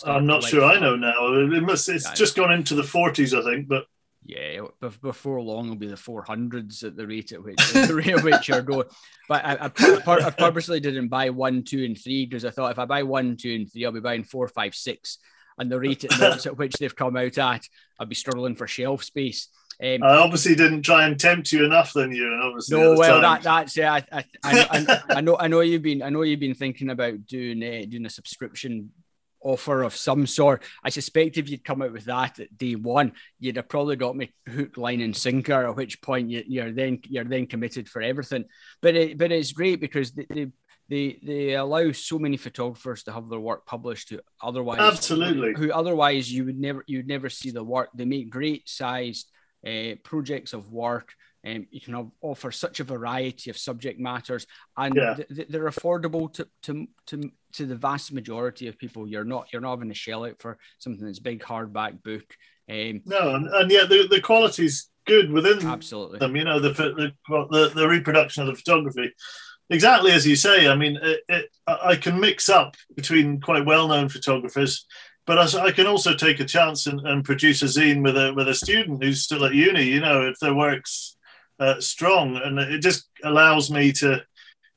I'm 0.05 0.27
not 0.27 0.43
sure. 0.43 0.63
I 0.63 0.79
know 0.79 0.95
now. 0.95 1.33
It 1.33 1.63
must. 1.63 1.89
It's 1.89 2.05
yeah, 2.05 2.13
just 2.13 2.35
gone 2.35 2.53
into 2.53 2.75
the 2.75 2.83
40s, 2.83 3.37
I 3.37 3.43
think, 3.43 3.67
but 3.67 3.85
yeah, 4.27 4.59
before 5.01 5.41
long 5.41 5.65
it'll 5.65 5.77
be 5.77 5.87
the 5.87 5.95
400s 5.95 6.83
at 6.83 6.97
the 6.97 7.07
rate 7.07 7.31
at 7.31 7.41
which 7.41 7.55
the 7.73 7.95
rate 7.95 8.09
at 8.09 8.23
which 8.23 8.49
you're 8.49 8.61
going. 8.61 8.87
But 9.29 9.45
I, 9.45 9.53
I, 9.53 9.65
I, 9.65 10.29
purposely 10.31 10.81
didn't 10.81 11.07
buy 11.07 11.29
one, 11.29 11.63
two, 11.63 11.85
and 11.85 11.97
three 11.97 12.25
because 12.25 12.43
I 12.43 12.49
thought 12.49 12.71
if 12.71 12.79
I 12.79 12.85
buy 12.85 13.03
one, 13.03 13.37
two, 13.37 13.55
and 13.55 13.71
three, 13.71 13.85
I'll 13.85 13.93
be 13.93 14.01
buying 14.01 14.25
four, 14.25 14.49
five, 14.49 14.75
six, 14.75 15.19
and 15.57 15.71
the 15.71 15.79
rate 15.79 16.03
at, 16.03 16.45
at 16.45 16.57
which 16.57 16.73
they've 16.73 16.95
come 16.95 17.15
out 17.15 17.37
at, 17.37 17.63
I'd 17.99 18.09
be 18.09 18.15
struggling 18.15 18.55
for 18.55 18.67
shelf 18.67 19.05
space. 19.05 19.47
Um, 19.81 20.03
I 20.03 20.17
obviously 20.17 20.55
didn't 20.55 20.81
try 20.81 21.05
and 21.05 21.17
tempt 21.17 21.53
you 21.53 21.63
enough, 21.63 21.93
then 21.93 22.11
you, 22.11 22.25
and 22.25 22.41
obviously. 22.41 22.79
No, 22.79 22.95
well, 22.95 23.21
that, 23.21 23.43
that's 23.43 23.77
yeah. 23.77 23.93
I, 23.93 24.03
I, 24.11 24.25
I, 24.43 25.01
I, 25.09 25.21
know, 25.21 25.37
I 25.39 25.47
know 25.47 25.61
you've 25.61 25.83
been, 25.83 26.01
I 26.01 26.09
know 26.09 26.23
you've 26.23 26.39
been 26.39 26.53
thinking 26.53 26.89
about 26.89 27.27
doing 27.27 27.63
uh, 27.63 27.85
doing 27.87 28.05
a 28.05 28.09
subscription 28.09 28.91
offer 29.41 29.83
of 29.83 29.95
some 29.95 30.27
sort. 30.27 30.63
I 30.83 30.89
suspect 30.89 31.37
if 31.37 31.49
you'd 31.49 31.63
come 31.63 31.81
out 31.81 31.93
with 31.93 32.05
that 32.05 32.39
at 32.39 32.57
day 32.57 32.75
one, 32.75 33.13
you'd 33.39 33.57
have 33.57 33.69
probably 33.69 33.95
got 33.95 34.15
me 34.15 34.33
hook, 34.47 34.77
line, 34.77 35.01
and 35.01 35.15
sinker. 35.15 35.67
At 35.67 35.75
which 35.75 36.01
point 36.01 36.29
you, 36.29 36.61
are 36.63 36.71
then 36.71 36.99
you're 37.07 37.23
then 37.23 37.47
committed 37.47 37.89
for 37.89 38.01
everything. 38.01 38.45
But 38.81 38.95
it, 38.95 39.17
but 39.17 39.31
it's 39.31 39.51
great 39.51 39.79
because 39.79 40.11
they, 40.11 40.51
they 40.89 41.19
they 41.23 41.53
allow 41.53 41.91
so 41.91 42.19
many 42.19 42.37
photographers 42.37 43.03
to 43.03 43.11
have 43.11 43.29
their 43.29 43.39
work 43.39 43.65
published 43.65 44.09
to 44.09 44.21
otherwise 44.41 44.79
absolutely 44.79 45.53
who 45.53 45.71
otherwise 45.71 46.31
you 46.31 46.45
would 46.45 46.59
never 46.59 46.83
you'd 46.87 47.07
never 47.07 47.29
see 47.29 47.51
the 47.51 47.63
work. 47.63 47.89
They 47.93 48.05
make 48.05 48.29
great 48.29 48.69
sized 48.69 49.29
uh, 49.65 49.95
projects 50.03 50.53
of 50.53 50.71
work. 50.71 51.13
Um, 51.47 51.67
you 51.71 51.79
can 51.79 52.11
offer 52.21 52.51
such 52.51 52.79
a 52.79 52.83
variety 52.83 53.49
of 53.49 53.57
subject 53.57 53.99
matters, 53.99 54.45
and 54.75 54.95
yeah. 54.95 55.13
th- 55.13 55.47
they're 55.49 55.69
affordable 55.69 56.31
to, 56.33 56.47
to 56.63 56.87
to 57.07 57.31
to 57.53 57.65
the 57.65 57.75
vast 57.75 58.11
majority 58.11 58.67
of 58.67 58.77
people. 58.77 59.07
You're 59.07 59.23
not 59.23 59.47
you're 59.53 59.61
not 59.61 59.71
having 59.71 59.89
to 59.89 59.95
shell 59.95 60.25
out 60.25 60.39
for 60.39 60.57
something 60.79 61.05
that's 61.05 61.19
big 61.19 61.41
hardback 61.41 62.03
book. 62.03 62.25
Um, 62.69 63.01
no, 63.05 63.35
and, 63.35 63.47
and 63.47 63.71
yet 63.71 63.87
the 63.87 64.07
the 64.09 64.21
quality's 64.21 64.89
good 65.05 65.31
within 65.31 65.65
absolutely 65.65 66.19
them. 66.19 66.35
You 66.35 66.43
know 66.43 66.59
the 66.59 66.71
the 66.71 67.11
the, 67.29 67.71
the 67.73 67.87
reproduction 67.87 68.43
of 68.43 68.47
the 68.47 68.55
photography. 68.55 69.13
Exactly 69.69 70.11
as 70.13 70.25
you 70.25 70.37
say. 70.37 70.67
I 70.67 70.75
mean, 70.75 70.97
it, 71.01 71.19
it, 71.27 71.49
I 71.67 71.97
can 71.97 72.19
mix 72.19 72.47
up 72.47 72.75
between 72.95 73.41
quite 73.41 73.65
well-known 73.65 74.07
photographers 74.07 74.85
but 75.25 75.53
I 75.55 75.71
can 75.71 75.87
also 75.87 76.15
take 76.15 76.39
a 76.39 76.45
chance 76.45 76.87
and, 76.87 77.01
and, 77.01 77.25
produce 77.25 77.61
a 77.61 77.65
zine 77.65 78.01
with 78.01 78.15
a 78.15 78.33
with 78.33 78.47
a 78.47 78.55
student 78.55 79.03
who's 79.03 79.23
still 79.23 79.43
at 79.43 79.53
uni. 79.53 79.83
You 79.83 79.99
know, 79.99 80.21
if 80.21 80.39
their 80.39 80.53
work's 80.53 81.16
uh, 81.59 81.79
strong, 81.79 82.37
and 82.37 82.59
it 82.59 82.79
just 82.79 83.09
allows 83.23 83.71
me 83.71 83.91
to, 83.93 84.23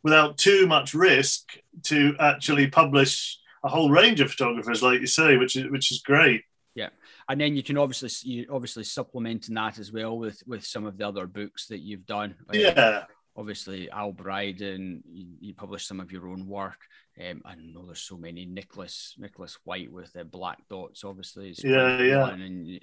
without 0.03 0.39
too 0.39 0.67
much 0.67 0.95
risk, 0.95 1.59
to 1.85 2.15
actually 2.19 2.67
publish 2.67 3.39
a 3.63 3.69
whole 3.69 3.91
range 3.91 4.21
of 4.21 4.31
photographers, 4.31 4.83
like 4.83 5.01
you 5.01 5.07
say, 5.07 5.37
which 5.37 5.57
is 5.57 5.71
which 5.71 5.93
is 5.93 6.01
great. 6.01 6.43
Yeah, 6.75 6.89
and 7.29 7.41
then 7.41 7.57
you 7.57 7.63
can 7.63 7.77
obviously 7.77 8.11
you 8.31 8.47
obviously 8.51 8.85
supplementing 8.85 9.55
that 9.55 9.79
as 9.79 9.93
well 9.93 10.19
with 10.19 10.43
with 10.47 10.65
some 10.65 10.87
of 10.87 10.97
the 10.97 11.07
other 11.07 11.27
books 11.27 11.67
that 11.67 11.81
you've 11.81 12.07
done. 12.07 12.35
Yeah. 12.53 13.05
obviously, 13.37 13.91
Al 13.91 14.13
Bryden, 14.13 15.03
you, 15.07 15.27
you 15.41 15.55
publish 15.55 15.87
some 15.87 16.01
of 16.01 16.13
your 16.13 16.29
own 16.29 16.47
work. 16.47 16.81
Um, 17.19 17.43
I 17.45 17.55
know 17.55 17.87
there's 17.87 18.01
so 18.01 18.17
many. 18.17 18.47
Nicholas 18.47 19.15
Nicholas 19.19 19.59
White 19.65 19.93
with 19.93 20.13
the 20.13 20.25
black 20.25 20.59
dots, 20.69 21.05
obviously. 21.05 21.55
yeah, 21.63 22.01
yeah. 22.03 22.29
And 22.29 22.81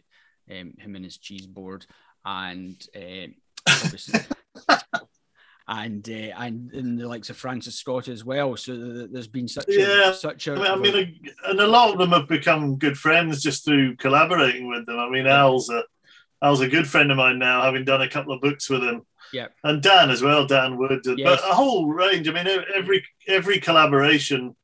um, 0.50 0.74
him 0.78 0.96
and 0.96 1.06
his 1.06 1.18
cheese 1.18 1.48
board, 1.48 1.86
and 2.26 2.82
um, 2.96 3.36
obviously. 3.68 4.20
and 5.68 6.10
uh, 6.10 6.34
and 6.38 6.72
in 6.74 6.96
the 6.96 7.08
likes 7.08 7.30
of 7.30 7.38
Francis 7.38 7.76
Scott 7.76 8.08
as 8.08 8.24
well. 8.24 8.56
So 8.56 9.08
there's 9.08 9.28
been 9.28 9.48
such 9.48 9.66
yeah, 9.68 10.12
a, 10.12 10.14
such 10.14 10.48
a. 10.48 10.54
I 10.54 10.56
mean, 10.56 10.66
I 10.68 10.76
mean, 10.76 11.20
and 11.46 11.60
a 11.60 11.68
lot 11.68 11.92
of 11.92 11.98
them 11.98 12.12
have 12.12 12.28
become 12.28 12.78
good 12.78 12.98
friends 12.98 13.42
just 13.42 13.66
through 13.66 13.98
collaborating 13.98 14.68
with 14.68 14.86
them. 14.86 15.00
I 15.00 15.10
mean, 15.10 15.28
Al's 15.28 15.70
a 15.70 15.84
Al's 16.42 16.62
a 16.62 16.70
good 16.70 16.88
friend 16.88 17.12
of 17.12 17.18
mine 17.18 17.40
now, 17.40 17.64
having 17.64 17.84
done 17.84 18.02
a 18.02 18.10
couple 18.10 18.34
of 18.34 18.42
books 18.42 18.70
with 18.70 18.84
him. 18.84 19.06
Yeah, 19.34 19.48
and 19.64 19.84
Dan 19.84 20.10
as 20.10 20.22
well, 20.22 20.48
Dan 20.48 20.78
Wood, 20.78 21.02
yes. 21.04 21.18
but 21.24 21.40
a 21.40 21.54
whole 21.54 21.88
range. 21.88 22.30
I 22.30 22.32
mean, 22.32 22.48
every 22.74 23.06
every 23.28 23.60
collaboration 23.60 24.56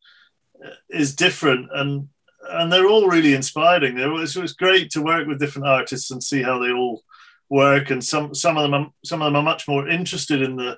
is 0.89 1.15
different, 1.15 1.69
and 1.73 2.07
and 2.49 2.71
they're 2.71 2.87
all 2.87 3.07
really 3.07 3.33
inspiring. 3.33 3.97
It 3.97 4.05
was, 4.07 4.35
it 4.35 4.41
was 4.41 4.53
great 4.53 4.91
to 4.91 5.01
work 5.01 5.27
with 5.27 5.39
different 5.39 5.67
artists 5.67 6.11
and 6.11 6.23
see 6.23 6.41
how 6.41 6.59
they 6.59 6.71
all 6.71 7.03
work. 7.49 7.89
And 7.89 8.03
some 8.03 8.33
some 8.33 8.57
of 8.57 8.63
them 8.63 8.73
are, 8.73 8.91
some 9.03 9.21
of 9.21 9.27
them 9.27 9.35
are 9.35 9.43
much 9.43 9.67
more 9.67 9.87
interested 9.87 10.41
in 10.41 10.55
the, 10.55 10.77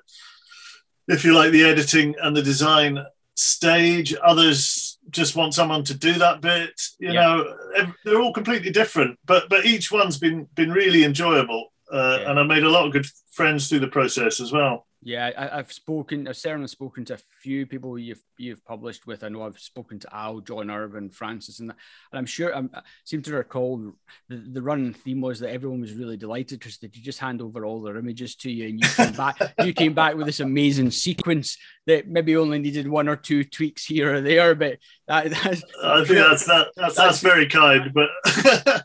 if 1.08 1.24
you 1.24 1.34
like, 1.34 1.52
the 1.52 1.64
editing 1.64 2.14
and 2.20 2.36
the 2.36 2.42
design 2.42 3.04
stage. 3.36 4.14
Others 4.22 4.98
just 5.10 5.36
want 5.36 5.54
someone 5.54 5.84
to 5.84 5.94
do 5.94 6.14
that 6.14 6.40
bit. 6.40 6.72
You 6.98 7.12
yeah. 7.12 7.20
know, 7.20 7.56
they're 8.04 8.20
all 8.20 8.32
completely 8.32 8.70
different, 8.70 9.18
but 9.24 9.48
but 9.48 9.64
each 9.64 9.92
one's 9.92 10.18
been 10.18 10.48
been 10.54 10.72
really 10.72 11.04
enjoyable. 11.04 11.72
Uh, 11.92 12.18
yeah. 12.20 12.30
And 12.30 12.40
I 12.40 12.42
made 12.42 12.64
a 12.64 12.70
lot 12.70 12.86
of 12.86 12.92
good 12.92 13.06
friends 13.30 13.68
through 13.68 13.80
the 13.80 13.88
process 13.88 14.40
as 14.40 14.52
well. 14.52 14.85
Yeah, 15.02 15.30
I, 15.36 15.56
have 15.56 15.72
spoken. 15.72 16.26
Uh, 16.26 16.30
I've 16.30 16.36
certainly 16.36 16.68
spoken 16.68 17.04
to 17.06 17.14
a 17.14 17.18
few 17.40 17.66
people 17.66 17.98
you've 17.98 18.22
you've 18.38 18.64
published 18.64 19.06
with. 19.06 19.22
I 19.22 19.28
know 19.28 19.42
I've 19.42 19.58
spoken 19.58 19.98
to 20.00 20.14
Al, 20.14 20.40
John 20.40 20.70
Irvin, 20.70 21.10
Francis, 21.10 21.60
and, 21.60 21.70
and 21.70 22.18
I'm 22.18 22.26
sure 22.26 22.54
I'm, 22.54 22.70
I 22.74 22.80
seem 23.04 23.22
to 23.22 23.34
recall 23.34 23.92
the, 24.28 24.36
the 24.36 24.62
running 24.62 24.94
theme 24.94 25.20
was 25.20 25.40
that 25.40 25.50
everyone 25.50 25.80
was 25.80 25.92
really 25.92 26.16
delighted 26.16 26.58
because 26.58 26.78
they 26.78 26.88
just 26.88 27.20
hand 27.20 27.42
over 27.42 27.64
all 27.64 27.82
their 27.82 27.98
images 27.98 28.34
to 28.36 28.50
you, 28.50 28.68
and 28.68 28.80
you 28.80 28.88
came 28.88 29.12
back. 29.12 29.36
you 29.64 29.74
came 29.74 29.94
back 29.94 30.16
with 30.16 30.26
this 30.26 30.40
amazing 30.40 30.90
sequence 30.90 31.56
that 31.86 32.08
maybe 32.08 32.36
only 32.36 32.58
needed 32.58 32.88
one 32.88 33.08
or 33.08 33.16
two 33.16 33.44
tweaks 33.44 33.84
here 33.84 34.14
or 34.14 34.20
there, 34.20 34.54
but 34.54 34.78
that, 35.06 35.30
that's, 35.44 35.62
I 35.84 36.04
think 36.04 36.18
that's 36.18 36.46
that, 36.46 36.68
that's, 36.74 36.96
that's, 36.96 36.96
that's 36.96 37.20
very 37.20 37.46
kind, 37.46 37.92
but. 37.94 38.84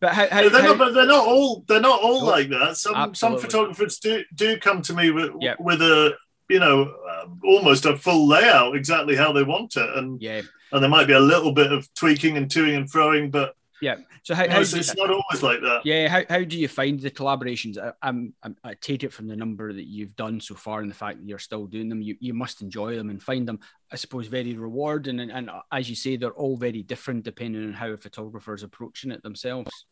But 0.00 0.12
how, 0.12 0.28
how, 0.28 0.48
they're 0.48 0.62
how, 0.62 0.68
not. 0.68 0.78
But 0.78 0.94
they're 0.94 1.06
not 1.06 1.26
all. 1.26 1.64
They're 1.66 1.80
not 1.80 2.00
all 2.00 2.24
like 2.24 2.48
that. 2.50 2.76
Some 2.76 2.94
absolutely. 2.94 3.14
some 3.16 3.38
photographers 3.38 3.98
do 3.98 4.24
do 4.34 4.58
come 4.58 4.82
to 4.82 4.92
me 4.92 5.10
with 5.10 5.30
yep. 5.40 5.58
with 5.60 5.80
a 5.82 6.14
you 6.48 6.58
know 6.58 6.82
uh, 6.82 7.26
almost 7.44 7.86
a 7.86 7.96
full 7.96 8.28
layout 8.28 8.76
exactly 8.76 9.16
how 9.16 9.32
they 9.32 9.42
want 9.42 9.76
it, 9.76 9.88
and 9.96 10.20
yeah, 10.20 10.42
and 10.72 10.82
there 10.82 10.90
might 10.90 11.06
be 11.06 11.14
a 11.14 11.20
little 11.20 11.52
bit 11.52 11.72
of 11.72 11.92
tweaking 11.94 12.36
and 12.36 12.48
toing 12.50 12.76
and 12.76 12.90
throwing, 12.90 13.30
but 13.30 13.54
yeah. 13.80 13.96
So 14.22 14.34
how, 14.34 14.44
no, 14.44 14.52
how 14.52 14.60
it's, 14.60 14.72
it's 14.72 14.94
not 14.94 15.10
always 15.10 15.42
like 15.42 15.60
that. 15.60 15.82
Yeah. 15.84 16.08
How, 16.08 16.22
how 16.28 16.44
do 16.44 16.58
you 16.58 16.68
find 16.68 17.00
the 17.00 17.10
collaborations? 17.10 17.78
I, 17.78 17.92
I'm, 18.02 18.34
I'm, 18.42 18.56
i 18.64 18.74
take 18.74 19.02
it 19.02 19.12
from 19.12 19.28
the 19.28 19.36
number 19.36 19.72
that 19.72 19.86
you've 19.86 20.16
done 20.16 20.40
so 20.40 20.54
far 20.54 20.80
and 20.80 20.90
the 20.90 20.94
fact 20.94 21.18
that 21.18 21.26
you're 21.26 21.38
still 21.38 21.66
doing 21.66 21.88
them. 21.88 22.02
You, 22.02 22.16
you 22.20 22.34
must 22.34 22.62
enjoy 22.62 22.96
them 22.96 23.10
and 23.10 23.22
find 23.22 23.46
them, 23.46 23.60
I 23.92 23.96
suppose, 23.96 24.26
very 24.26 24.54
rewarding. 24.54 25.20
And, 25.20 25.30
and 25.30 25.50
as 25.72 25.88
you 25.88 25.96
say, 25.96 26.16
they're 26.16 26.30
all 26.30 26.56
very 26.56 26.82
different 26.82 27.24
depending 27.24 27.64
on 27.64 27.72
how 27.72 27.88
a 27.88 27.96
photographer 27.96 28.54
is 28.54 28.62
approaching 28.62 29.10
it 29.10 29.22
themselves. 29.22 29.86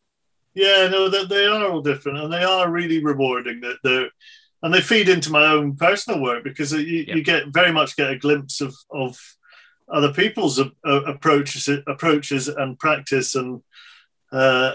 Yeah, 0.55 0.89
no, 0.89 1.09
they, 1.09 1.25
they 1.25 1.47
are 1.47 1.71
all 1.71 1.83
different, 1.83 2.19
and 2.19 2.33
they 2.33 2.43
are 2.43 2.71
really 2.71 3.05
rewarding. 3.05 3.61
That 3.61 3.77
they're 3.85 4.09
and 4.63 4.75
they 4.75 4.81
feed 4.81 5.09
into 5.09 5.31
my 5.31 5.47
own 5.47 5.77
personal 5.77 6.21
work 6.21 6.43
because 6.43 6.73
you, 6.73 7.05
you 7.07 7.23
get 7.23 7.49
very 7.49 7.73
much 7.73 7.97
get 7.97 8.11
a 8.11 8.19
glimpse 8.19 8.61
of 8.61 8.75
of 8.91 9.19
other 9.93 10.13
people's 10.13 10.59
uh, 10.59 10.65
approaches 10.85 11.69
approaches 11.87 12.49
and 12.49 12.79
practice 12.79 13.35
and 13.35 13.63
uh, 14.33 14.75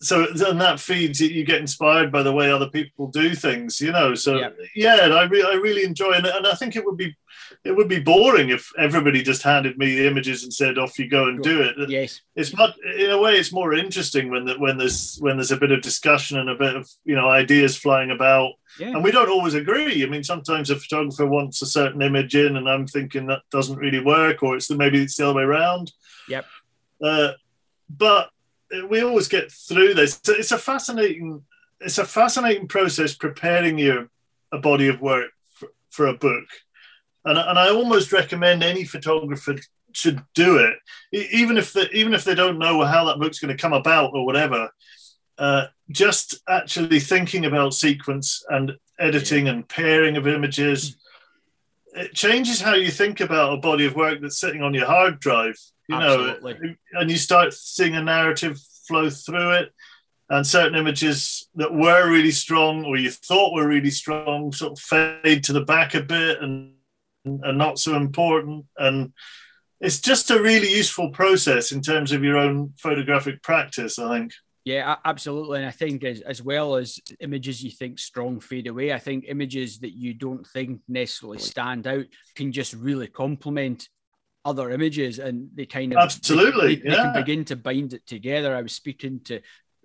so 0.00 0.26
and 0.46 0.60
that 0.60 0.78
feeds 0.78 1.20
you 1.20 1.44
get 1.44 1.60
inspired 1.60 2.12
by 2.12 2.22
the 2.22 2.32
way 2.32 2.50
other 2.50 2.68
people 2.68 3.08
do 3.08 3.34
things 3.34 3.80
you 3.80 3.90
know 3.90 4.14
so 4.14 4.38
yeah, 4.38 4.50
yeah 4.76 4.94
I, 4.94 5.24
re- 5.24 5.42
I 5.42 5.54
really 5.54 5.82
enjoy 5.82 6.12
it 6.12 6.24
and 6.24 6.46
i 6.46 6.54
think 6.54 6.76
it 6.76 6.84
would 6.84 6.96
be 6.96 7.16
it 7.64 7.74
would 7.74 7.88
be 7.88 8.00
boring 8.00 8.50
if 8.50 8.70
everybody 8.78 9.22
just 9.22 9.42
handed 9.42 9.78
me 9.78 9.96
the 9.96 10.06
images 10.06 10.42
and 10.42 10.52
said 10.52 10.78
off 10.78 10.98
you 10.98 11.08
go 11.08 11.28
and 11.28 11.42
do 11.42 11.62
it. 11.62 11.88
Yes. 11.88 12.20
It's 12.36 12.54
not 12.54 12.74
in 12.96 13.10
a 13.10 13.18
way 13.18 13.36
it's 13.36 13.52
more 13.52 13.74
interesting 13.74 14.30
when 14.30 14.44
that 14.46 14.60
when 14.60 14.78
there's 14.78 15.18
when 15.18 15.36
there's 15.36 15.52
a 15.52 15.56
bit 15.56 15.72
of 15.72 15.82
discussion 15.82 16.38
and 16.38 16.50
a 16.50 16.54
bit 16.54 16.76
of 16.76 16.88
you 17.04 17.14
know 17.14 17.28
ideas 17.28 17.76
flying 17.76 18.10
about. 18.10 18.52
Yeah. 18.78 18.88
and 18.88 19.02
we 19.02 19.10
don't 19.10 19.30
always 19.30 19.54
agree. 19.54 20.04
I 20.04 20.08
mean 20.08 20.24
sometimes 20.24 20.70
a 20.70 20.76
photographer 20.76 21.26
wants 21.26 21.62
a 21.62 21.66
certain 21.66 22.02
image 22.02 22.36
in 22.36 22.56
and 22.56 22.68
i'm 22.68 22.86
thinking 22.86 23.26
that 23.26 23.42
doesn't 23.50 23.78
really 23.78 24.00
work 24.00 24.42
or 24.42 24.56
it's 24.56 24.68
the, 24.68 24.76
maybe 24.76 25.02
it's 25.02 25.16
the 25.16 25.24
other 25.24 25.36
way 25.36 25.42
around. 25.42 25.92
Yep. 26.28 26.46
Uh, 27.02 27.32
but 27.88 28.30
we 28.88 29.02
always 29.02 29.28
get 29.28 29.50
through 29.50 29.94
this. 29.94 30.20
It's 30.28 30.52
a 30.52 30.58
fascinating, 30.58 31.42
it's 31.80 31.98
a 31.98 32.04
fascinating 32.04 32.68
process 32.68 33.14
preparing 33.14 33.78
you 33.78 34.10
a 34.52 34.58
body 34.58 34.88
of 34.88 35.00
work 35.00 35.30
for, 35.52 35.68
for 35.90 36.06
a 36.06 36.14
book, 36.14 36.44
and 37.24 37.38
and 37.38 37.58
I 37.58 37.70
almost 37.70 38.12
recommend 38.12 38.62
any 38.62 38.84
photographer 38.84 39.56
should 39.92 40.22
do 40.34 40.58
it, 40.58 40.76
even 41.12 41.56
if 41.56 41.72
they, 41.72 41.88
even 41.92 42.14
if 42.14 42.24
they 42.24 42.34
don't 42.34 42.58
know 42.58 42.84
how 42.84 43.04
that 43.06 43.18
book's 43.18 43.38
going 43.38 43.54
to 43.54 43.60
come 43.60 43.72
about 43.72 44.12
or 44.14 44.24
whatever. 44.24 44.70
Uh, 45.38 45.66
just 45.90 46.42
actually 46.48 46.98
thinking 46.98 47.46
about 47.46 47.72
sequence 47.72 48.44
and 48.48 48.72
editing 48.98 49.46
yeah. 49.46 49.52
and 49.52 49.68
pairing 49.68 50.16
of 50.16 50.26
images, 50.26 50.96
it 51.98 52.14
changes 52.14 52.60
how 52.60 52.74
you 52.74 52.90
think 52.90 53.20
about 53.20 53.54
a 53.54 53.56
body 53.58 53.86
of 53.86 53.94
work 53.94 54.20
that's 54.20 54.40
sitting 54.40 54.62
on 54.62 54.74
your 54.74 54.86
hard 54.86 55.20
drive 55.20 55.56
you 55.88 55.96
Absolutely. 55.96 56.52
know, 56.52 56.74
and 57.00 57.10
you 57.10 57.16
start 57.16 57.54
seeing 57.54 57.96
a 57.96 58.02
narrative 58.02 58.60
flow 58.86 59.08
through 59.08 59.52
it, 59.52 59.72
and 60.28 60.46
certain 60.46 60.78
images 60.78 61.48
that 61.54 61.72
were 61.72 62.10
really 62.10 62.30
strong 62.30 62.84
or 62.84 62.98
you 62.98 63.10
thought 63.10 63.54
were 63.54 63.66
really 63.66 63.90
strong 63.90 64.52
sort 64.52 64.72
of 64.72 64.78
fade 64.78 65.42
to 65.44 65.54
the 65.54 65.64
back 65.64 65.94
a 65.94 66.02
bit 66.02 66.42
and 66.42 66.74
are 67.42 67.54
not 67.54 67.78
so 67.78 67.96
important. 67.96 68.66
And 68.76 69.14
it's 69.80 70.00
just 70.00 70.30
a 70.30 70.42
really 70.42 70.70
useful 70.70 71.10
process 71.10 71.72
in 71.72 71.80
terms 71.80 72.12
of 72.12 72.22
your 72.22 72.36
own 72.36 72.74
photographic 72.76 73.42
practice, 73.42 73.98
I 73.98 74.18
think. 74.18 74.32
Yeah, 74.68 74.96
absolutely. 75.02 75.60
And 75.60 75.66
I 75.66 75.70
think 75.70 76.04
as, 76.04 76.20
as 76.20 76.42
well 76.42 76.76
as 76.76 77.00
images 77.20 77.64
you 77.64 77.70
think 77.70 77.98
strong 77.98 78.38
fade 78.38 78.66
away, 78.66 78.92
I 78.92 78.98
think 78.98 79.24
images 79.26 79.78
that 79.78 79.96
you 79.96 80.12
don't 80.12 80.46
think 80.46 80.82
necessarily 80.86 81.38
stand 81.38 81.86
out 81.86 82.04
can 82.34 82.52
just 82.52 82.74
really 82.74 83.06
complement 83.06 83.88
other 84.44 84.70
images 84.70 85.20
and 85.20 85.48
they 85.54 85.64
kind 85.64 85.92
of 85.94 85.98
absolutely 85.98 86.74
they, 86.74 86.82
they, 86.82 86.90
yeah. 86.90 86.96
they, 86.96 87.02
can 87.02 87.12
begin 87.14 87.44
to 87.46 87.56
bind 87.56 87.94
it 87.94 88.06
together. 88.06 88.54
I 88.54 88.60
was 88.60 88.74
speaking 88.74 89.20
to 89.24 89.40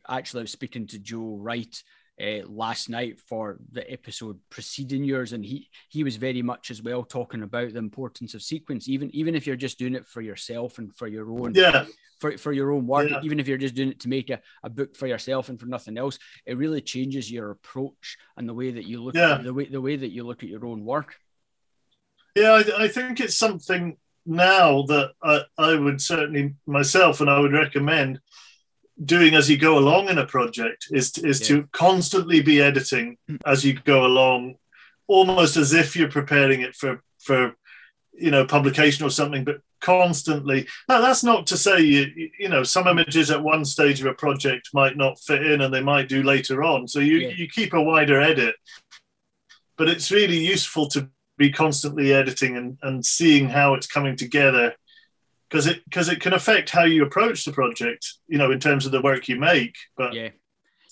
actually 0.09 0.41
I 0.41 0.43
was 0.43 0.51
speaking 0.51 0.85
to 0.87 0.99
Joe 0.99 1.37
Wright 1.39 1.81
uh, 2.21 2.47
last 2.47 2.89
night 2.89 3.19
for 3.19 3.57
the 3.71 3.89
episode 3.91 4.39
preceding 4.49 5.03
yours, 5.03 5.33
and 5.33 5.45
he 5.45 5.69
he 5.89 6.03
was 6.03 6.15
very 6.15 6.41
much 6.41 6.71
as 6.71 6.81
well 6.81 7.03
talking 7.03 7.43
about 7.43 7.73
the 7.73 7.79
importance 7.79 8.33
of 8.33 8.41
sequence, 8.41 8.87
even 8.87 9.09
even 9.15 9.35
if 9.35 9.47
you're 9.47 9.55
just 9.55 9.79
doing 9.79 9.95
it 9.95 10.07
for 10.07 10.21
yourself 10.21 10.77
and 10.77 10.95
for 10.95 11.07
your 11.07 11.31
own 11.31 11.53
yeah 11.55 11.85
for, 12.23 12.37
for 12.37 12.53
your 12.53 12.71
own 12.71 12.87
work, 12.87 13.09
yeah. 13.09 13.19
even 13.21 13.37
if 13.37 13.49
you're 13.49 13.57
just 13.57 13.75
doing 13.75 13.89
it 13.89 13.99
to 13.99 14.07
make 14.07 14.29
a, 14.29 14.39
a 14.63 14.69
book 14.69 14.95
for 14.95 15.07
yourself 15.07 15.49
and 15.49 15.59
for 15.59 15.65
nothing 15.65 15.97
else, 15.97 16.17
it 16.45 16.57
really 16.57 16.79
changes 16.79 17.29
your 17.29 17.51
approach 17.51 18.17
and 18.37 18.47
the 18.47 18.53
way 18.53 18.71
that 18.71 18.85
you 18.85 19.03
look 19.03 19.13
yeah. 19.13 19.33
at 19.33 19.43
the 19.43 19.53
way 19.53 19.65
the 19.65 19.81
way 19.81 19.97
that 19.97 20.11
you 20.11 20.23
look 20.23 20.41
at 20.41 20.47
your 20.47 20.65
own 20.65 20.85
work. 20.85 21.15
Yeah, 22.33 22.51
I, 22.53 22.83
I 22.83 22.87
think 22.87 23.19
it's 23.19 23.35
something 23.35 23.97
now 24.25 24.83
that 24.83 25.11
I, 25.21 25.41
I 25.57 25.75
would 25.75 25.99
certainly 25.99 26.55
myself 26.65 27.19
and 27.19 27.29
I 27.29 27.39
would 27.39 27.51
recommend 27.51 28.21
doing 29.03 29.33
as 29.33 29.49
you 29.49 29.57
go 29.57 29.77
along 29.77 30.09
in 30.09 30.17
a 30.17 30.25
project 30.25 30.87
is 30.91 31.11
to, 31.13 31.27
is 31.27 31.41
yeah. 31.41 31.57
to 31.57 31.69
constantly 31.71 32.41
be 32.41 32.61
editing 32.61 33.17
hmm. 33.27 33.37
as 33.45 33.65
you 33.65 33.73
go 33.73 34.05
along, 34.05 34.55
almost 35.07 35.57
as 35.57 35.73
if 35.73 35.95
you're 35.95 36.11
preparing 36.11 36.61
it 36.61 36.75
for 36.75 37.01
for 37.19 37.55
you 38.13 38.31
know 38.31 38.45
publication 38.45 39.05
or 39.05 39.09
something, 39.09 39.43
but 39.43 39.61
constantly. 39.81 40.67
Now 40.87 41.01
that's 41.01 41.23
not 41.23 41.47
to 41.47 41.57
say 41.57 41.81
you 41.81 42.29
you 42.39 42.49
know 42.49 42.63
some 42.63 42.87
images 42.87 43.31
at 43.31 43.43
one 43.43 43.65
stage 43.65 43.99
of 43.99 44.07
a 44.07 44.13
project 44.13 44.69
might 44.73 44.97
not 44.97 45.19
fit 45.19 45.45
in 45.45 45.61
and 45.61 45.73
they 45.73 45.83
might 45.83 46.09
do 46.09 46.23
later 46.23 46.63
on. 46.63 46.87
So 46.87 46.99
you 46.99 47.17
yeah. 47.17 47.29
you 47.29 47.47
keep 47.47 47.73
a 47.73 47.81
wider 47.81 48.21
edit, 48.21 48.55
but 49.77 49.89
it's 49.89 50.11
really 50.11 50.37
useful 50.37 50.87
to 50.89 51.09
be 51.37 51.51
constantly 51.51 52.13
editing 52.13 52.57
and, 52.57 52.77
and 52.83 53.03
seeing 53.03 53.49
how 53.49 53.73
it's 53.73 53.87
coming 53.87 54.15
together 54.15 54.75
because 55.53 55.67
it 55.67 55.83
because 55.85 56.09
it 56.09 56.19
can 56.19 56.33
affect 56.33 56.71
how 56.71 56.83
you 56.83 57.05
approach 57.05 57.45
the 57.45 57.51
project 57.51 58.15
you 58.27 58.39
know 58.39 58.51
in 58.51 58.59
terms 58.59 58.85
of 58.85 58.91
the 58.91 59.01
work 59.01 59.27
you 59.27 59.37
make 59.37 59.75
but 59.95 60.13
yeah. 60.13 60.29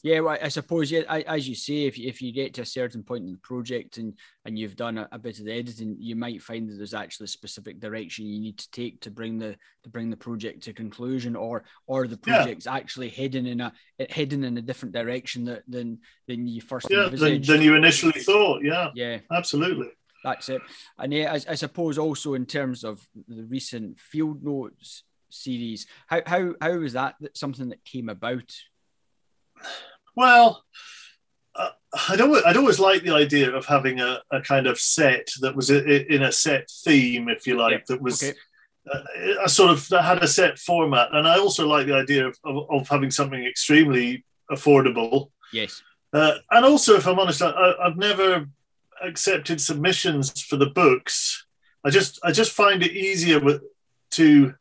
Yeah 0.03 0.21
well, 0.21 0.37
i 0.41 0.47
suppose 0.47 0.91
yeah 0.91 1.01
as 1.27 1.47
you 1.47 1.53
say 1.53 1.85
if, 1.85 1.99
if 1.99 2.23
you 2.23 2.31
get 2.31 2.55
to 2.55 2.61
a 2.61 2.65
certain 2.65 3.03
point 3.03 3.23
in 3.23 3.31
the 3.31 3.37
project 3.37 3.97
and 3.97 4.17
and 4.45 4.57
you've 4.57 4.75
done 4.75 4.97
a, 4.97 5.07
a, 5.11 5.19
bit 5.19 5.37
of 5.37 5.45
the 5.45 5.53
editing 5.53 5.95
you 5.99 6.15
might 6.15 6.41
find 6.41 6.67
that 6.67 6.75
there's 6.75 6.95
actually 6.95 7.25
a 7.25 7.27
specific 7.27 7.79
direction 7.79 8.25
you 8.25 8.39
need 8.39 8.57
to 8.57 8.71
take 8.71 8.99
to 9.01 9.11
bring 9.11 9.37
the 9.37 9.55
to 9.83 9.89
bring 9.89 10.09
the 10.09 10.17
project 10.17 10.63
to 10.63 10.73
conclusion 10.73 11.35
or 11.35 11.63
or 11.85 12.07
the 12.07 12.17
project's 12.17 12.65
yeah. 12.65 12.73
actually 12.73 13.09
heading 13.09 13.45
in 13.45 13.61
a 13.61 13.71
heading 14.09 14.43
in 14.43 14.57
a 14.57 14.61
different 14.61 14.93
direction 14.93 15.45
that, 15.45 15.61
than 15.67 15.99
than 16.27 16.47
you 16.47 16.61
first 16.61 16.87
yeah 16.89 17.07
than, 17.07 17.41
than 17.43 17.61
you 17.61 17.75
initially 17.75 18.19
thought 18.21 18.63
yeah. 18.63 18.89
Yeah. 18.95 19.19
Absolutely 19.31 19.91
that's 20.23 20.49
it. 20.49 20.61
And 20.97 21.13
yeah, 21.13 21.31
I, 21.31 21.51
I, 21.51 21.55
suppose 21.55 21.97
also 21.97 22.33
in 22.33 22.45
terms 22.45 22.83
of 22.83 23.07
the 23.27 23.43
recent 23.43 23.99
field 23.99 24.43
notes 24.43 25.03
series, 25.29 25.87
how 26.07 26.21
how 26.25 26.53
how 26.61 26.77
was 26.77 26.93
that 26.93 27.15
something 27.33 27.69
that 27.69 27.83
came 27.85 28.09
about? 28.09 28.53
Well, 30.15 30.63
uh, 31.55 31.69
I'd 32.09 32.21
always, 32.21 32.43
I'd 32.43 32.57
always 32.57 32.79
like 32.79 33.03
the 33.03 33.13
idea 33.13 33.53
of 33.53 33.65
having 33.65 33.99
a, 33.99 34.21
a 34.31 34.41
kind 34.41 34.67
of 34.67 34.79
set 34.79 35.27
that 35.41 35.55
was 35.55 35.69
in 35.69 36.23
a 36.23 36.31
set 36.31 36.69
theme, 36.83 37.29
if 37.29 37.45
you 37.45 37.57
like, 37.57 37.85
that 37.87 38.01
was 38.01 38.23
okay. 38.23 38.37
a, 38.87 39.45
a, 39.45 39.49
sort 39.49 39.71
of 39.71 39.87
that 39.89 40.03
had 40.03 40.23
a 40.23 40.27
set 40.27 40.57
format. 40.57 41.09
And 41.13 41.27
I 41.27 41.37
also 41.37 41.67
like 41.67 41.87
the 41.87 41.95
idea 41.95 42.27
of, 42.27 42.37
of, 42.45 42.65
of 42.69 42.87
having 42.87 43.11
something 43.11 43.43
extremely 43.43 44.25
affordable. 44.51 45.31
Yes. 45.51 45.81
Uh, 46.13 46.35
and 46.49 46.65
also, 46.65 46.95
if 46.95 47.07
I'm 47.07 47.19
honest, 47.19 47.41
I, 47.41 47.73
I've 47.81 47.97
never 47.97 48.47
accepted 49.01 49.61
submissions 49.61 50.41
for 50.41 50.57
the 50.57 50.67
books. 50.67 51.45
I 51.83 51.89
just 51.89 52.19
I 52.23 52.31
just 52.31 52.51
find 52.51 52.83
it 52.83 52.91
easier 52.91 53.39
with, 53.39 53.61
to 54.11 54.53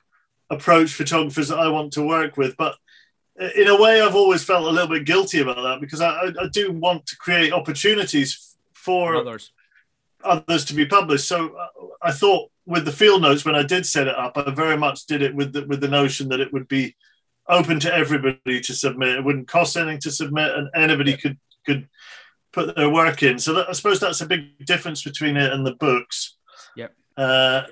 approach 0.48 0.92
photographers 0.92 1.48
that 1.48 1.59
I 1.59 1.68
want 1.68 1.92
to 1.92 2.03
work 2.03 2.37
with. 2.37 2.57
But 2.57 2.76
in 3.57 3.68
a 3.68 3.81
way, 3.81 4.00
I've 4.00 4.16
always 4.16 4.44
felt 4.44 4.66
a 4.66 4.70
little 4.70 4.88
bit 4.88 5.07
guilty 5.07 5.40
about 5.40 5.62
that 5.62 5.81
because 5.81 6.00
I, 6.00 6.33
I 6.40 6.48
do 6.53 6.72
want 6.72 7.07
to 7.07 7.16
create 7.16 7.53
opportunities 7.53 8.57
for 8.72 9.16
others 9.16 9.53
others 10.24 10.64
to 10.66 10.74
be 10.74 10.87
published. 10.87 11.26
So 11.26 11.57
uh, 11.57 11.66
I 12.03 12.12
thought 12.12 12.50
with 12.66 12.85
the 12.85 12.92
field 12.92 13.22
notes 13.22 13.44
when 13.44 13.55
I 13.55 13.62
did 13.62 13.87
set 13.87 14.07
it 14.07 14.14
up, 14.14 14.37
I 14.37 14.50
very 14.50 14.76
much 14.76 15.07
did 15.07 15.22
it 15.22 15.35
with 15.35 15.53
the, 15.53 15.64
with 15.66 15.81
the 15.81 15.88
notion 15.88 16.29
that 16.29 16.40
it 16.40 16.53
would 16.53 16.68
be 16.68 16.94
open 17.48 17.81
to 17.81 17.94
everybody 17.94 18.61
to 18.61 18.74
submit. 18.74 19.16
It 19.16 19.24
wouldn't 19.24 19.48
cost 19.48 19.76
anything 19.76 20.00
to 20.00 20.11
submit, 20.11 20.53
and 20.55 20.68
anybody 20.74 21.16
could 21.16 21.38
could 21.66 21.88
put 22.53 22.75
their 22.77 22.91
work 22.91 23.23
in. 23.23 23.39
So 23.39 23.55
that, 23.55 23.69
I 23.69 23.73
suppose 23.73 24.01
that's 24.01 24.21
a 24.21 24.27
big 24.27 24.65
difference 24.67 25.03
between 25.03 25.37
it 25.37 25.53
and 25.53 25.67
the 25.67 25.75
books. 25.75 26.37
Yep. 26.77 26.95
Uh, 27.17 27.63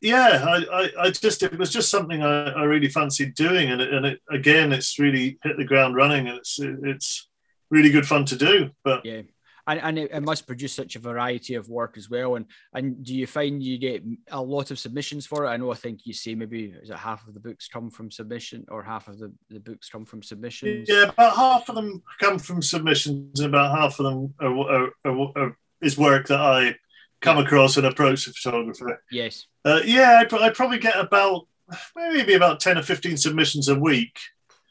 yeah, 0.00 0.44
I, 0.46 0.64
I, 0.72 0.90
I, 1.06 1.10
just 1.10 1.42
it 1.42 1.58
was 1.58 1.70
just 1.70 1.90
something 1.90 2.22
I, 2.22 2.52
I 2.52 2.62
really 2.64 2.88
fancied 2.88 3.34
doing, 3.34 3.70
and 3.70 3.82
it, 3.82 3.92
and 3.92 4.06
it 4.06 4.20
again, 4.30 4.72
it's 4.72 4.98
really 4.98 5.38
hit 5.42 5.58
the 5.58 5.64
ground 5.64 5.94
running, 5.94 6.26
and 6.26 6.38
it's 6.38 6.58
it's 6.58 7.28
really 7.70 7.90
good 7.90 8.06
fun 8.06 8.24
to 8.26 8.36
do. 8.36 8.70
But 8.82 9.04
yeah, 9.04 9.22
and, 9.70 9.80
and 9.80 9.98
it, 9.98 10.10
it, 10.12 10.20
must 10.22 10.46
produce 10.46 10.74
such 10.74 10.96
a 10.96 10.98
variety 10.98 11.54
of 11.54 11.68
work 11.68 11.96
as 11.96 12.10
well. 12.10 12.36
And 12.36 12.46
and 12.74 13.04
do 13.04 13.14
you 13.14 13.26
find 13.26 13.62
you 13.62 13.78
get 13.78 14.02
a 14.30 14.42
lot 14.42 14.70
of 14.70 14.78
submissions 14.78 15.26
for 15.26 15.44
it? 15.44 15.48
I 15.48 15.56
know 15.56 15.70
I 15.70 15.76
think 15.76 16.00
you 16.04 16.12
say 16.12 16.34
maybe 16.34 16.74
is 16.82 16.90
it 16.90 16.96
half 16.96 17.26
of 17.26 17.34
the 17.34 17.40
books 17.40 17.68
come 17.68 17.90
from 17.90 18.10
submission, 18.10 18.64
or 18.68 18.82
half 18.82 19.08
of 19.08 19.18
the, 19.18 19.32
the 19.48 19.60
books 19.60 19.88
come 19.88 20.04
from 20.04 20.22
submissions? 20.22 20.88
Yeah, 20.88 21.04
about 21.04 21.36
half 21.36 21.68
of 21.68 21.76
them 21.76 22.02
come 22.18 22.38
from 22.38 22.62
submissions, 22.62 23.40
and 23.40 23.54
about 23.54 23.78
half 23.78 24.00
of 24.00 24.06
them 24.06 24.34
are, 24.40 24.90
are, 25.04 25.32
are, 25.36 25.56
is 25.80 25.96
work 25.96 26.28
that 26.28 26.40
I 26.40 26.76
come 27.20 27.38
across 27.38 27.76
and 27.76 27.86
approach 27.86 28.26
the 28.26 28.32
photographer. 28.32 29.02
Yes. 29.10 29.46
Uh, 29.64 29.80
yeah, 29.84 30.24
I, 30.30 30.36
I, 30.36 30.50
probably 30.50 30.78
get 30.78 30.98
about 30.98 31.46
maybe 31.94 32.34
about 32.34 32.60
ten 32.60 32.78
or 32.78 32.82
fifteen 32.82 33.16
submissions 33.16 33.68
a 33.68 33.78
week. 33.78 34.18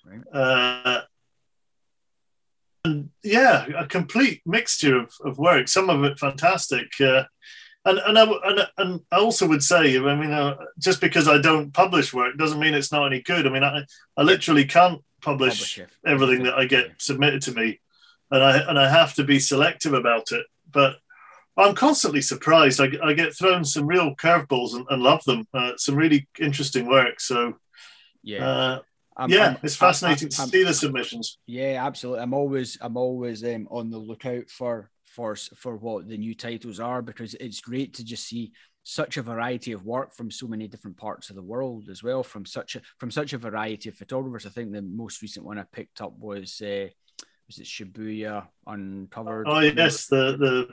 Right. 0.05 0.21
Uh, 0.33 1.01
and 2.85 3.09
yeah, 3.23 3.65
a 3.77 3.85
complete 3.85 4.41
mixture 4.45 4.97
of, 4.97 5.13
of 5.23 5.37
work. 5.37 5.67
Some 5.67 5.89
of 5.89 6.03
it 6.03 6.19
fantastic. 6.19 6.87
Uh, 6.99 7.23
and 7.85 7.99
and 7.99 8.19
I, 8.19 8.23
and, 8.23 8.67
and 8.77 9.01
I 9.11 9.17
also 9.17 9.47
would 9.47 9.63
say, 9.63 9.97
I 9.97 10.15
mean, 10.15 10.31
uh, 10.31 10.57
just 10.77 11.01
because 11.01 11.27
I 11.27 11.39
don't 11.39 11.73
publish 11.73 12.13
work 12.13 12.37
doesn't 12.37 12.59
mean 12.59 12.73
it's 12.73 12.91
not 12.91 13.05
any 13.05 13.21
good. 13.21 13.47
I 13.47 13.49
mean, 13.49 13.63
I, 13.63 13.85
I 14.17 14.23
literally 14.23 14.65
can't 14.65 15.01
publish, 15.21 15.75
publish 15.75 15.89
everything 16.05 16.43
that 16.43 16.55
I 16.55 16.65
get 16.65 16.91
submitted 16.97 17.41
to 17.43 17.53
me, 17.53 17.79
and 18.31 18.43
I 18.43 18.57
and 18.69 18.77
I 18.77 18.89
have 18.89 19.13
to 19.15 19.23
be 19.23 19.39
selective 19.39 19.93
about 19.93 20.31
it. 20.31 20.45
But 20.71 20.97
I'm 21.57 21.75
constantly 21.75 22.21
surprised. 22.21 22.79
I, 22.79 22.89
I 23.03 23.13
get 23.13 23.35
thrown 23.35 23.65
some 23.65 23.87
real 23.87 24.15
curveballs 24.15 24.75
and, 24.75 24.85
and 24.89 25.03
love 25.03 25.23
them. 25.25 25.45
Uh, 25.53 25.73
some 25.75 25.95
really 25.95 26.27
interesting 26.39 26.87
work. 26.87 27.19
So, 27.19 27.57
yeah. 28.23 28.79
I'm, 29.19 29.29
yeah, 29.29 29.49
I'm, 29.49 29.57
it's 29.61 29.75
fascinating 29.75 30.27
I'm, 30.39 30.45
to 30.45 30.51
see 30.51 30.63
the 30.63 30.73
submissions. 30.73 31.37
Yeah, 31.45 31.85
absolutely. 31.85 32.23
I'm 32.23 32.33
always 32.33 32.77
I'm 32.81 32.95
always 32.95 33.43
um, 33.43 33.67
on 33.69 33.89
the 33.89 33.97
lookout 33.97 34.49
for 34.49 34.89
for 35.05 35.35
for 35.35 35.75
what 35.75 36.07
the 36.07 36.17
new 36.17 36.33
titles 36.33 36.79
are 36.79 37.01
because 37.01 37.33
it's 37.35 37.59
great 37.59 37.95
to 37.95 38.05
just 38.05 38.25
see 38.25 38.53
such 38.83 39.17
a 39.17 39.21
variety 39.21 39.73
of 39.73 39.85
work 39.85 40.15
from 40.15 40.31
so 40.31 40.47
many 40.47 40.67
different 40.67 40.95
parts 40.95 41.29
of 41.29 41.35
the 41.35 41.41
world 41.41 41.89
as 41.89 42.01
well 42.01 42.23
from 42.23 42.45
such 42.45 42.77
a 42.77 42.81
from 42.97 43.11
such 43.11 43.33
a 43.33 43.37
variety 43.37 43.89
of 43.89 43.95
photographers. 43.95 44.45
I 44.45 44.49
think 44.49 44.71
the 44.71 44.81
most 44.81 45.21
recent 45.21 45.45
one 45.45 45.59
I 45.59 45.65
picked 45.71 46.01
up 46.01 46.17
was 46.17 46.61
uh, 46.61 46.87
was 47.47 47.59
it 47.59 47.65
Shibuya 47.65 48.47
uncovered. 48.65 49.47
Oh 49.49 49.59
yes, 49.59 50.07
the 50.07 50.37
the 50.37 50.67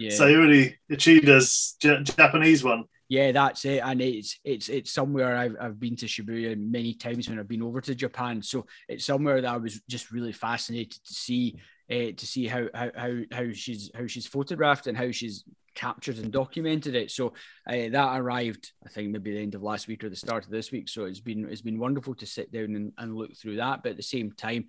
yeah. 0.00 0.10
Sayuri 0.10 0.74
Ichida's 0.90 1.76
J- 1.80 2.02
Japanese 2.02 2.64
one. 2.64 2.84
Yeah, 3.12 3.30
that's 3.30 3.66
it, 3.66 3.82
and 3.84 4.00
it's 4.00 4.40
it's 4.42 4.70
it's 4.70 4.90
somewhere 4.90 5.36
I've 5.36 5.54
I've 5.60 5.78
been 5.78 5.96
to 5.96 6.06
Shibuya 6.06 6.56
many 6.58 6.94
times 6.94 7.28
when 7.28 7.38
I've 7.38 7.46
been 7.46 7.62
over 7.62 7.82
to 7.82 7.94
Japan. 7.94 8.40
So 8.40 8.64
it's 8.88 9.04
somewhere 9.04 9.42
that 9.42 9.52
I 9.52 9.58
was 9.58 9.82
just 9.86 10.10
really 10.12 10.32
fascinated 10.32 11.04
to 11.04 11.12
see 11.12 11.58
uh, 11.90 12.12
to 12.16 12.26
see 12.26 12.46
how 12.46 12.68
how 12.72 12.90
how 12.96 13.12
how 13.30 13.52
she's 13.52 13.90
how 13.94 14.06
she's 14.06 14.26
photographed 14.26 14.86
and 14.86 14.96
how 14.96 15.10
she's 15.10 15.44
captured 15.74 16.16
and 16.16 16.32
documented 16.32 16.94
it. 16.94 17.10
So 17.10 17.34
uh, 17.68 17.90
that 17.90 18.18
arrived, 18.18 18.72
I 18.86 18.88
think, 18.88 19.10
maybe 19.10 19.34
the 19.34 19.42
end 19.42 19.54
of 19.54 19.62
last 19.62 19.88
week 19.88 20.02
or 20.04 20.08
the 20.08 20.16
start 20.16 20.46
of 20.46 20.50
this 20.50 20.72
week. 20.72 20.88
So 20.88 21.04
it's 21.04 21.20
been 21.20 21.46
it's 21.50 21.60
been 21.60 21.78
wonderful 21.78 22.14
to 22.14 22.24
sit 22.24 22.50
down 22.50 22.74
and, 22.76 22.92
and 22.96 23.14
look 23.14 23.36
through 23.36 23.56
that. 23.56 23.82
But 23.82 23.90
at 23.90 23.96
the 23.98 24.02
same 24.02 24.32
time, 24.32 24.68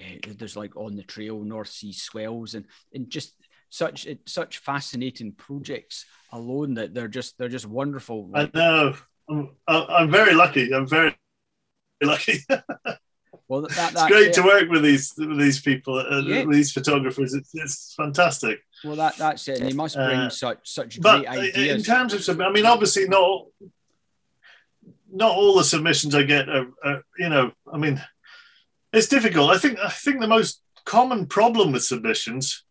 uh, 0.00 0.32
there's 0.38 0.56
like 0.56 0.74
on 0.74 0.96
the 0.96 1.02
trail 1.02 1.38
North 1.44 1.68
Sea 1.68 1.92
swells 1.92 2.54
and 2.54 2.64
and 2.94 3.10
just 3.10 3.34
such 3.74 4.06
such 4.24 4.58
fascinating 4.58 5.32
projects 5.32 6.06
alone 6.30 6.74
that 6.74 6.94
they're 6.94 7.08
just 7.08 7.36
they're 7.38 7.48
just 7.48 7.66
wonderful. 7.66 8.30
I 8.32 8.48
know. 8.54 8.94
I'm, 9.28 9.50
I'm 9.66 10.10
very 10.10 10.34
lucky. 10.34 10.72
I'm 10.72 10.86
very 10.86 11.16
lucky. 12.00 12.38
well, 13.48 13.62
that, 13.62 13.70
that, 13.76 13.92
it's 13.94 14.06
great 14.06 14.32
to 14.34 14.42
work 14.42 14.68
with 14.70 14.82
these 14.82 15.12
with 15.18 15.40
these 15.40 15.60
people, 15.60 15.98
uh, 15.98 16.20
yeah. 16.20 16.44
these 16.48 16.70
photographers. 16.70 17.34
It's, 17.34 17.50
it's, 17.54 17.94
fantastic. 17.96 18.60
Well, 18.84 18.96
that 18.96 19.16
that's 19.16 19.48
it. 19.48 19.58
And 19.58 19.68
they 19.68 19.72
must 19.72 19.96
bring 19.96 20.20
uh, 20.20 20.30
such 20.30 20.70
such 20.70 21.00
great 21.00 21.26
ideas. 21.26 21.56
In 21.56 21.82
terms 21.82 22.28
of, 22.28 22.40
I 22.40 22.50
mean, 22.50 22.66
obviously 22.66 23.08
not 23.08 23.46
not 25.12 25.32
all 25.32 25.56
the 25.56 25.64
submissions 25.64 26.14
I 26.14 26.22
get 26.22 26.48
are, 26.48 26.66
are, 26.84 27.02
you 27.18 27.28
know, 27.28 27.50
I 27.72 27.78
mean, 27.78 28.00
it's 28.92 29.08
difficult. 29.08 29.50
I 29.50 29.58
think 29.58 29.80
I 29.80 29.90
think 29.90 30.20
the 30.20 30.28
most 30.28 30.62
common 30.84 31.26
problem 31.26 31.72
with 31.72 31.82
submissions 31.82 32.64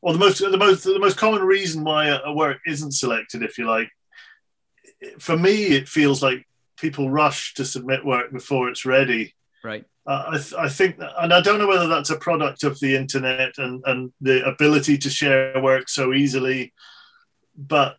or 0.00 0.12
the 0.12 0.18
most 0.18 0.38
the 0.38 0.56
most 0.56 0.84
the 0.84 0.98
most 0.98 1.16
common 1.16 1.42
reason 1.42 1.84
why 1.84 2.06
a, 2.08 2.32
work 2.32 2.58
isn't 2.66 2.92
selected, 2.92 3.42
if 3.42 3.58
you 3.58 3.66
like, 3.66 3.90
for 5.18 5.36
me, 5.36 5.66
it 5.66 5.88
feels 5.88 6.22
like 6.22 6.46
people 6.76 7.10
rush 7.10 7.54
to 7.54 7.64
submit 7.64 8.04
work 8.04 8.32
before 8.32 8.68
it's 8.68 8.84
ready. 8.84 9.34
Right. 9.64 9.84
Uh, 10.06 10.24
I, 10.28 10.36
th- 10.36 10.54
I 10.54 10.68
think, 10.68 10.98
that, 10.98 11.10
and 11.18 11.34
I 11.34 11.40
don't 11.40 11.58
know 11.58 11.66
whether 11.66 11.88
that's 11.88 12.10
a 12.10 12.16
product 12.16 12.64
of 12.64 12.80
the 12.80 12.96
internet 12.96 13.58
and, 13.58 13.82
and 13.84 14.12
the 14.20 14.46
ability 14.46 14.96
to 14.98 15.10
share 15.10 15.60
work 15.60 15.88
so 15.88 16.14
easily, 16.14 16.72
but 17.56 17.96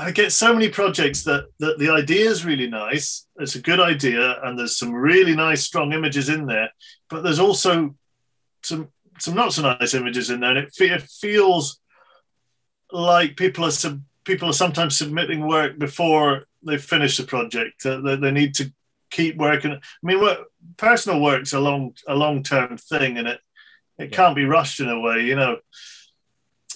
I 0.00 0.10
get 0.12 0.32
so 0.32 0.54
many 0.54 0.70
projects 0.70 1.24
that, 1.24 1.48
that 1.58 1.78
the 1.78 1.90
idea 1.90 2.30
is 2.30 2.46
really 2.46 2.68
nice. 2.68 3.26
It's 3.36 3.56
a 3.56 3.60
good 3.60 3.80
idea, 3.80 4.40
and 4.42 4.58
there's 4.58 4.78
some 4.78 4.94
really 4.94 5.36
nice, 5.36 5.64
strong 5.64 5.92
images 5.92 6.28
in 6.28 6.46
there, 6.46 6.70
but 7.10 7.22
there's 7.22 7.40
also 7.40 7.94
some 8.62 8.88
some 9.18 9.34
not 9.34 9.52
so 9.52 9.62
nice 9.62 9.94
images 9.94 10.30
in 10.30 10.40
there, 10.40 10.56
and 10.56 10.58
it, 10.58 10.74
it 10.80 11.02
feels 11.02 11.80
like 12.92 13.36
people 13.36 13.64
are 13.64 13.70
sub, 13.70 14.00
people 14.24 14.48
are 14.48 14.54
sometimes 14.54 14.96
submitting 14.96 15.46
work 15.46 15.78
before 15.78 16.46
they 16.62 16.78
finish 16.78 17.16
the 17.16 17.24
project. 17.24 17.84
Uh, 17.84 18.00
they, 18.00 18.16
they, 18.16 18.30
need 18.30 18.54
to 18.54 18.72
keep 19.10 19.36
working. 19.36 19.72
I 19.72 19.78
mean, 20.02 20.20
what, 20.20 20.44
personal 20.76 21.20
work's 21.20 21.52
a 21.52 21.60
long 21.60 21.94
a 22.06 22.14
long 22.14 22.42
term 22.42 22.76
thing, 22.76 23.18
and 23.18 23.28
it 23.28 23.40
it 23.98 24.10
yeah. 24.10 24.16
can't 24.16 24.36
be 24.36 24.44
rushed 24.44 24.80
in 24.80 24.88
a 24.88 25.00
way, 25.00 25.22
you 25.22 25.36
know. 25.36 25.58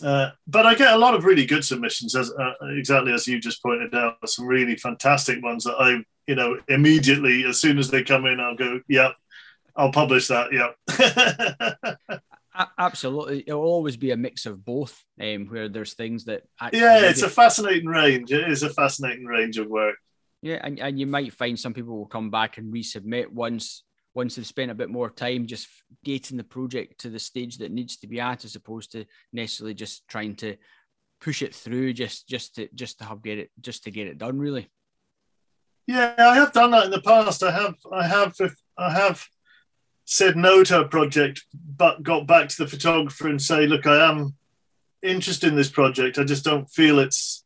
Uh, 0.03 0.31
but 0.47 0.65
I 0.65 0.75
get 0.75 0.95
a 0.95 0.99
lot 0.99 1.15
of 1.15 1.25
really 1.25 1.45
good 1.45 1.65
submissions, 1.65 2.15
as 2.15 2.31
uh, 2.31 2.53
exactly 2.63 3.13
as 3.13 3.27
you 3.27 3.41
just 3.41 3.63
pointed 3.63 3.95
out. 3.95 4.17
Some 4.29 4.47
really 4.47 4.77
fantastic 4.77 5.43
ones 5.43 5.65
that 5.65 5.75
I, 5.79 6.05
you 6.27 6.37
know, 6.37 6.59
immediately 6.69 7.45
as 7.45 7.61
soon 7.61 7.79
as 7.79 7.91
they 7.91 8.05
come 8.05 8.27
in, 8.27 8.39
I'll 8.39 8.55
go, 8.55 8.81
"Yep, 8.89 9.15
I'll 9.79 9.93
publish 9.93 10.29
that." 10.29 10.53
Yeah. 10.53 12.17
Absolutely, 12.79 13.45
it 13.47 13.53
will 13.53 13.63
always 13.63 13.97
be 13.97 14.11
a 14.11 14.17
mix 14.17 14.45
of 14.45 14.65
both. 14.65 15.03
Um, 15.21 15.47
where 15.47 15.69
there's 15.69 15.95
things 15.95 16.25
that 16.25 16.43
yeah, 16.73 17.09
it's 17.09 17.23
a 17.23 17.31
fascinating 17.31 17.87
range. 17.87 18.33
It 18.33 18.51
is 18.51 18.63
a 18.63 18.71
fascinating 18.71 19.25
range 19.25 19.59
of 19.59 19.69
work. 19.69 19.95
Yeah, 20.43 20.61
and, 20.63 20.79
and 20.79 20.99
you 20.99 21.07
might 21.07 21.33
find 21.33 21.59
some 21.59 21.75
people 21.75 21.97
will 21.97 22.07
come 22.07 22.31
back 22.31 22.59
and 22.59 22.73
resubmit 22.73 23.31
once 23.31 23.85
once 24.15 24.35
they've 24.35 24.47
spent 24.47 24.71
a 24.71 24.75
bit 24.75 24.89
more 24.89 25.11
time 25.11 25.47
just 25.47 25.69
getting 26.05 26.37
the 26.37 26.45
project 26.45 27.01
to 27.01 27.09
the 27.09 27.19
stage 27.19 27.59
that 27.59 27.71
needs 27.71 27.99
to 27.99 28.09
be 28.09 28.19
at, 28.21 28.45
as 28.45 28.57
opposed 28.57 28.91
to 28.93 29.05
necessarily 29.33 29.75
just 29.75 30.09
trying 30.09 30.35
to 30.35 30.57
push 31.21 31.43
it 31.43 31.55
through 31.55 31.93
just 31.93 32.29
just 32.29 32.55
to 32.57 32.69
just 32.75 32.99
to 32.99 33.05
have 33.05 33.23
get 33.23 33.39
it 33.39 33.51
just 33.61 33.85
to 33.85 33.91
get 33.91 34.07
it 34.07 34.19
done. 34.19 34.39
Really. 34.39 34.69
Yeah, 35.87 36.15
I 36.19 36.35
have 36.35 36.53
done 36.53 36.73
that 36.73 36.87
in 36.87 36.91
the 36.91 37.01
past. 37.01 37.43
I 37.43 37.51
have 37.51 37.77
I 37.93 38.07
have 38.07 38.35
I 38.77 38.93
have 38.93 39.25
said 40.11 40.39
no 40.39 40.65
to 40.65 40.81
a 40.81 40.89
project, 40.89 41.45
but 41.77 42.03
got 42.03 42.27
back 42.27 42.49
to 42.49 42.57
the 42.57 42.67
photographer 42.67 43.29
and 43.29 43.43
say, 43.43 43.67
look, 43.67 43.87
I 43.87 44.09
am 44.09 44.35
interested 45.03 45.49
in 45.49 45.55
this 45.55 45.69
project. 45.69 46.17
I 46.17 46.25
just 46.25 46.47
don't 46.47 46.65
feel 46.71 46.99
it's 46.99 47.45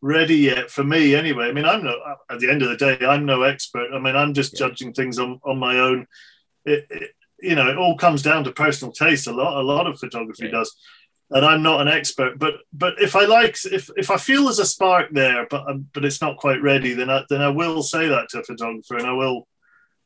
ready 0.00 0.34
yet 0.34 0.68
for 0.68 0.82
me 0.82 1.14
anyway. 1.14 1.46
I 1.46 1.52
mean, 1.52 1.64
I'm 1.64 1.84
no, 1.84 1.96
at 2.28 2.40
the 2.40 2.50
end 2.50 2.62
of 2.62 2.70
the 2.70 2.76
day, 2.76 3.06
I'm 3.06 3.24
no 3.24 3.44
expert. 3.44 3.92
I 3.94 4.00
mean, 4.00 4.16
I'm 4.16 4.34
just 4.34 4.54
yeah. 4.54 4.66
judging 4.66 4.94
things 4.94 5.20
on, 5.20 5.38
on 5.44 5.60
my 5.60 5.78
own. 5.78 6.08
It, 6.64 6.86
it, 6.90 7.10
you 7.40 7.54
know, 7.54 7.68
it 7.68 7.76
all 7.76 7.96
comes 7.96 8.20
down 8.20 8.42
to 8.44 8.50
personal 8.50 8.90
taste. 8.90 9.28
A 9.28 9.32
lot, 9.32 9.56
a 9.56 9.62
lot 9.62 9.86
of 9.86 10.00
photography 10.00 10.46
yeah. 10.46 10.58
does, 10.58 10.76
and 11.30 11.46
I'm 11.46 11.62
not 11.62 11.82
an 11.82 11.88
expert. 11.88 12.36
But 12.36 12.54
but 12.72 13.00
if 13.00 13.14
I 13.14 13.26
like, 13.26 13.56
if 13.64 13.90
if 13.96 14.10
I 14.10 14.16
feel 14.16 14.44
there's 14.44 14.58
a 14.58 14.66
spark 14.66 15.10
there, 15.12 15.46
but 15.48 15.70
um, 15.70 15.86
but 15.94 16.04
it's 16.04 16.20
not 16.20 16.38
quite 16.38 16.60
ready, 16.62 16.94
then 16.94 17.10
I 17.10 17.22
then 17.30 17.42
I 17.42 17.50
will 17.50 17.84
say 17.84 18.08
that 18.08 18.28
to 18.30 18.40
a 18.40 18.42
photographer, 18.42 18.96
and 18.96 19.06
I 19.06 19.12
will 19.12 19.46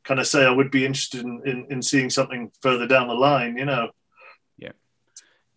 kind 0.03 0.19
of 0.19 0.27
say 0.27 0.45
I 0.45 0.51
would 0.51 0.71
be 0.71 0.85
interested 0.85 1.21
in 1.21 1.41
in, 1.45 1.67
in 1.69 1.81
seeing 1.81 2.09
something 2.09 2.51
further 2.61 2.87
down 2.87 3.07
the 3.07 3.13
line. 3.13 3.57
You 3.57 3.65
know. 3.65 3.91
Yeah, 4.57 4.71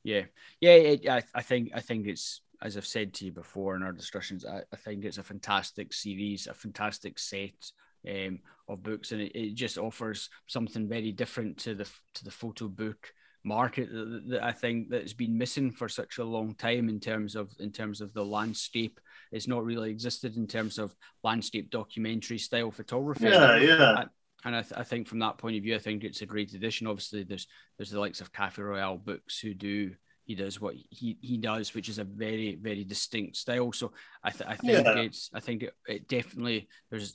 yeah, 0.05 0.23
yeah. 0.61 0.71
It, 0.71 1.09
I 1.09 1.23
I 1.35 1.43
think 1.43 1.71
I 1.75 1.81
think 1.81 2.07
it's 2.07 2.41
as 2.63 2.77
I've 2.77 2.87
said 2.87 3.13
to 3.15 3.25
you 3.25 3.33
before 3.33 3.75
in 3.75 3.83
our 3.83 3.93
discussions. 3.93 4.45
I, 4.45 4.63
I 4.73 4.77
think 4.77 5.05
it's 5.05 5.19
a 5.19 5.23
fantastic 5.23 5.93
series, 5.93 6.47
a 6.47 6.55
fantastic 6.55 7.19
set 7.19 7.71
um, 8.09 8.39
of 8.69 8.83
books, 8.83 9.13
and 9.13 9.21
it, 9.21 9.33
it, 9.35 9.55
just 9.55 9.79
offers 9.79 10.31
something 10.47 10.89
very 10.89 11.13
different 11.13 11.59
to 11.59 11.75
the 11.75 11.85
to 12.15 12.25
the 12.25 12.31
photo 12.31 12.69
book 12.69 13.13
market 13.47 13.91
that, 13.93 14.23
that, 14.29 14.43
I 14.43 14.53
think 14.53 14.89
that's 14.89 15.13
been 15.13 15.37
missing 15.37 15.71
for 15.71 15.89
such 15.89 16.17
a 16.17 16.25
long 16.25 16.55
time 16.55 16.89
in 16.89 17.01
terms 17.01 17.35
of 17.35 17.51
in 17.59 17.73
terms 17.73 18.01
of 18.01 18.13
the 18.13 18.25
landscape. 18.25 19.01
It's 19.33 19.49
not 19.49 19.65
really 19.65 19.91
existed 19.91 20.37
in 20.37 20.47
terms 20.47 20.79
of 20.79 20.95
landscape 21.23 21.71
documentary 21.71 22.39
style 22.39 22.71
photography. 22.71 23.25
Yeah, 23.25 23.57
yeah. 23.57 24.05
And 24.45 24.55
I, 24.55 24.63
th- 24.63 24.75
I, 24.77 24.85
think 24.85 25.09
from 25.09 25.21
that 25.21 25.39
point 25.39 25.57
of 25.57 25.63
view, 25.63 25.75
I 25.75 25.79
think 25.79 26.05
it's 26.05 26.21
a 26.21 26.27
great 26.27 26.53
addition. 26.53 26.87
Obviously, 26.87 27.23
there's 27.23 27.47
there's 27.79 27.91
the 27.91 28.01
likes 28.01 28.21
of 28.21 28.33
Cafe 28.33 28.61
Royal 28.63 28.99
Books 28.99 29.39
who 29.39 29.55
do 29.55 29.93
he 30.25 30.35
does 30.35 30.61
what 30.61 30.75
he, 30.91 31.19
he 31.21 31.37
does, 31.37 31.75
which 31.75 31.89
is 31.89 31.99
a 31.99 32.05
very 32.05 32.57
very 32.61 32.85
distinct 32.85 33.37
style. 33.37 33.73
So 33.73 33.93
I, 34.23 34.31
th- 34.31 34.49
I 34.49 34.57
think 34.57 34.87
yeah. 34.87 34.99
it's 34.99 35.31
I 35.35 35.41
think 35.41 35.63
it, 35.63 35.75
it 35.87 36.09
definitely 36.09 36.69
there's 36.91 37.15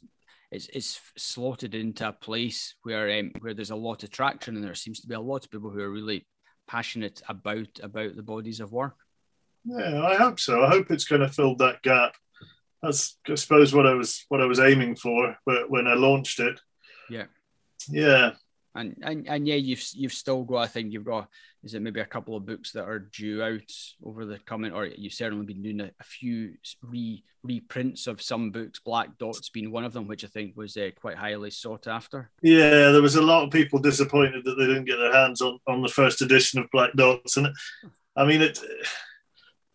it's, 0.52 0.68
it's 0.74 1.00
slotted 1.18 1.76
into 1.76 2.08
a 2.08 2.14
place 2.14 2.76
where 2.84 3.20
um, 3.20 3.32
where 3.40 3.54
there's 3.54 3.70
a 3.72 3.76
lot 3.76 4.04
of 4.04 4.10
traction 4.10 4.56
and 4.56 4.64
there 4.64 4.76
seems 4.76 5.02
to 5.02 5.08
be 5.08 5.16
a 5.16 5.20
lot 5.20 5.46
of 5.46 5.52
people 5.52 5.70
who 5.70 5.82
are 5.82 5.90
really 5.90 6.26
passionate 6.68 7.22
about 7.28 7.80
about 7.82 8.16
the 8.16 8.24
bodies 8.24 8.60
of 8.60 8.72
work. 8.72 8.96
Yeah, 9.66 10.02
I 10.04 10.16
hope 10.16 10.40
so. 10.40 10.64
I 10.64 10.70
hope 10.70 10.90
it's 10.90 11.06
going 11.06 11.22
to 11.22 11.30
fill 11.30 11.56
that 11.58 11.82
gap. 11.82 12.16
That's 12.82 13.18
I 13.28 13.36
suppose 13.36 13.74
what 13.74 13.86
I 13.86 13.94
was 13.94 14.26
what 14.30 14.42
I 14.42 14.46
was 14.46 14.60
aiming 14.60 14.96
for 14.96 15.36
when 15.46 15.88
I 15.88 15.94
launched 15.96 16.40
it. 16.40 16.60
Yeah. 17.10 17.26
Yeah. 17.90 18.32
And 18.76 18.96
and, 19.02 19.28
and 19.28 19.48
yeah, 19.48 19.56
you've 19.56 19.84
you've 19.94 20.14
still 20.14 20.44
got 20.44 20.58
I 20.58 20.68
think 20.68 20.94
you've 20.94 21.06
got 21.06 21.28
is 21.64 21.74
it 21.74 21.82
maybe 21.82 22.00
a 22.00 22.06
couple 22.06 22.38
of 22.38 22.46
books 22.46 22.72
that 22.74 22.88
are 22.88 23.00
due 23.00 23.44
out 23.44 23.72
over 24.06 24.26
the 24.26 24.40
coming, 24.40 24.72
or 24.72 24.86
you've 24.86 25.14
certainly 25.14 25.46
been 25.46 25.62
doing 25.62 25.82
a, 25.82 25.92
a 26.00 26.04
few 26.04 26.54
re 26.82 27.24
reprints 27.44 28.08
of 28.08 28.22
some 28.22 28.52
books. 28.52 28.80
Black 28.80 29.18
Dots 29.18 29.50
being 29.50 29.72
one 29.72 29.84
of 29.84 29.94
them, 29.94 30.08
which 30.08 30.24
I 30.24 30.28
think 30.28 30.56
was 30.56 30.78
uh, 30.78 30.90
quite 31.00 31.18
highly 31.18 31.52
sought 31.52 31.88
after. 31.88 32.30
Yeah, 32.42 32.92
there 32.92 33.02
was 33.02 33.16
a 33.16 33.22
lot 33.22 33.44
of 33.44 33.52
people 33.52 33.80
disappointed 33.80 34.46
that 34.46 34.56
they 34.56 34.68
didn't 34.68 34.86
get 34.86 34.98
their 34.98 35.14
hands 35.14 35.42
on 35.42 35.60
on 35.68 35.82
the 35.82 35.90
first 35.90 36.22
edition 36.22 36.60
of 36.60 36.72
Black 36.72 36.94
Dots, 36.94 37.38
and 37.38 37.48
I 38.16 38.26
mean 38.26 38.42
it. 38.42 38.60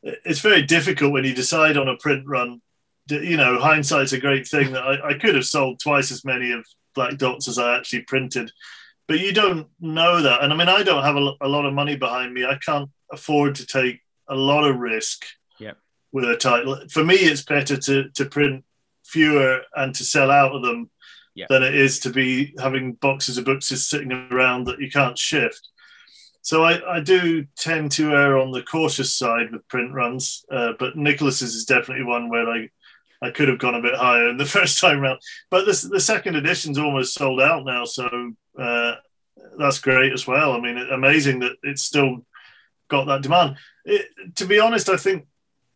It's 0.02 0.40
very 0.40 0.62
difficult 0.62 1.12
when 1.12 1.24
you 1.24 1.34
decide 1.34 1.76
on 1.76 1.88
a 1.88 1.96
print 1.96 2.24
run. 2.26 2.60
You 3.08 3.36
know, 3.36 3.58
hindsight's 3.58 4.12
a 4.12 4.20
great 4.20 4.46
thing. 4.46 4.72
That 4.72 4.84
I, 4.84 5.10
I 5.10 5.14
could 5.18 5.34
have 5.34 5.46
sold 5.46 5.80
twice 5.80 6.12
as 6.12 6.24
many 6.24 6.52
of 6.52 6.64
Black 6.94 7.16
Dots 7.18 7.48
as 7.48 7.58
I 7.58 7.76
actually 7.76 8.02
printed 8.02 8.50
but 9.06 9.20
you 9.20 9.32
don't 9.32 9.68
know 9.80 10.22
that. 10.22 10.42
And 10.42 10.52
I 10.52 10.56
mean, 10.56 10.68
I 10.68 10.82
don't 10.82 11.04
have 11.04 11.16
a, 11.16 11.32
a, 11.42 11.48
lot 11.48 11.66
of 11.66 11.74
money 11.74 11.96
behind 11.96 12.32
me. 12.32 12.44
I 12.44 12.56
can't 12.56 12.90
afford 13.12 13.56
to 13.56 13.66
take 13.66 14.00
a 14.28 14.34
lot 14.34 14.64
of 14.64 14.78
risk 14.78 15.24
yep. 15.58 15.76
with 16.12 16.24
a 16.24 16.36
title. 16.36 16.78
For 16.90 17.04
me, 17.04 17.16
it's 17.16 17.42
better 17.42 17.76
to 17.76 18.08
to 18.10 18.24
print 18.24 18.64
fewer 19.04 19.60
and 19.74 19.94
to 19.94 20.04
sell 20.04 20.30
out 20.30 20.54
of 20.54 20.62
them 20.62 20.90
yep. 21.34 21.48
than 21.48 21.62
it 21.62 21.74
is 21.74 22.00
to 22.00 22.10
be 22.10 22.54
having 22.58 22.94
boxes 22.94 23.36
of 23.36 23.44
books 23.44 23.68
just 23.68 23.88
sitting 23.88 24.12
around 24.12 24.64
that 24.64 24.80
you 24.80 24.90
can't 24.90 25.18
shift. 25.18 25.68
So 26.40 26.62
I, 26.64 26.96
I 26.96 27.00
do 27.00 27.46
tend 27.56 27.92
to 27.92 28.12
err 28.12 28.38
on 28.38 28.50
the 28.50 28.62
cautious 28.62 29.14
side 29.14 29.50
with 29.50 29.66
print 29.68 29.94
runs, 29.94 30.44
uh, 30.50 30.72
but 30.78 30.96
Nicholas's 30.96 31.54
is 31.54 31.64
definitely 31.64 32.04
one 32.04 32.28
where 32.28 32.48
I 32.48 32.68
I 33.22 33.30
could 33.30 33.48
have 33.48 33.58
gone 33.58 33.74
a 33.74 33.82
bit 33.82 33.94
higher 33.94 34.28
in 34.28 34.36
the 34.36 34.44
first 34.56 34.80
time 34.80 35.00
round. 35.00 35.20
But 35.50 35.66
the, 35.66 35.88
the 35.92 36.00
second 36.00 36.36
edition's 36.36 36.78
almost 36.78 37.14
sold 37.14 37.40
out 37.40 37.64
now, 37.64 37.84
so 37.84 38.32
uh, 38.58 38.94
that's 39.58 39.78
great 39.78 40.12
as 40.12 40.26
well. 40.26 40.52
I 40.52 40.60
mean, 40.60 40.78
amazing 40.78 41.40
that 41.40 41.56
it's 41.62 41.82
still 41.82 42.24
got 42.88 43.06
that 43.06 43.22
demand. 43.22 43.56
It, 43.84 44.06
to 44.36 44.46
be 44.46 44.58
honest, 44.58 44.88
I 44.88 44.96
think, 44.96 45.26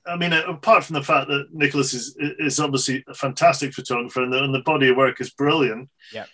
I 0.06 0.16
mean, 0.16 0.32
apart 0.32 0.84
from 0.84 0.94
the 0.94 1.02
fact 1.02 1.28
that 1.28 1.48
Nicholas 1.52 1.92
is 1.92 2.16
is 2.18 2.60
obviously 2.60 3.04
a 3.08 3.14
fantastic 3.14 3.74
photographer 3.74 4.22
and 4.22 4.32
the, 4.32 4.42
and 4.42 4.54
the 4.54 4.60
body 4.60 4.88
of 4.88 4.96
work 4.96 5.20
is 5.20 5.30
brilliant. 5.30 5.90
Yeah. 6.12 6.24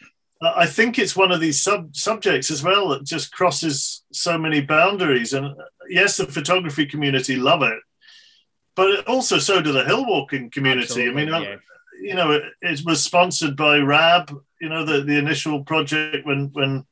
I 0.42 0.66
think 0.66 0.98
it's 0.98 1.16
one 1.16 1.32
of 1.32 1.40
these 1.40 1.62
sub 1.62 1.96
subjects 1.96 2.50
as 2.50 2.62
well 2.62 2.88
that 2.88 3.04
just 3.04 3.32
crosses 3.32 4.04
so 4.12 4.36
many 4.36 4.60
boundaries. 4.60 5.32
And 5.32 5.54
yes, 5.88 6.18
the 6.18 6.26
photography 6.26 6.86
community 6.86 7.36
love 7.36 7.62
it, 7.62 7.78
but 8.76 9.06
also 9.06 9.38
so 9.38 9.60
do 9.60 9.72
the 9.72 9.84
hill 9.84 10.06
walking 10.06 10.50
community. 10.50 10.84
Absolutely, 10.84 11.22
I 11.22 11.24
mean, 11.24 11.42
yeah. 11.42 11.56
you 12.00 12.14
know, 12.14 12.32
it, 12.32 12.42
it, 12.60 12.80
was 12.84 13.02
sponsored 13.02 13.56
by 13.56 13.78
RAB. 13.78 14.30
You 14.60 14.68
know, 14.68 14.84
the 14.84 15.02
the 15.02 15.18
initial 15.18 15.64
project 15.64 16.26
when 16.26 16.50
when 16.52 16.84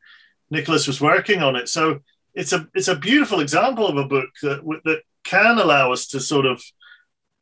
Nicholas 0.51 0.87
was 0.87 1.01
working 1.01 1.43
on 1.43 1.57
it. 1.57 1.69
So 1.69 2.01
it's 2.35 2.53
a 2.53 2.69
it's 2.75 2.89
a 2.89 2.97
beautiful 2.97 3.41
example 3.41 3.87
of 3.87 3.97
a 3.97 4.05
book 4.05 4.31
that 4.43 4.63
that 4.85 5.03
can 5.25 5.59
allow 5.59 5.93
us 5.93 6.07
to 6.09 6.21
sort 6.21 6.47
of 6.47 6.63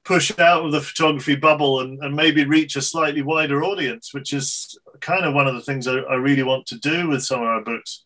push 0.04 0.32
out 0.38 0.64
of 0.64 0.72
the 0.72 0.80
photography 0.80 1.36
bubble 1.36 1.80
and, 1.80 2.02
and 2.02 2.16
maybe 2.16 2.44
reach 2.44 2.74
a 2.74 2.82
slightly 2.82 3.22
wider 3.22 3.62
audience, 3.62 4.14
which 4.14 4.32
is 4.32 4.78
kind 5.00 5.24
of 5.24 5.34
one 5.34 5.46
of 5.46 5.54
the 5.54 5.60
things 5.60 5.86
I, 5.86 5.98
I 5.98 6.14
really 6.14 6.42
want 6.42 6.66
to 6.66 6.78
do 6.78 7.08
with 7.08 7.22
some 7.22 7.42
of 7.42 7.48
our 7.48 7.62
books. 7.62 8.04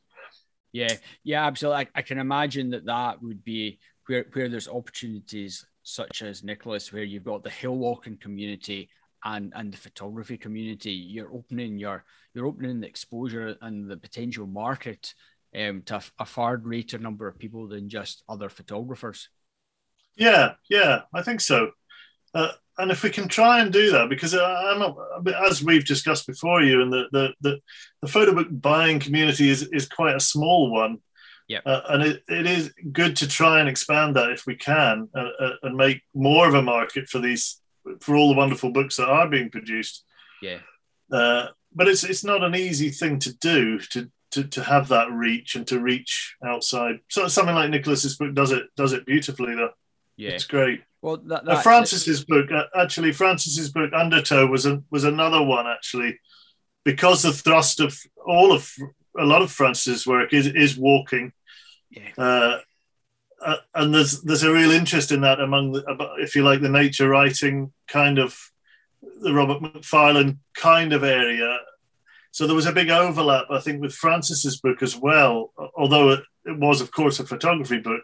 Yeah, 0.73 0.95
yeah, 1.23 1.47
absolutely. 1.47 1.87
I, 1.95 1.99
I 2.01 2.03
can 2.03 2.19
imagine 2.19 2.71
that 2.71 2.87
that 2.87 3.23
would 3.23 3.45
be 3.45 3.79
where 4.07 4.27
where 4.33 4.49
there's 4.49 4.69
opportunities 4.69 5.65
such 5.85 6.23
as 6.23 6.43
Nicholas, 6.43 6.93
where 6.93 7.05
you've 7.05 7.25
got 7.25 7.45
the 7.45 7.51
hill 7.51 7.77
walking 7.77 8.17
community 8.17 8.89
and 9.25 9.53
and 9.55 9.73
the 9.73 9.79
photography 9.79 10.37
community. 10.37 10.93
You're 10.93 11.33
opening 11.33 11.79
your 11.79 12.05
you're 12.35 12.47
opening 12.47 12.81
the 12.81 12.89
exposure 12.89 13.57
and 13.61 13.89
the 13.89 13.97
potential 13.97 14.47
market 14.47 15.15
um, 15.57 15.83
to 15.87 16.03
a 16.19 16.27
far 16.27 16.57
greater 16.57 16.99
number 16.99 17.29
of 17.29 17.39
people 17.39 17.69
than 17.69 17.89
just 17.89 18.25
other 18.29 18.49
photographers. 18.49 19.29
Yeah, 20.17 20.55
yeah, 20.69 21.03
I 21.13 21.23
think 21.23 21.41
so. 21.41 21.71
Uh, 22.35 22.51
and 22.79 22.91
if 22.91 23.05
we 23.05 23.11
can 23.11 23.29
try 23.29 23.61
and 23.61 23.73
do 23.73 23.93
that, 23.93 24.09
because 24.09 24.35
a, 24.35 24.95
as 25.45 25.63
we've 25.63 25.85
discussed 25.85 26.27
before, 26.27 26.63
you 26.63 26.83
and 26.83 26.93
the 26.93 27.05
the 27.13 27.35
the, 27.41 27.59
the 28.03 28.09
photo 28.09 28.35
book 28.35 28.49
buying 28.51 28.99
community 28.99 29.49
is 29.49 29.63
is 29.73 29.87
quite 29.87 30.17
a 30.17 30.21
small 30.21 30.71
one. 30.71 30.99
Yeah, 31.49 31.61
uh, 31.67 31.83
and 31.91 32.03
it, 32.03 32.23
it 32.29 32.47
is 32.47 32.73
good 32.91 33.17
to 33.17 33.29
try 33.29 33.61
and 33.61 33.69
expand 33.69 34.17
that 34.17 34.31
if 34.31 34.47
we 34.47 34.57
can, 34.57 35.09
uh, 35.15 35.29
uh, 35.39 35.53
and 35.63 35.77
make 35.77 36.03
more 36.15 36.49
of 36.49 36.55
a 36.55 36.63
market 36.63 37.09
for 37.09 37.19
these 37.19 37.61
for 38.01 38.17
all 38.17 38.31
the 38.31 38.37
wonderful 38.37 38.71
books 38.71 38.97
that 38.97 39.09
are 39.09 39.29
being 39.29 39.51
produced. 39.51 40.05
Yeah, 40.41 40.59
uh, 41.13 41.49
but 41.75 41.89
it's 41.89 42.05
it's 42.05 42.25
not 42.25 42.43
an 42.43 42.55
easy 42.55 42.91
thing 42.91 43.19
to 43.21 43.37
do 43.37 43.79
to, 43.79 44.11
to 44.31 44.45
to 44.45 44.63
have 44.63 44.89
that 44.89 45.11
reach 45.11 45.55
and 45.55 45.67
to 45.67 45.81
reach 45.81 46.35
outside. 46.45 47.01
So 47.11 47.29
something 47.29 47.55
like 47.55 47.71
Nicholas's 47.71 48.17
book 48.17 48.35
does 48.35 48.51
it 48.51 48.65
does 48.77 48.95
it 48.95 49.05
beautifully. 49.05 49.55
Though, 49.55 49.71
yeah, 50.17 50.31
it's 50.31 50.47
great. 50.47 50.83
Well, 51.03 51.19
that, 51.27 51.47
uh, 51.47 51.61
Frances's 51.61 52.23
it. 52.23 52.29
book 52.29 52.51
uh, 52.51 52.65
actually 52.75 53.13
Frances's 53.13 53.71
book 53.71 53.93
Undertow 53.93 54.47
was 54.47 54.65
a, 54.65 54.83
was 54.91 55.05
another 55.05 55.43
one 55.43 55.67
actually 55.67 56.19
because 56.85 57.21
the 57.21 57.33
thrust 57.33 57.81
of 57.81 57.99
all 58.25 58.53
of 58.53 58.73
a 59.19 59.25
lot 59.25 59.43
of 59.43 59.51
Frances's 59.51 60.07
work 60.07 60.33
is 60.33 60.47
is 60.47 60.77
walking. 60.77 61.33
Yeah. 61.91 62.11
Uh, 62.19 62.59
uh, 63.45 63.57
and 63.75 63.95
there's 63.95 64.23
there's 64.23 64.43
a 64.43 64.53
real 64.53 64.71
interest 64.71 65.13
in 65.13 65.21
that 65.21 65.41
among 65.41 65.73
the, 65.73 65.85
if 66.19 66.35
you 66.35 66.43
like 66.43 66.61
the 66.61 66.69
nature 66.69 67.09
writing 67.09 67.73
kind 67.89 68.19
of 68.19 68.39
the 69.21 69.35
Robert 69.35 69.61
Macfarlane 69.61 70.41
kind 70.55 70.93
of 70.93 71.05
area. 71.05 71.59
So 72.31 72.47
there 72.47 72.57
was 72.57 72.67
a 72.67 72.73
big 72.73 72.91
overlap, 72.91 73.47
I 73.51 73.61
think, 73.61 73.81
with 73.81 73.95
Frances's 73.95 74.61
book 74.61 74.83
as 74.83 74.97
well. 74.97 75.53
Although 75.77 76.11
it, 76.11 76.21
it 76.47 76.59
was, 76.59 76.81
of 76.81 76.91
course, 76.91 77.21
a 77.21 77.27
photography 77.27 77.79
book, 77.79 78.03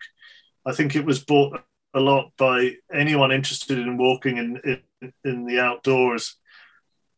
I 0.64 0.72
think 0.72 0.94
it 0.94 1.04
was 1.04 1.24
bought 1.24 1.60
a 1.94 2.00
lot 2.00 2.30
by 2.36 2.76
anyone 2.94 3.32
interested 3.32 3.78
in 3.78 3.96
walking 3.96 4.36
in 4.36 4.80
in, 5.02 5.12
in 5.24 5.46
the 5.46 5.58
outdoors, 5.58 6.36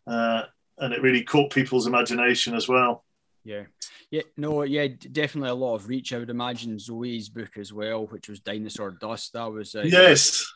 uh, 0.07 0.45
and 0.79 0.95
it 0.95 1.03
really 1.03 1.23
caught 1.23 1.53
people's 1.53 1.87
imagination 1.87 2.55
as 2.55 2.69
well. 2.69 3.05
Yeah, 3.45 3.65
yeah, 4.13 4.23
no, 4.37 4.63
yeah, 4.63 4.87
definitely 5.11 5.51
a 5.51 5.55
lot 5.55 5.75
of 5.75 5.89
reach. 5.89 6.13
I 6.13 6.19
would 6.19 6.31
imagine 6.31 6.79
Zoe's 6.79 7.29
book 7.29 7.57
as 7.59 7.73
well, 7.73 8.07
which 8.07 8.29
was 8.29 8.39
Dinosaur 8.39 8.93
Dust. 8.93 9.33
That 9.33 9.51
was 9.51 9.75
uh, 9.75 9.83
yes 9.83 10.47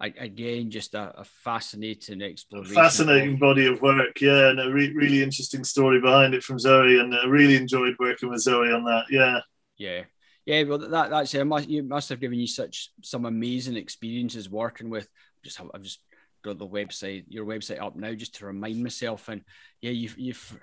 again, 0.00 0.70
just 0.70 0.94
a, 0.94 1.12
a 1.20 1.24
fascinating 1.24 2.22
exploration. 2.22 2.74
Fascinating 2.74 3.36
body 3.36 3.66
of 3.66 3.82
work, 3.82 4.20
yeah, 4.20 4.50
and 4.50 4.60
a 4.60 4.70
re- 4.70 4.94
really 4.94 5.22
interesting 5.22 5.64
story 5.64 6.00
behind 6.00 6.34
it 6.34 6.44
from 6.44 6.58
Zoe, 6.58 7.00
and 7.00 7.14
I 7.14 7.26
really 7.26 7.56
enjoyed 7.56 7.96
working 7.98 8.30
with 8.30 8.40
Zoe 8.40 8.72
on 8.72 8.84
that. 8.84 9.06
Yeah, 9.10 9.40
yeah, 9.76 10.02
yeah. 10.46 10.62
Well, 10.62 10.78
that 10.78 11.10
that's 11.10 11.34
it. 11.34 11.44
Must, 11.44 11.68
you 11.68 11.82
must 11.82 12.08
have 12.10 12.20
given 12.20 12.38
you 12.38 12.46
such 12.46 12.90
some 13.02 13.24
amazing 13.24 13.76
experiences 13.76 14.48
working 14.48 14.90
with. 14.90 15.08
Just 15.44 15.60
I've 15.60 15.82
just 15.82 16.00
got 16.42 16.58
the 16.58 16.68
website, 16.68 17.24
your 17.28 17.44
website 17.44 17.82
up 17.82 17.96
now, 17.96 18.14
just 18.14 18.36
to 18.36 18.46
remind 18.46 18.82
myself. 18.82 19.28
And 19.28 19.42
yeah, 19.80 19.90
you've 19.90 20.18
you've 20.18 20.58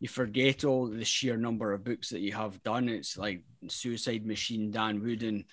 you 0.00 0.08
forget 0.08 0.64
all 0.64 0.86
the 0.86 1.04
sheer 1.04 1.36
number 1.36 1.72
of 1.72 1.84
books 1.84 2.10
that 2.10 2.20
you 2.20 2.32
have 2.32 2.62
done. 2.62 2.88
It's 2.88 3.16
like 3.16 3.42
Suicide 3.68 4.26
Machine, 4.26 4.70
Dan 4.70 5.02
Wooden, 5.02 5.44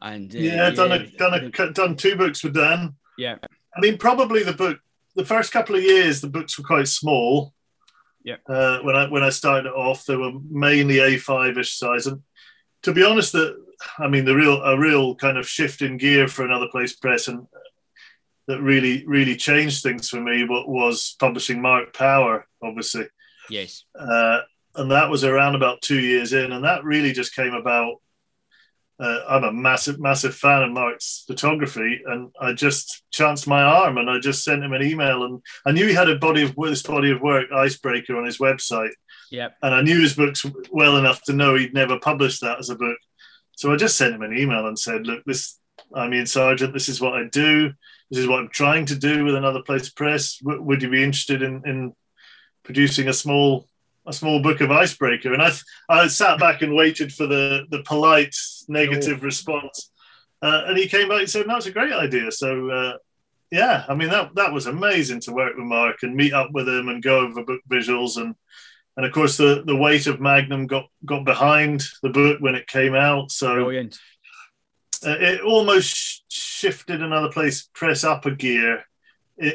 and 0.00 0.34
uh, 0.34 0.38
yeah, 0.38 0.70
done 0.70 0.92
a, 0.92 1.06
done 1.06 1.34
a, 1.34 1.72
done 1.72 1.96
two 1.96 2.16
books 2.16 2.44
with 2.44 2.54
Dan. 2.54 2.94
Yeah, 3.18 3.36
I 3.74 3.80
mean, 3.80 3.98
probably 3.98 4.42
the 4.42 4.52
book, 4.52 4.78
the 5.16 5.24
first 5.24 5.52
couple 5.52 5.76
of 5.76 5.82
years, 5.82 6.20
the 6.20 6.28
books 6.28 6.58
were 6.58 6.64
quite 6.64 6.88
small. 6.88 7.52
Yeah. 8.22 8.36
Uh, 8.48 8.80
when 8.80 8.96
I 8.96 9.08
when 9.08 9.22
I 9.22 9.30
started 9.30 9.70
off, 9.70 10.04
they 10.04 10.16
were 10.16 10.32
mainly 10.48 10.96
A5 10.96 11.58
ish 11.58 11.76
size, 11.76 12.06
and 12.06 12.22
to 12.82 12.92
be 12.92 13.04
honest, 13.04 13.32
that 13.32 13.56
I 13.98 14.08
mean, 14.08 14.24
the 14.24 14.36
real 14.36 14.62
a 14.62 14.78
real 14.78 15.16
kind 15.16 15.36
of 15.36 15.48
shift 15.48 15.82
in 15.82 15.96
gear 15.96 16.28
for 16.28 16.44
another 16.44 16.68
place 16.70 16.94
press, 16.94 17.28
and 17.28 17.46
that 18.46 18.60
really 18.60 19.04
really 19.06 19.36
changed 19.36 19.82
things 19.82 20.08
for 20.08 20.20
me. 20.20 20.44
What 20.44 20.68
was 20.68 21.16
publishing 21.18 21.60
Mark 21.60 21.92
Power, 21.92 22.46
obviously. 22.62 23.06
Yes. 23.50 23.84
Uh, 23.98 24.40
and 24.76 24.90
that 24.90 25.10
was 25.10 25.24
around 25.24 25.54
about 25.54 25.82
two 25.82 26.00
years 26.00 26.32
in, 26.32 26.52
and 26.52 26.64
that 26.64 26.84
really 26.84 27.12
just 27.12 27.34
came 27.34 27.54
about. 27.54 27.96
Uh, 28.98 29.20
I'm 29.28 29.44
a 29.44 29.52
massive, 29.52 29.98
massive 29.98 30.34
fan 30.34 30.62
of 30.62 30.72
Mark's 30.72 31.24
photography, 31.26 32.02
and 32.04 32.30
I 32.38 32.52
just 32.52 33.02
chanced 33.10 33.48
my 33.48 33.62
arm, 33.62 33.96
and 33.96 34.10
I 34.10 34.18
just 34.18 34.44
sent 34.44 34.62
him 34.62 34.74
an 34.74 34.82
email, 34.82 35.24
and 35.24 35.42
I 35.64 35.72
knew 35.72 35.86
he 35.86 35.94
had 35.94 36.10
a 36.10 36.18
body 36.18 36.42
of 36.42 36.54
this 36.54 36.82
body 36.82 37.10
of 37.10 37.22
work, 37.22 37.50
Icebreaker, 37.50 38.16
on 38.16 38.26
his 38.26 38.38
website. 38.38 38.92
Yep. 39.30 39.56
And 39.62 39.74
I 39.74 39.80
knew 39.80 40.00
his 40.00 40.14
books 40.14 40.44
well 40.70 40.96
enough 40.98 41.22
to 41.24 41.32
know 41.32 41.54
he'd 41.54 41.72
never 41.72 41.98
published 41.98 42.42
that 42.42 42.58
as 42.58 42.68
a 42.68 42.74
book. 42.74 42.98
So 43.56 43.72
I 43.72 43.76
just 43.76 43.96
sent 43.96 44.14
him 44.14 44.22
an 44.22 44.36
email 44.36 44.66
and 44.66 44.78
said, 44.78 45.06
"Look, 45.06 45.24
this 45.24 45.60
I'm 45.94 46.12
Iain 46.12 46.24
Sarjeant. 46.24 46.72
This 46.72 46.88
is 46.88 47.00
what 47.00 47.14
I 47.14 47.24
do. 47.24 47.72
This 48.10 48.20
is 48.20 48.28
what 48.28 48.40
I'm 48.40 48.48
trying 48.48 48.86
to 48.86 48.96
do 48.96 49.24
with 49.24 49.34
another 49.34 49.62
place 49.62 49.88
press. 49.90 50.38
W- 50.38 50.62
would 50.62 50.82
you 50.82 50.90
be 50.90 51.02
interested 51.02 51.42
in, 51.42 51.62
in 51.64 51.94
producing 52.70 53.08
a 53.08 53.12
small 53.12 53.66
a 54.06 54.12
small 54.12 54.40
book 54.40 54.60
of 54.60 54.70
icebreaker. 54.70 55.32
And 55.32 55.42
i 55.42 55.50
i 55.88 56.06
sat 56.06 56.38
back 56.38 56.62
and 56.62 56.74
waited 56.74 57.12
for 57.12 57.26
the 57.26 57.66
the 57.70 57.82
polite 57.82 58.36
negative 58.68 59.24
response. 59.24 59.90
Uh, 60.40 60.62
and 60.68 60.78
he 60.78 60.86
came 60.86 61.08
back 61.08 61.20
and 61.20 61.30
said 61.30 61.46
that's 61.48 61.66
a 61.66 61.72
great 61.72 61.92
idea. 61.92 62.30
So 62.30 62.70
uh, 62.70 62.96
yeah 63.50 63.84
i 63.88 63.94
mean 63.96 64.08
that 64.10 64.32
that 64.36 64.52
was 64.52 64.66
amazing 64.66 65.18
to 65.20 65.32
work 65.32 65.56
with 65.56 65.64
mark 65.66 65.96
and 66.04 66.14
meet 66.14 66.32
up 66.32 66.50
with 66.52 66.68
him 66.68 66.88
and 66.88 67.02
go 67.02 67.20
over 67.20 67.44
book 67.44 67.60
visuals. 67.68 68.16
And 68.16 68.36
and 68.96 69.04
of 69.04 69.12
course 69.12 69.36
the 69.36 69.64
the 69.66 69.80
weight 69.84 70.06
of 70.06 70.20
magnum 70.20 70.68
got 70.68 70.86
got 71.04 71.24
behind 71.24 71.82
the 72.04 72.10
book 72.10 72.40
when 72.40 72.54
it 72.54 72.68
came 72.68 72.94
out. 72.94 73.32
So 73.32 73.54
Brilliant. 73.54 73.98
Uh, 75.04 75.16
it 75.18 75.40
almost 75.40 76.30
shifted 76.30 77.02
another 77.02 77.32
place 77.32 77.68
press 77.74 78.04
up 78.04 78.26
a 78.26 78.30
gear 78.30 78.84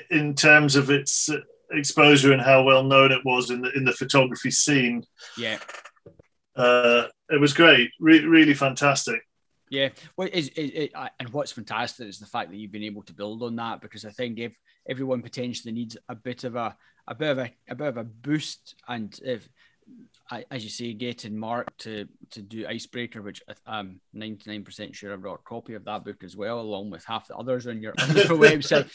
in 0.10 0.34
terms 0.34 0.76
of 0.76 0.90
its 0.90 1.30
exposure 1.72 2.32
and 2.32 2.42
how 2.42 2.64
well 2.64 2.84
known 2.84 3.12
it 3.12 3.24
was 3.26 3.50
in 3.50 3.62
the 3.62 3.72
in 3.74 3.86
the 3.86 3.94
photography 3.94 4.52
scene. 4.52 5.04
Yeah, 5.38 5.60
uh, 6.56 7.04
it 7.30 7.40
was 7.40 7.54
great, 7.54 7.92
Re- 8.00 8.26
really 8.26 8.54
fantastic. 8.54 9.22
Yeah, 9.70 9.90
well, 10.16 10.30
it, 10.32 10.48
it, 10.58 10.62
it, 10.62 10.92
and 11.20 11.30
what's 11.30 11.52
fantastic 11.52 12.08
is 12.08 12.20
the 12.20 12.28
fact 12.28 12.52
that 12.52 12.58
you've 12.58 12.72
been 12.72 12.84
able 12.84 13.02
to 13.04 13.14
build 13.14 13.42
on 13.42 13.56
that 13.56 13.82
because 13.82 14.06
I 14.06 14.12
think 14.12 14.38
if 14.38 14.56
everyone 14.88 15.24
potentially 15.24 15.74
needs 15.74 15.98
a 16.08 16.16
bit 16.16 16.44
of 16.44 16.56
a 16.56 16.76
a 17.08 17.16
bit 17.16 17.32
of 17.32 17.38
a, 17.40 17.52
a 17.70 17.76
bit 17.76 17.88
of 17.88 17.98
a 17.98 18.04
boost, 18.04 18.76
and 18.88 19.18
if 19.24 19.48
as 20.32 20.64
you 20.64 20.70
say, 20.70 20.94
getting 20.94 21.38
Mark 21.38 21.76
to 21.80 22.08
to 22.32 22.42
do 22.42 22.68
Icebreaker, 22.68 23.22
which 23.22 23.44
I'm 23.66 24.02
99% 24.16 24.94
sure 24.94 25.14
I've 25.14 25.22
got 25.22 25.36
a 25.36 25.50
copy 25.50 25.76
of 25.76 25.86
that 25.86 26.04
book 26.04 26.24
as 26.24 26.36
well, 26.36 26.60
along 26.60 26.90
with 26.90 27.06
half 27.06 27.28
the 27.28 27.36
others 27.36 27.68
on 27.68 27.82
your, 27.82 27.94
on 28.00 28.16
your 28.16 28.26
website. 28.26 28.90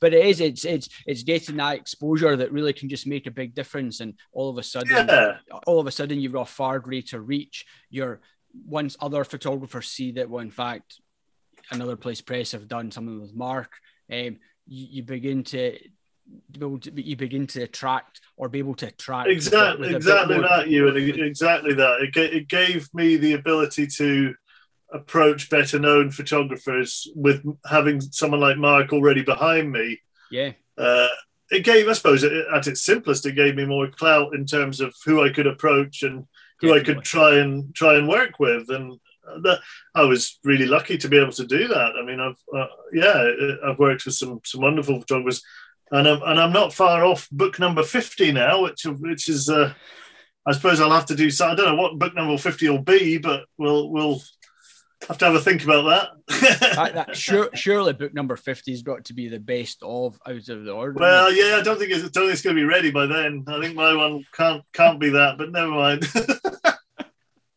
But 0.00 0.14
it 0.14 0.24
is, 0.24 0.40
it's 0.40 0.64
it's 0.64 0.88
it's 1.06 1.22
getting 1.24 1.56
that 1.56 1.76
exposure 1.76 2.36
that 2.36 2.52
really 2.52 2.72
can 2.72 2.88
just 2.88 3.06
make 3.06 3.26
a 3.26 3.32
big 3.32 3.54
difference. 3.54 4.00
And 4.00 4.14
all 4.32 4.48
of 4.48 4.58
a 4.58 4.62
sudden, 4.62 5.08
yeah. 5.08 5.38
all 5.66 5.80
of 5.80 5.86
a 5.86 5.92
sudden, 5.92 6.20
you've 6.20 6.32
got 6.32 6.48
far 6.48 6.78
greater 6.78 7.20
reach. 7.20 7.66
You're 7.90 8.20
once 8.64 8.96
other 9.00 9.24
photographers 9.24 9.88
see 9.88 10.12
that, 10.12 10.30
well, 10.30 10.40
in 10.40 10.50
fact, 10.50 11.00
another 11.70 11.96
place 11.96 12.20
press 12.20 12.52
have 12.52 12.68
done 12.68 12.90
something 12.90 13.20
with 13.20 13.34
Mark. 13.34 13.72
Um, 14.10 14.38
you, 14.66 14.86
you 14.90 15.02
begin 15.02 15.42
to 15.44 15.78
you 16.58 17.16
begin 17.16 17.46
to 17.46 17.62
attract 17.62 18.20
or 18.36 18.48
be 18.48 18.58
able 18.58 18.74
to 18.74 18.88
attract 18.88 19.28
exactly 19.28 19.94
exactly 19.94 20.38
that 20.38 20.68
you 20.68 20.88
and 20.88 20.96
exactly 20.96 21.74
that. 21.74 22.00
It, 22.00 22.16
it 22.16 22.48
gave 22.48 22.88
me 22.94 23.16
the 23.16 23.34
ability 23.34 23.86
to 23.98 24.34
approach 24.92 25.50
better 25.50 25.78
known 25.78 26.10
photographers 26.10 27.08
with 27.14 27.44
having 27.68 28.00
someone 28.00 28.40
like 28.40 28.56
mark 28.56 28.92
already 28.92 29.22
behind 29.22 29.70
me. 29.70 30.00
Yeah. 30.30 30.52
Uh, 30.78 31.08
it 31.50 31.64
gave 31.64 31.88
i 31.88 31.92
suppose 31.92 32.24
at 32.24 32.66
its 32.66 32.82
simplest 32.82 33.24
it 33.24 33.36
gave 33.36 33.54
me 33.54 33.64
more 33.64 33.86
clout 33.88 34.34
in 34.34 34.44
terms 34.44 34.80
of 34.80 34.92
who 35.04 35.24
i 35.24 35.30
could 35.30 35.46
approach 35.46 36.02
and 36.02 36.26
who 36.60 36.68
Definitely. 36.68 36.80
i 36.80 36.94
could 36.94 37.04
try 37.04 37.38
and 37.38 37.72
try 37.74 37.96
and 37.96 38.08
work 38.08 38.40
with. 38.40 38.68
And 38.68 38.98
that 39.42 39.60
I 39.94 40.02
was 40.02 40.38
really 40.44 40.66
lucky 40.66 40.98
to 40.98 41.08
be 41.08 41.18
able 41.18 41.32
to 41.32 41.46
do 41.46 41.68
that. 41.68 41.92
I 42.00 42.04
mean, 42.04 42.20
I've 42.20 42.38
uh, 42.54 42.66
yeah, 42.92 43.28
I've 43.66 43.78
worked 43.78 44.04
with 44.04 44.14
some 44.14 44.40
some 44.44 44.60
wonderful 44.60 45.00
photographers 45.00 45.42
and 45.90 46.08
I'm, 46.08 46.22
and 46.22 46.40
I'm 46.40 46.52
not 46.52 46.74
far 46.74 47.04
off 47.04 47.28
book 47.30 47.58
number 47.58 47.82
50 47.82 48.32
now, 48.32 48.62
which 48.62 48.84
which 48.84 49.28
is 49.28 49.48
uh, 49.48 49.72
I 50.46 50.52
suppose 50.52 50.80
I'll 50.80 50.90
have 50.90 51.06
to 51.06 51.16
do. 51.16 51.30
So 51.30 51.46
I 51.46 51.54
don't 51.54 51.66
know 51.66 51.82
what 51.82 51.98
book 51.98 52.14
number 52.14 52.36
50 52.36 52.68
will 52.68 52.82
be, 52.82 53.18
but 53.18 53.44
we'll 53.58 53.90
we'll 53.90 54.20
have 55.08 55.18
to 55.18 55.24
have 55.26 55.34
a 55.34 55.40
think 55.40 55.64
about 55.64 55.82
that. 56.28 56.40
that, 56.76 56.94
that 56.94 57.16
sure, 57.16 57.50
surely 57.54 57.92
book 57.92 58.14
number 58.14 58.36
50 58.36 58.70
has 58.72 58.82
got 58.82 59.04
to 59.06 59.14
be 59.14 59.28
the 59.28 59.38
best 59.38 59.78
of 59.82 60.18
out 60.26 60.48
of 60.48 60.64
the 60.64 60.72
order. 60.72 60.98
Well, 60.98 61.32
yeah, 61.32 61.56
I 61.56 61.62
don't 61.62 61.78
think 61.78 61.90
it's, 61.92 62.04
I 62.04 62.08
don't 62.08 62.24
think 62.24 62.32
it's 62.32 62.42
going 62.42 62.56
to 62.56 62.62
be 62.62 62.66
ready 62.66 62.90
by 62.90 63.06
then. 63.06 63.44
I 63.46 63.60
think 63.60 63.74
my 63.74 63.94
one 63.94 64.24
can't 64.32 64.62
can't 64.72 65.00
be 65.00 65.10
that, 65.10 65.38
but 65.38 65.52
never 65.52 65.70
mind. 65.70 66.08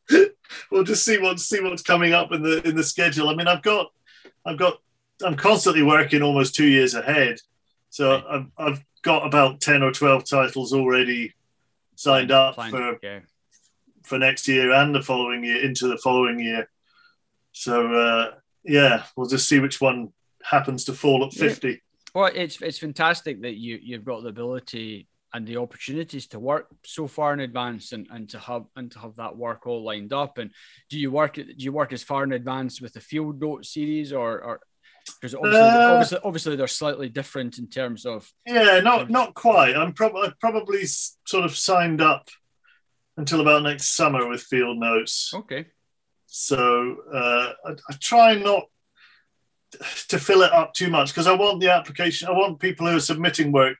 we'll 0.71 0.83
just 0.83 1.05
see 1.05 1.17
what 1.17 1.39
see 1.39 1.61
what's 1.61 1.81
coming 1.81 2.13
up 2.13 2.31
in 2.31 2.43
the 2.43 2.67
in 2.67 2.75
the 2.75 2.83
schedule. 2.83 3.29
I 3.29 3.35
mean, 3.35 3.47
I've 3.47 3.63
got 3.63 3.87
I've 4.45 4.57
got 4.57 4.77
I'm 5.23 5.35
constantly 5.35 5.83
working 5.83 6.21
almost 6.21 6.55
two 6.55 6.67
years 6.67 6.93
ahead. 6.93 7.39
So 7.89 8.11
right. 8.11 8.23
I've, 8.29 8.45
I've 8.57 8.85
got 9.01 9.25
about 9.25 9.61
10 9.61 9.83
or 9.83 9.91
12 9.91 10.29
titles 10.29 10.73
already 10.73 11.33
signed 11.95 12.31
up 12.31 12.55
for, 12.55 12.99
for 14.03 14.19
next 14.19 14.47
year 14.47 14.71
and 14.71 14.93
the 14.93 15.01
following 15.01 15.43
year, 15.43 15.63
into 15.63 15.87
the 15.87 15.97
following 15.97 16.39
year. 16.39 16.69
So, 17.51 17.93
uh, 17.93 18.31
yeah, 18.63 19.03
we'll 19.15 19.27
just 19.27 19.49
see 19.49 19.59
which 19.59 19.81
one 19.81 20.13
happens 20.43 20.85
to 20.85 20.93
fall 20.93 21.25
at 21.25 21.33
50. 21.33 21.67
Yeah. 21.67 21.75
Well, 22.13 22.31
it's, 22.33 22.61
it's 22.61 22.79
fantastic 22.79 23.41
that 23.41 23.55
you, 23.55 23.79
you've 23.81 24.05
got 24.05 24.23
the 24.23 24.29
ability 24.29 25.07
and 25.33 25.47
the 25.47 25.57
opportunities 25.57 26.27
to 26.27 26.39
work 26.39 26.67
so 26.83 27.07
far 27.07 27.33
in 27.33 27.39
advance 27.39 27.91
and, 27.91 28.07
and 28.11 28.29
to 28.29 28.39
have 28.39 28.65
and 28.75 28.91
to 28.91 28.99
have 28.99 29.15
that 29.17 29.35
work 29.35 29.67
all 29.67 29.83
lined 29.83 30.11
up 30.13 30.37
and 30.37 30.51
do 30.89 30.97
you 30.97 31.11
work 31.11 31.35
do 31.35 31.53
you 31.55 31.71
work 31.71 31.93
as 31.93 32.01
far 32.01 32.23
in 32.23 32.31
advance 32.31 32.81
with 32.81 32.93
the 32.93 32.99
field 32.99 33.39
note 33.39 33.65
series 33.65 34.11
or, 34.11 34.41
or 34.41 34.61
because 35.15 35.35
obviously, 35.35 35.59
uh, 35.59 35.91
obviously, 35.91 36.17
obviously, 36.23 36.55
they're 36.55 36.67
slightly 36.67 37.09
different 37.09 37.57
in 37.57 37.67
terms 37.67 38.05
of. 38.05 38.31
Yeah, 38.45 38.79
not 38.79 39.09
not 39.09 39.33
quite. 39.33 39.75
I'm 39.75 39.93
probably 39.93 40.29
probably 40.39 40.85
sort 40.85 41.45
of 41.45 41.55
signed 41.55 42.01
up 42.01 42.29
until 43.17 43.41
about 43.41 43.63
next 43.63 43.95
summer 43.95 44.27
with 44.27 44.41
field 44.41 44.77
notes. 44.79 45.31
Okay. 45.33 45.67
So 46.27 46.97
uh, 47.13 47.53
I, 47.65 47.71
I 47.71 47.93
try 47.99 48.35
not 48.35 48.63
to 50.07 50.19
fill 50.19 50.41
it 50.41 50.53
up 50.53 50.73
too 50.73 50.89
much 50.89 51.09
because 51.09 51.27
I 51.27 51.33
want 51.33 51.59
the 51.59 51.71
application. 51.71 52.27
I 52.27 52.31
want 52.31 52.59
people 52.59 52.87
who 52.87 52.97
are 52.97 53.01
submitting 53.01 53.51
work 53.51 53.77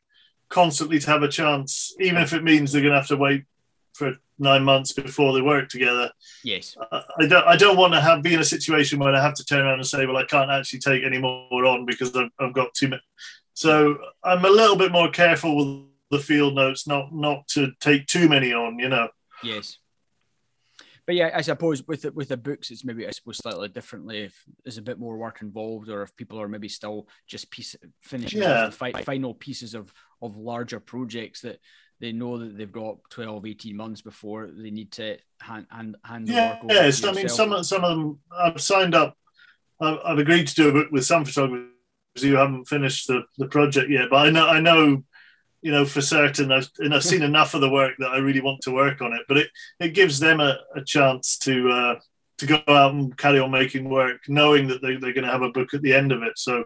constantly 0.49 0.99
to 0.99 1.07
have 1.07 1.23
a 1.23 1.27
chance, 1.27 1.95
even 1.99 2.21
if 2.21 2.33
it 2.33 2.43
means 2.43 2.71
they're 2.71 2.81
going 2.81 2.93
to 2.93 2.99
have 2.99 3.07
to 3.07 3.17
wait 3.17 3.45
for 3.93 4.15
nine 4.39 4.63
months 4.63 4.93
before 4.93 5.33
they 5.33 5.41
work 5.41 5.69
together. 5.69 6.11
Yes. 6.43 6.75
I 6.91 7.27
don't. 7.27 7.47
I 7.47 7.55
don't 7.55 7.77
want 7.77 7.93
to 7.93 8.01
have 8.01 8.23
be 8.23 8.33
in 8.33 8.39
a 8.39 8.45
situation 8.45 8.99
where 8.99 9.13
I 9.13 9.21
have 9.21 9.35
to 9.35 9.45
turn 9.45 9.65
around 9.65 9.79
and 9.79 9.87
say, 9.87 10.05
"Well, 10.05 10.17
I 10.17 10.25
can't 10.25 10.49
actually 10.49 10.79
take 10.79 11.03
any 11.03 11.19
more 11.19 11.65
on 11.65 11.85
because 11.85 12.15
I've, 12.15 12.29
I've 12.39 12.53
got 12.53 12.73
too 12.73 12.87
many." 12.89 13.01
So 13.53 13.97
I'm 14.23 14.45
a 14.45 14.49
little 14.49 14.75
bit 14.75 14.91
more 14.91 15.09
careful 15.09 15.57
with 15.57 15.85
the 16.11 16.19
field 16.19 16.55
notes, 16.55 16.87
not 16.87 17.13
not 17.13 17.47
to 17.49 17.71
take 17.79 18.07
too 18.07 18.29
many 18.29 18.53
on. 18.53 18.79
You 18.79 18.89
know. 18.89 19.09
Yes. 19.43 19.77
But 21.09 21.15
yeah, 21.15 21.31
I 21.33 21.41
suppose 21.41 21.87
with 21.87 22.03
the, 22.03 22.11
with 22.11 22.27
the 22.27 22.37
books, 22.37 22.69
it's 22.69 22.85
maybe 22.85 23.07
I 23.07 23.09
suppose 23.09 23.37
slightly 23.37 23.67
differently. 23.67 24.19
If 24.19 24.43
there's 24.63 24.77
a 24.77 24.83
bit 24.83 24.99
more 24.99 25.17
work 25.17 25.41
involved, 25.41 25.89
or 25.89 26.03
if 26.03 26.15
people 26.15 26.39
are 26.39 26.47
maybe 26.47 26.69
still 26.69 27.07
just 27.25 27.49
piece 27.49 27.75
finishing 28.01 28.43
yeah. 28.43 28.67
the 28.67 28.71
fi- 28.71 29.01
final 29.01 29.33
pieces 29.33 29.73
of 29.73 29.91
of 30.21 30.37
larger 30.37 30.79
projects 30.79 31.41
that 31.41 31.57
they 31.99 32.11
know 32.11 32.37
that 32.37 32.57
they've 32.57 32.71
got 32.71 32.97
12 33.09 33.45
18 33.45 33.75
months 33.75 34.01
before 34.01 34.47
they 34.47 34.71
need 34.71 34.91
to 34.93 35.17
hand 35.41 35.67
hand, 35.69 35.95
hand 36.03 36.27
yeah, 36.27 36.59
yes 36.67 37.03
i 37.03 37.11
mean 37.11 37.29
some 37.29 37.63
some 37.63 37.83
of 37.83 37.97
them 37.97 38.19
i've 38.37 38.61
signed 38.61 38.95
up 38.95 39.15
I've, 39.81 39.99
I've, 40.05 40.19
agreed 40.19 40.47
to 40.47 40.55
do 40.55 40.69
a 40.69 40.73
book 40.73 40.91
with 40.91 41.05
some 41.05 41.23
photographers 41.23 41.69
who 42.21 42.33
haven't 42.33 42.65
finished 42.65 43.07
the, 43.07 43.23
the 43.37 43.47
project 43.47 43.89
yet 43.89 44.09
but 44.09 44.27
i 44.27 44.29
know 44.29 44.47
i 44.47 44.59
know 44.59 45.03
you 45.61 45.71
know 45.71 45.85
for 45.85 46.01
certain 46.01 46.51
I've, 46.51 46.69
and 46.79 46.93
I've 46.93 47.03
seen 47.03 47.21
enough 47.21 47.53
of 47.53 47.61
the 47.61 47.69
work 47.69 47.93
that 47.99 48.11
i 48.11 48.17
really 48.17 48.41
want 48.41 48.61
to 48.61 48.71
work 48.71 49.01
on 49.01 49.13
it 49.13 49.21
but 49.27 49.37
it 49.37 49.49
it 49.79 49.89
gives 49.89 50.19
them 50.19 50.39
a, 50.39 50.57
a 50.75 50.83
chance 50.83 51.37
to 51.39 51.69
uh 51.69 51.95
to 52.37 52.45
go 52.45 52.61
out 52.69 52.93
and 52.93 53.17
carry 53.17 53.39
on 53.39 53.51
making 53.51 53.89
work 53.89 54.21
knowing 54.29 54.67
that 54.67 54.81
they, 54.81 54.95
they're 54.95 55.13
going 55.13 55.25
to 55.25 55.31
have 55.31 55.41
a 55.41 55.51
book 55.51 55.73
at 55.73 55.81
the 55.81 55.93
end 55.93 56.13
of 56.13 56.23
it 56.23 56.37
so. 56.37 56.63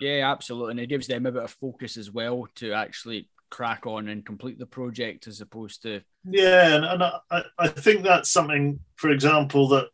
Yeah 0.00 0.30
absolutely 0.30 0.72
and 0.72 0.80
it 0.80 0.86
gives 0.86 1.08
them 1.08 1.26
a 1.26 1.32
bit 1.32 1.42
of 1.42 1.50
focus 1.60 1.96
as 1.96 2.12
well 2.12 2.46
to 2.56 2.72
actually 2.72 3.28
crack 3.50 3.86
on 3.86 4.08
and 4.08 4.26
complete 4.26 4.58
the 4.58 4.66
project 4.66 5.26
as 5.26 5.40
opposed 5.40 5.82
to 5.82 6.00
yeah 6.24 6.74
and, 6.74 6.84
and 6.84 7.02
I, 7.02 7.42
I 7.58 7.68
think 7.68 8.02
that's 8.02 8.30
something 8.30 8.80
for 8.96 9.10
example 9.10 9.68
that 9.68 9.88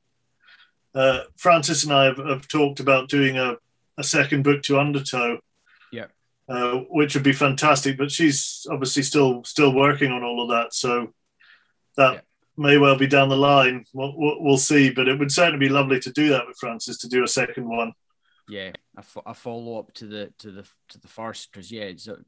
uh, 0.95 1.21
frances 1.37 1.85
and 1.85 1.93
i 1.93 2.05
have, 2.05 2.19
have, 2.19 2.49
talked 2.49 2.81
about 2.81 3.09
doing 3.09 3.37
a, 3.37 3.57
a 3.99 4.05
second 4.05 4.45
book 4.45 4.63
to 4.63 4.79
undertow. 4.79 5.39
Yeah. 5.91 6.07
Uh, 6.49 6.83
which 6.91 7.15
would 7.15 7.25
be 7.25 7.33
fantastic 7.33 7.97
but 7.97 8.11
she's 8.11 8.67
obviously 8.71 9.03
still 9.03 9.43
still 9.45 9.75
working 9.75 10.13
on 10.13 10.23
all 10.23 10.43
of 10.43 10.51
that 10.51 10.73
so 10.73 11.13
that 11.97 12.15
yeah. 12.15 12.21
may 12.57 12.77
well 12.79 12.97
be 12.97 13.07
down 13.07 13.29
the 13.29 13.37
line. 13.37 13.85
We'll, 13.93 14.13
we'll, 14.17 14.59
see 14.59 14.91
but 14.91 15.09
it 15.09 15.19
would 15.19 15.33
certainly 15.33 15.67
be 15.67 15.73
lovely 15.73 16.01
to 16.01 16.13
do 16.13 16.29
that 16.29 16.47
with 16.47 16.59
frances 16.59 16.99
to 16.99 17.09
do 17.09 17.25
a 17.25 17.29
second 17.29 17.69
one. 17.69 17.93
Yeah 18.49 18.73
a, 18.97 19.05
a 19.27 19.35
follow 19.35 19.79
up 19.79 19.93
to 19.95 20.07
the 20.07 20.33
to 20.39 20.51
the 20.51 20.67
to 20.89 21.01
the 21.01 21.09
first 21.09 21.51
because 21.51 21.71
yeah 21.71 21.85
it's 21.85 22.09
a, 22.09 22.19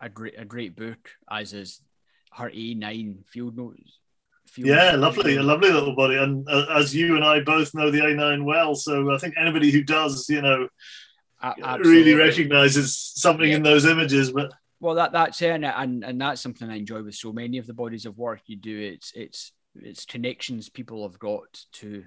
a 0.00 0.08
great 0.08 0.34
a 0.38 0.44
great 0.44 0.76
book, 0.76 1.10
as 1.30 1.52
is 1.52 1.80
her 2.32 2.50
A 2.52 2.74
nine 2.74 3.24
field 3.26 3.56
notes. 3.56 3.98
Field 4.48 4.68
yeah, 4.68 4.92
notes. 4.92 4.98
lovely, 4.98 5.36
a 5.36 5.42
lovely 5.42 5.70
little 5.70 5.96
body, 5.96 6.16
and 6.16 6.48
uh, 6.48 6.66
as 6.70 6.94
you 6.94 7.16
and 7.16 7.24
I 7.24 7.40
both 7.40 7.74
know 7.74 7.90
the 7.90 8.04
A 8.04 8.14
nine 8.14 8.44
well, 8.44 8.74
so 8.74 9.14
I 9.14 9.18
think 9.18 9.34
anybody 9.38 9.70
who 9.70 9.82
does, 9.82 10.28
you 10.28 10.42
know, 10.42 10.68
really 11.78 12.14
recognizes 12.14 12.96
something 12.96 13.50
yeah. 13.50 13.56
in 13.56 13.62
those 13.62 13.84
images. 13.84 14.32
But 14.32 14.52
well, 14.80 14.94
that 14.96 15.12
that's 15.12 15.40
it, 15.42 15.50
and, 15.50 15.64
and 15.64 16.04
and 16.04 16.20
that's 16.20 16.40
something 16.40 16.70
I 16.70 16.76
enjoy 16.76 17.02
with 17.02 17.14
so 17.14 17.32
many 17.32 17.58
of 17.58 17.66
the 17.66 17.74
bodies 17.74 18.06
of 18.06 18.18
work 18.18 18.42
you 18.46 18.56
do. 18.56 18.78
It's 18.78 19.12
it's 19.14 19.52
it's 19.74 20.04
connections 20.04 20.68
people 20.68 21.02
have 21.08 21.18
got 21.18 21.64
to 21.74 22.04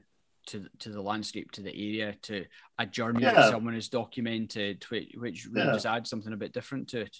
to 0.47 0.65
to 0.79 0.89
the 0.89 1.01
landscape, 1.01 1.51
to 1.53 1.61
the 1.61 1.71
area, 1.71 2.15
to 2.23 2.45
a 2.77 2.85
journey 2.85 3.23
yeah. 3.23 3.33
that 3.33 3.51
someone 3.51 3.73
has 3.73 3.89
documented, 3.89 4.85
which, 4.89 5.11
which 5.15 5.47
really 5.51 5.67
yeah. 5.67 5.73
just 5.73 5.85
adds 5.85 6.09
something 6.09 6.33
a 6.33 6.37
bit 6.37 6.53
different 6.53 6.87
to 6.89 7.01
it 7.01 7.17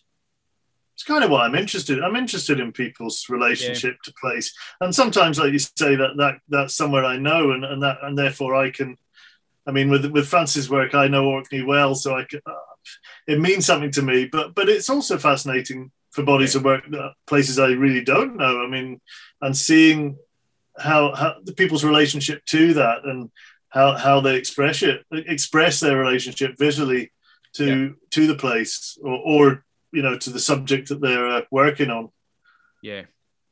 it's 1.00 1.06
kind 1.06 1.24
of 1.24 1.30
why 1.30 1.46
I'm 1.46 1.56
interested. 1.56 2.04
I'm 2.04 2.18
interested 2.18 2.60
in 2.60 2.74
people's 2.74 3.30
relationship 3.30 3.96
yeah. 3.96 4.04
to 4.04 4.14
place, 4.20 4.54
and 4.82 4.94
sometimes, 4.94 5.40
like 5.40 5.54
you 5.54 5.60
say, 5.60 5.96
that 5.96 6.18
that 6.18 6.40
that's 6.50 6.76
somewhere 6.76 7.06
I 7.06 7.16
know, 7.16 7.52
and 7.52 7.64
and 7.64 7.82
that 7.84 8.00
and 8.04 8.18
therefore 8.18 8.54
I 8.54 8.70
can. 8.70 8.98
I 9.66 9.72
mean, 9.72 9.90
with 9.90 10.06
with 10.08 10.28
Frances' 10.28 10.70
work, 10.70 10.96
I 10.96 11.08
know 11.08 11.30
Orkney 11.30 11.64
well, 11.64 11.96
so 11.96 12.18
I 12.18 12.26
can, 12.26 12.42
uh, 12.46 12.52
it 13.28 13.40
means 13.40 13.66
something 13.66 13.92
to 13.92 14.02
me. 14.02 14.26
But 14.26 14.54
but 14.56 14.68
it's 14.68 14.90
also 14.90 15.18
fascinating 15.18 15.90
for 16.12 16.24
bodies 16.24 16.54
yeah. 16.54 16.60
of 16.60 16.66
work 16.66 16.84
that 16.90 17.14
places 17.28 17.60
I 17.60 17.68
really 17.68 18.04
don't 18.04 18.36
know. 18.36 18.62
I 18.62 18.68
mean, 18.68 19.00
and 19.42 19.56
seeing 19.56 20.18
how 20.78 21.16
how 21.16 21.36
the 21.46 21.54
people's 21.54 21.86
relationship 21.86 22.44
to 22.48 22.74
that 22.74 23.06
and 23.06 23.32
how 23.70 23.96
how 23.96 24.20
they 24.20 24.36
express 24.36 24.84
it 24.84 25.06
express 25.14 25.80
their 25.80 25.96
relationship 25.96 26.58
visually 26.58 27.14
to 27.54 27.66
yeah. 27.66 27.90
to 28.12 28.28
the 28.28 28.36
place 28.36 28.98
or, 29.02 29.16
or 29.16 29.66
you 29.92 30.02
know 30.02 30.18
to 30.18 30.30
the 30.30 30.40
subject 30.40 30.90
that 30.90 31.02
they're 31.02 31.28
uh, 31.28 31.42
working 31.52 31.90
on. 31.90 32.10
Yeah, 32.82 33.04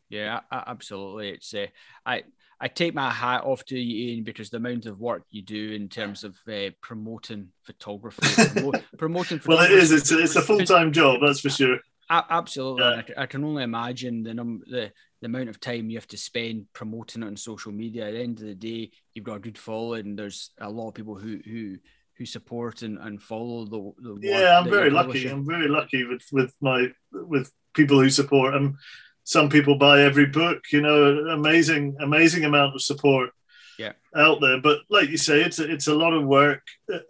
yeah, 0.09 0.41
absolutely. 0.51 1.29
It's 1.29 1.53
uh, 1.53 1.67
I 2.05 2.23
I 2.59 2.67
take 2.67 2.93
my 2.93 3.11
hat 3.11 3.43
off 3.43 3.63
to 3.65 3.79
you, 3.79 4.13
Iain, 4.13 4.23
because 4.23 4.49
the 4.49 4.57
amount 4.57 4.85
of 4.85 4.99
work 4.99 5.23
you 5.29 5.41
do 5.41 5.73
in 5.73 5.89
terms 5.89 6.23
of 6.23 6.35
uh, 6.51 6.71
promoting 6.81 7.49
photography, 7.63 8.21
promo- 8.25 8.83
promoting. 8.97 9.41
well, 9.45 9.63
it 9.63 9.71
is. 9.71 9.91
It's, 9.91 10.11
it's 10.11 10.35
a 10.35 10.41
full 10.41 10.59
time 10.59 10.91
job, 10.91 11.21
that's 11.21 11.41
for 11.41 11.49
sure. 11.49 11.77
Absolutely, 12.09 12.85
yeah. 12.85 13.01
I, 13.17 13.25
can 13.25 13.43
only 13.43 13.63
imagine 13.63 14.23
the 14.23 14.33
num 14.33 14.63
the 14.65 14.91
the 15.21 15.25
amount 15.25 15.49
of 15.49 15.59
time 15.59 15.89
you 15.89 15.97
have 15.97 16.07
to 16.07 16.17
spend 16.17 16.67
promoting 16.73 17.21
it 17.21 17.27
on 17.27 17.35
social 17.35 17.71
media. 17.71 18.07
At 18.07 18.13
the 18.13 18.21
end 18.21 18.39
of 18.39 18.45
the 18.45 18.55
day, 18.55 18.91
you've 19.13 19.25
got 19.25 19.35
a 19.35 19.39
good 19.39 19.57
following. 19.57 20.15
There's 20.15 20.51
a 20.59 20.69
lot 20.69 20.89
of 20.89 20.93
people 20.93 21.15
who 21.15 21.39
who 21.43 21.77
who 22.17 22.25
support 22.25 22.81
and, 22.81 22.97
and 22.97 23.21
follow 23.21 23.65
the, 23.65 23.93
the 24.01 24.19
yeah 24.21 24.57
i'm 24.57 24.69
very 24.69 24.89
lucky. 24.89 25.27
i'm 25.27 25.45
very 25.45 25.67
lucky 25.67 26.03
with 26.03 26.23
with 26.31 26.53
my 26.61 26.87
with 27.11 27.51
people 27.73 27.99
who 27.99 28.09
support 28.09 28.55
and 28.55 28.75
some 29.23 29.49
people 29.49 29.75
buy 29.75 30.01
every 30.01 30.25
book 30.25 30.63
you 30.71 30.81
know 30.81 31.17
amazing 31.29 31.95
amazing 31.99 32.45
amount 32.45 32.75
of 32.75 32.81
support 32.81 33.29
yeah. 33.77 33.93
out 34.15 34.41
there. 34.41 34.59
But 34.59 34.79
like 34.89 35.09
you 35.09 35.17
say 35.17 35.41
it's 35.41 35.59
a, 35.59 35.71
it's 35.71 35.87
a 35.87 35.95
lot 35.95 36.13
of 36.13 36.25
work. 36.25 36.63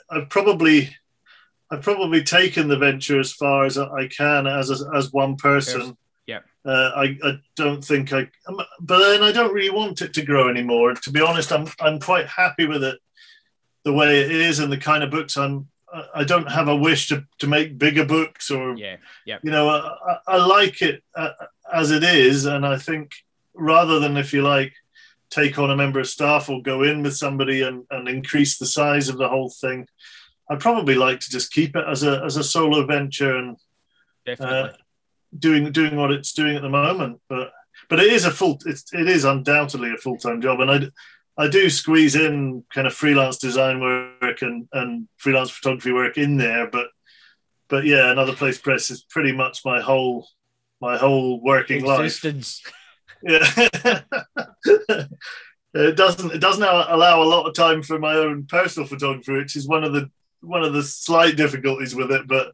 I've 0.09 0.29
probably 0.29 0.95
i've 1.69 1.81
probably 1.81 2.23
taken 2.23 2.69
the 2.69 2.77
venture 2.77 3.19
as 3.19 3.33
far 3.33 3.65
as 3.65 3.77
i 3.77 4.07
can 4.07 4.47
as 4.47 4.69
a, 4.69 4.89
as 4.95 5.11
one 5.11 5.35
person. 5.35 5.97
Yeah. 6.25 6.39
Uh, 6.65 6.91
I, 6.95 7.17
I 7.23 7.39
don't 7.55 7.83
think 7.83 8.11
I, 8.11 8.27
but 8.81 8.99
then 8.99 9.23
I 9.23 9.31
don't 9.31 9.53
really 9.53 9.69
want 9.69 10.01
it 10.01 10.13
to 10.15 10.25
grow 10.25 10.49
anymore. 10.49 10.93
To 10.93 11.11
be 11.11 11.21
honest, 11.21 11.51
I'm 11.51 11.67
I'm 11.79 11.99
quite 11.99 12.27
happy 12.27 12.65
with 12.65 12.83
it 12.83 12.99
the 13.83 13.93
way 13.93 14.19
it 14.19 14.31
is 14.31 14.59
and 14.59 14.71
the 14.71 14.77
kind 14.77 15.03
of 15.03 15.11
books 15.11 15.37
I'm 15.37 15.67
I 16.13 16.25
don't 16.25 16.51
have 16.51 16.67
a 16.67 16.75
wish 16.75 17.07
to, 17.09 17.25
to 17.39 17.47
make 17.47 17.77
bigger 17.77 18.05
books 18.05 18.51
or 18.51 18.75
yeah 18.75 18.97
yeah 19.25 19.39
you 19.41 19.51
know 19.51 19.69
I, 19.69 20.17
I 20.27 20.37
like 20.37 20.81
it 20.81 21.03
uh, 21.15 21.29
as 21.73 21.91
it 21.91 22.03
is. 22.03 22.45
And 22.45 22.65
I 22.65 22.77
think 22.77 23.13
rather 23.53 23.99
than 23.99 24.17
if 24.17 24.33
you 24.33 24.41
like 24.41 24.73
take 25.29 25.57
on 25.57 25.71
a 25.71 25.75
member 25.75 25.99
of 25.99 26.07
staff 26.07 26.49
or 26.49 26.61
go 26.61 26.83
in 26.83 27.03
with 27.03 27.15
somebody 27.15 27.61
and, 27.61 27.85
and 27.89 28.07
increase 28.07 28.57
the 28.57 28.65
size 28.65 29.09
of 29.09 29.17
the 29.17 29.27
whole 29.27 29.49
thing 29.49 29.87
I'd 30.49 30.59
probably 30.59 30.95
like 30.95 31.19
to 31.21 31.29
just 31.29 31.51
keep 31.51 31.75
it 31.75 31.85
as 31.87 32.03
a 32.03 32.23
as 32.23 32.37
a 32.37 32.43
solo 32.43 32.85
venture 32.85 33.35
and 33.35 33.57
uh, 34.39 34.69
doing 35.37 35.71
doing 35.71 35.95
what 35.95 36.11
it's 36.11 36.33
doing 36.33 36.55
at 36.55 36.61
the 36.61 36.69
moment. 36.69 37.19
But 37.27 37.51
but 37.89 37.99
it 37.99 38.11
is 38.11 38.25
a 38.25 38.31
full 38.31 38.57
it's, 38.65 38.85
it 38.93 39.09
is 39.09 39.25
undoubtedly 39.25 39.91
a 39.93 39.97
full-time 39.97 40.41
job. 40.41 40.61
And 40.61 40.71
I 40.71 40.79
I 41.37 41.47
do 41.47 41.69
squeeze 41.69 42.15
in 42.15 42.63
kind 42.73 42.87
of 42.87 42.93
freelance 42.93 43.37
design 43.37 43.79
work 43.79 44.41
and, 44.41 44.67
and 44.73 45.07
freelance 45.17 45.51
photography 45.51 45.91
work 45.91 46.17
in 46.17 46.37
there, 46.37 46.67
but 46.67 46.87
but 47.69 47.85
yeah, 47.85 48.11
another 48.11 48.33
place 48.33 48.57
press 48.57 48.89
is 48.89 49.03
pretty 49.03 49.33
much 49.33 49.65
my 49.65 49.81
whole 49.81 50.27
my 50.79 50.97
whole 50.97 51.41
working 51.41 51.85
Existence. 51.85 52.61
life. 52.65 52.73
Yeah. 53.23 54.01
it 55.73 55.95
doesn't 55.95 56.33
it 56.33 56.39
doesn't 56.39 56.63
allow 56.63 57.21
a 57.21 57.25
lot 57.25 57.47
of 57.47 57.53
time 57.53 57.83
for 57.83 57.99
my 57.99 58.15
own 58.15 58.45
personal 58.45 58.87
photography, 58.87 59.33
which 59.33 59.55
is 59.55 59.67
one 59.67 59.83
of 59.83 59.93
the 59.93 60.09
one 60.41 60.63
of 60.63 60.73
the 60.73 60.83
slight 60.83 61.35
difficulties 61.35 61.95
with 61.95 62.11
it. 62.11 62.27
But 62.27 62.53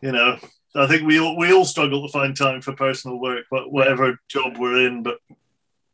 you 0.00 0.12
know, 0.12 0.38
I 0.74 0.86
think 0.86 1.06
we 1.06 1.18
all 1.18 1.36
we 1.36 1.52
all 1.52 1.64
struggle 1.64 2.06
to 2.06 2.12
find 2.12 2.36
time 2.36 2.60
for 2.60 2.72
personal 2.72 3.20
work, 3.20 3.46
but 3.50 3.72
whatever 3.72 4.18
job 4.28 4.58
we're 4.58 4.86
in. 4.86 5.02
But 5.02 5.18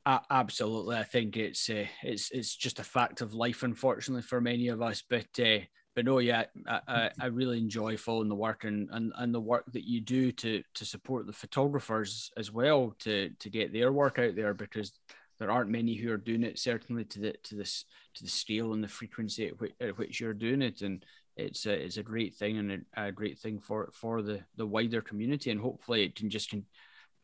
absolutely, 0.07 0.97
I 0.97 1.05
think 1.05 1.37
it's 1.37 1.69
uh, 1.69 1.87
it's 2.03 2.31
it's 2.31 2.55
just 2.55 2.79
a 2.79 2.85
fact 2.85 3.21
of 3.21 3.35
life, 3.35 3.63
unfortunately, 3.63 4.23
for 4.23 4.41
many 4.41 4.69
of 4.69 4.83
us. 4.83 5.03
But 5.09 5.29
uh, 5.39 5.61
but 5.95 6.05
no, 6.05 6.19
yeah, 6.19 6.45
I, 6.67 7.11
I 7.21 7.27
really 7.27 7.59
enjoy 7.59 7.97
following 7.97 8.29
the 8.29 8.35
work 8.35 8.65
and, 8.65 8.89
and, 8.93 9.13
and 9.17 9.35
the 9.35 9.41
work 9.41 9.73
that 9.73 9.85
you 9.85 10.01
do 10.01 10.31
to 10.33 10.63
to 10.75 10.85
support 10.85 11.27
the 11.27 11.33
photographers 11.33 12.31
as 12.37 12.53
well 12.53 12.95
to 13.01 13.31
to 13.39 13.51
get 13.51 13.73
their 13.73 13.93
work 13.93 14.19
out 14.19 14.37
there 14.37 14.55
because 14.55 14.93
there 15.39 15.51
aren't 15.51 15.71
many 15.71 15.95
who 15.95 16.13
are 16.13 16.19
doing 16.19 16.45
it 16.45 16.59
certainly 16.59 17.05
to 17.07 17.19
the 17.19 17.35
to 17.43 17.57
this 17.57 17.87
to 18.15 18.23
the 18.23 18.31
scale 18.31 18.73
and 18.73 18.85
the 18.85 18.89
frequency 18.89 19.49
at 19.49 19.61
which, 19.61 19.73
at 19.81 19.99
which 19.99 20.21
you're 20.21 20.35
doing 20.35 20.63
it. 20.63 20.83
And 20.83 21.05
it's 21.37 21.67
a, 21.67 21.73
it's 21.73 21.97
a 21.97 22.03
great 22.03 22.35
thing 22.35 22.59
and 22.59 22.85
a, 22.97 23.07
a, 23.07 23.13
great 23.13 23.39
thing 23.39 23.59
for 23.59 23.91
for 23.93 24.23
the 24.23 24.41
the 24.57 24.67
wider 24.67 25.01
community. 25.01 25.51
And 25.51 25.61
hopefully 25.61 26.05
it 26.05 26.15
can 26.15 26.31
just 26.31 26.51
can 26.51 26.67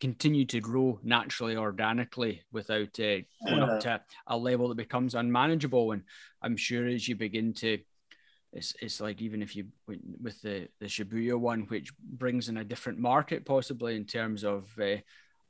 continue 0.01 0.45
to 0.47 0.61
grow 0.61 0.99
naturally, 1.03 1.57
organically, 1.57 2.43
without 2.53 2.99
uh, 3.01 3.19
going 3.47 3.63
up 3.63 3.81
to 3.81 4.01
a 4.27 4.37
level 4.37 4.69
that 4.69 4.77
becomes 4.77 5.15
unmanageable. 5.15 5.93
And 5.93 6.03
I'm 6.43 6.57
sure 6.57 6.87
as 6.87 7.09
you 7.09 7.17
begin 7.17 7.55
to, 7.55 7.79
it's, 8.53 8.75
it's 8.81 9.01
like 9.01 9.21
even 9.21 9.43
if 9.43 9.57
you 9.57 9.67
with 9.87 10.41
the 10.43 10.69
the 10.81 10.87
Shibuya 10.87 11.39
one, 11.39 11.63
which 11.63 11.93
brings 11.99 12.49
in 12.49 12.57
a 12.57 12.65
different 12.65 12.99
market 12.99 13.45
possibly 13.45 13.97
in 13.97 14.05
terms 14.05 14.45
of 14.45 14.69
uh, 14.81 14.97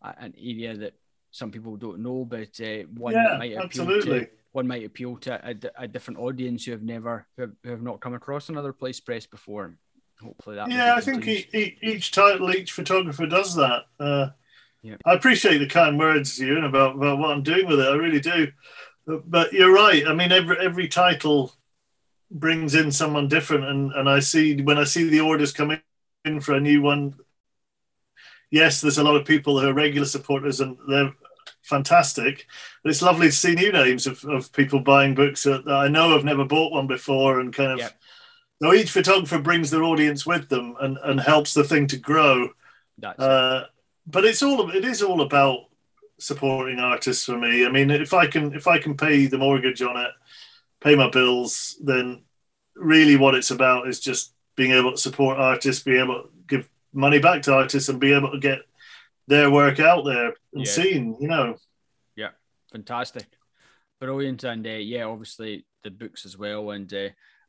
an 0.03 0.35
area 0.39 0.77
that 0.77 0.95
some 1.31 1.51
people 1.51 1.77
don't 1.77 2.01
know, 2.01 2.25
but 2.25 2.59
uh, 2.61 2.83
one 2.95 3.15
yeah, 3.15 3.29
that 3.31 3.39
might 3.39 3.53
appeal 3.53 3.63
absolutely. 3.63 4.21
to 4.21 4.29
one 4.53 4.67
might 4.67 4.87
appeal 4.87 5.17
to 5.19 5.51
a, 5.51 5.85
a 5.85 5.87
different 5.87 6.19
audience 6.19 6.65
who 6.65 6.73
have 6.73 6.83
never 6.83 7.27
who 7.37 7.43
have, 7.43 7.53
who 7.63 7.71
have 7.71 7.83
not 7.83 8.01
come 8.01 8.15
across 8.15 8.49
another 8.49 8.73
place 8.73 9.01
press 9.01 9.27
before 9.27 9.77
hopefully 10.23 10.57
that. 10.57 10.71
Yeah, 10.71 10.95
I 10.95 11.01
think 11.01 11.27
each, 11.27 11.49
each 11.83 12.13
title, 12.13 12.51
each 12.55 12.73
photographer 12.73 13.27
does 13.27 13.55
that. 13.57 13.85
Uh, 13.99 14.29
yeah. 14.83 14.97
I 15.05 15.15
appreciate 15.15 15.59
the 15.59 15.67
kind 15.67 15.99
words, 15.99 16.39
you 16.39 16.65
about, 16.65 16.97
about 16.97 17.19
what 17.19 17.31
I'm 17.31 17.43
doing 17.43 17.67
with 17.67 17.81
it. 17.81 17.89
I 17.89 17.95
really 17.95 18.21
do. 18.21 18.53
But 19.07 19.53
you're 19.53 19.73
right. 19.73 20.07
I 20.07 20.15
mean, 20.15 20.33
every 20.33 20.59
every 20.59 20.89
title 20.89 21.53
brings 22.29 22.75
in 22.75 22.91
someone 22.91 23.29
different, 23.29 23.65
and 23.65 23.93
and 23.93 24.09
I 24.09 24.19
see 24.19 24.61
when 24.61 24.79
I 24.79 24.85
see 24.85 25.09
the 25.09 25.21
orders 25.21 25.53
coming 25.53 25.81
in 26.25 26.41
for 26.41 26.55
a 26.55 26.61
new 26.61 26.83
one. 26.83 27.15
Yes, 28.51 28.81
there's 28.81 28.99
a 28.99 29.05
lot 29.05 29.15
of 29.15 29.25
people 29.25 29.61
who 29.61 29.69
are 29.69 29.75
regular 29.75 30.07
supporters, 30.07 30.61
and 30.61 30.77
they're 30.89 31.15
fantastic. 31.63 32.47
But 32.83 32.91
it's 32.91 33.03
lovely 33.03 33.29
to 33.29 33.33
see 33.33 33.55
new 33.55 33.71
names 33.71 34.09
of, 34.09 34.25
of 34.25 34.53
people 34.53 34.81
buying 34.81 35.15
books 35.15 35.45
that 35.45 35.69
I 35.69 35.87
know 35.87 36.11
have 36.11 36.25
never 36.25 36.45
bought 36.45 36.73
one 36.73 36.89
before, 36.89 37.39
and 37.39 37.55
kind 37.55 37.73
of. 37.73 37.79
Yep 37.79 38.01
so 38.63 38.73
each 38.73 38.91
photographer 38.91 39.39
brings 39.39 39.71
their 39.71 39.83
audience 39.83 40.25
with 40.27 40.49
them 40.49 40.75
and, 40.81 40.99
and 41.05 41.21
helps 41.21 41.55
the 41.55 41.65
thing 41.65 41.87
to 41.89 41.97
grow. 41.99 42.49
Uh, 43.19 43.65
but 44.07 44.25
it's 44.25 44.43
all 44.43 44.71
it 44.71 44.85
is 44.85 45.03
all 45.03 45.21
about 45.21 45.61
supporting 46.19 46.79
artists 46.79 47.25
for 47.27 47.37
me. 47.37 47.67
I 47.67 47.71
mean, 47.71 47.91
if 47.91 48.15
I 48.15 48.27
can 48.27 48.55
if 48.55 48.67
I 48.67 48.79
can 48.79 48.97
pay 48.97 49.27
the 49.27 49.39
mortgage 49.39 49.83
on 49.83 49.97
it, 49.97 50.11
pay 50.81 50.95
my 50.95 51.11
bills, 51.11 51.77
then 51.83 52.23
really 52.75 53.17
what 53.17 53.35
it's 53.35 53.51
about 53.51 53.89
is 53.89 54.01
just 54.01 54.33
being 54.57 54.71
able 54.73 54.93
to 54.93 54.97
support 54.99 55.39
artists, 55.39 55.83
being 55.83 56.01
able 56.01 56.23
to 56.23 56.29
give 56.47 56.69
money 56.93 57.19
back 57.19 57.43
to 57.43 57.53
artists 57.55 57.89
and 57.91 58.01
be 58.01 58.13
able 58.15 58.31
to 58.31 58.39
get 58.39 58.61
their 59.27 59.51
work 59.51 59.81
out 59.81 60.05
there 60.05 60.29
and 60.55 60.65
Yeah. 60.65 60.73
seen. 60.73 61.17
You 61.21 61.29
know, 61.29 61.57
Yeah, 62.15 62.31
fantastic, 62.73 63.27
brilliant, 64.01 64.45
and 64.45 64.67
uh, 64.67 64.71
yeah, 64.71 65.05
obviously 65.05 65.67
the 65.83 65.91
books 65.91 66.25
as 66.25 66.39
well, 66.39 66.71
and 66.71 66.93
uh, 66.95 67.09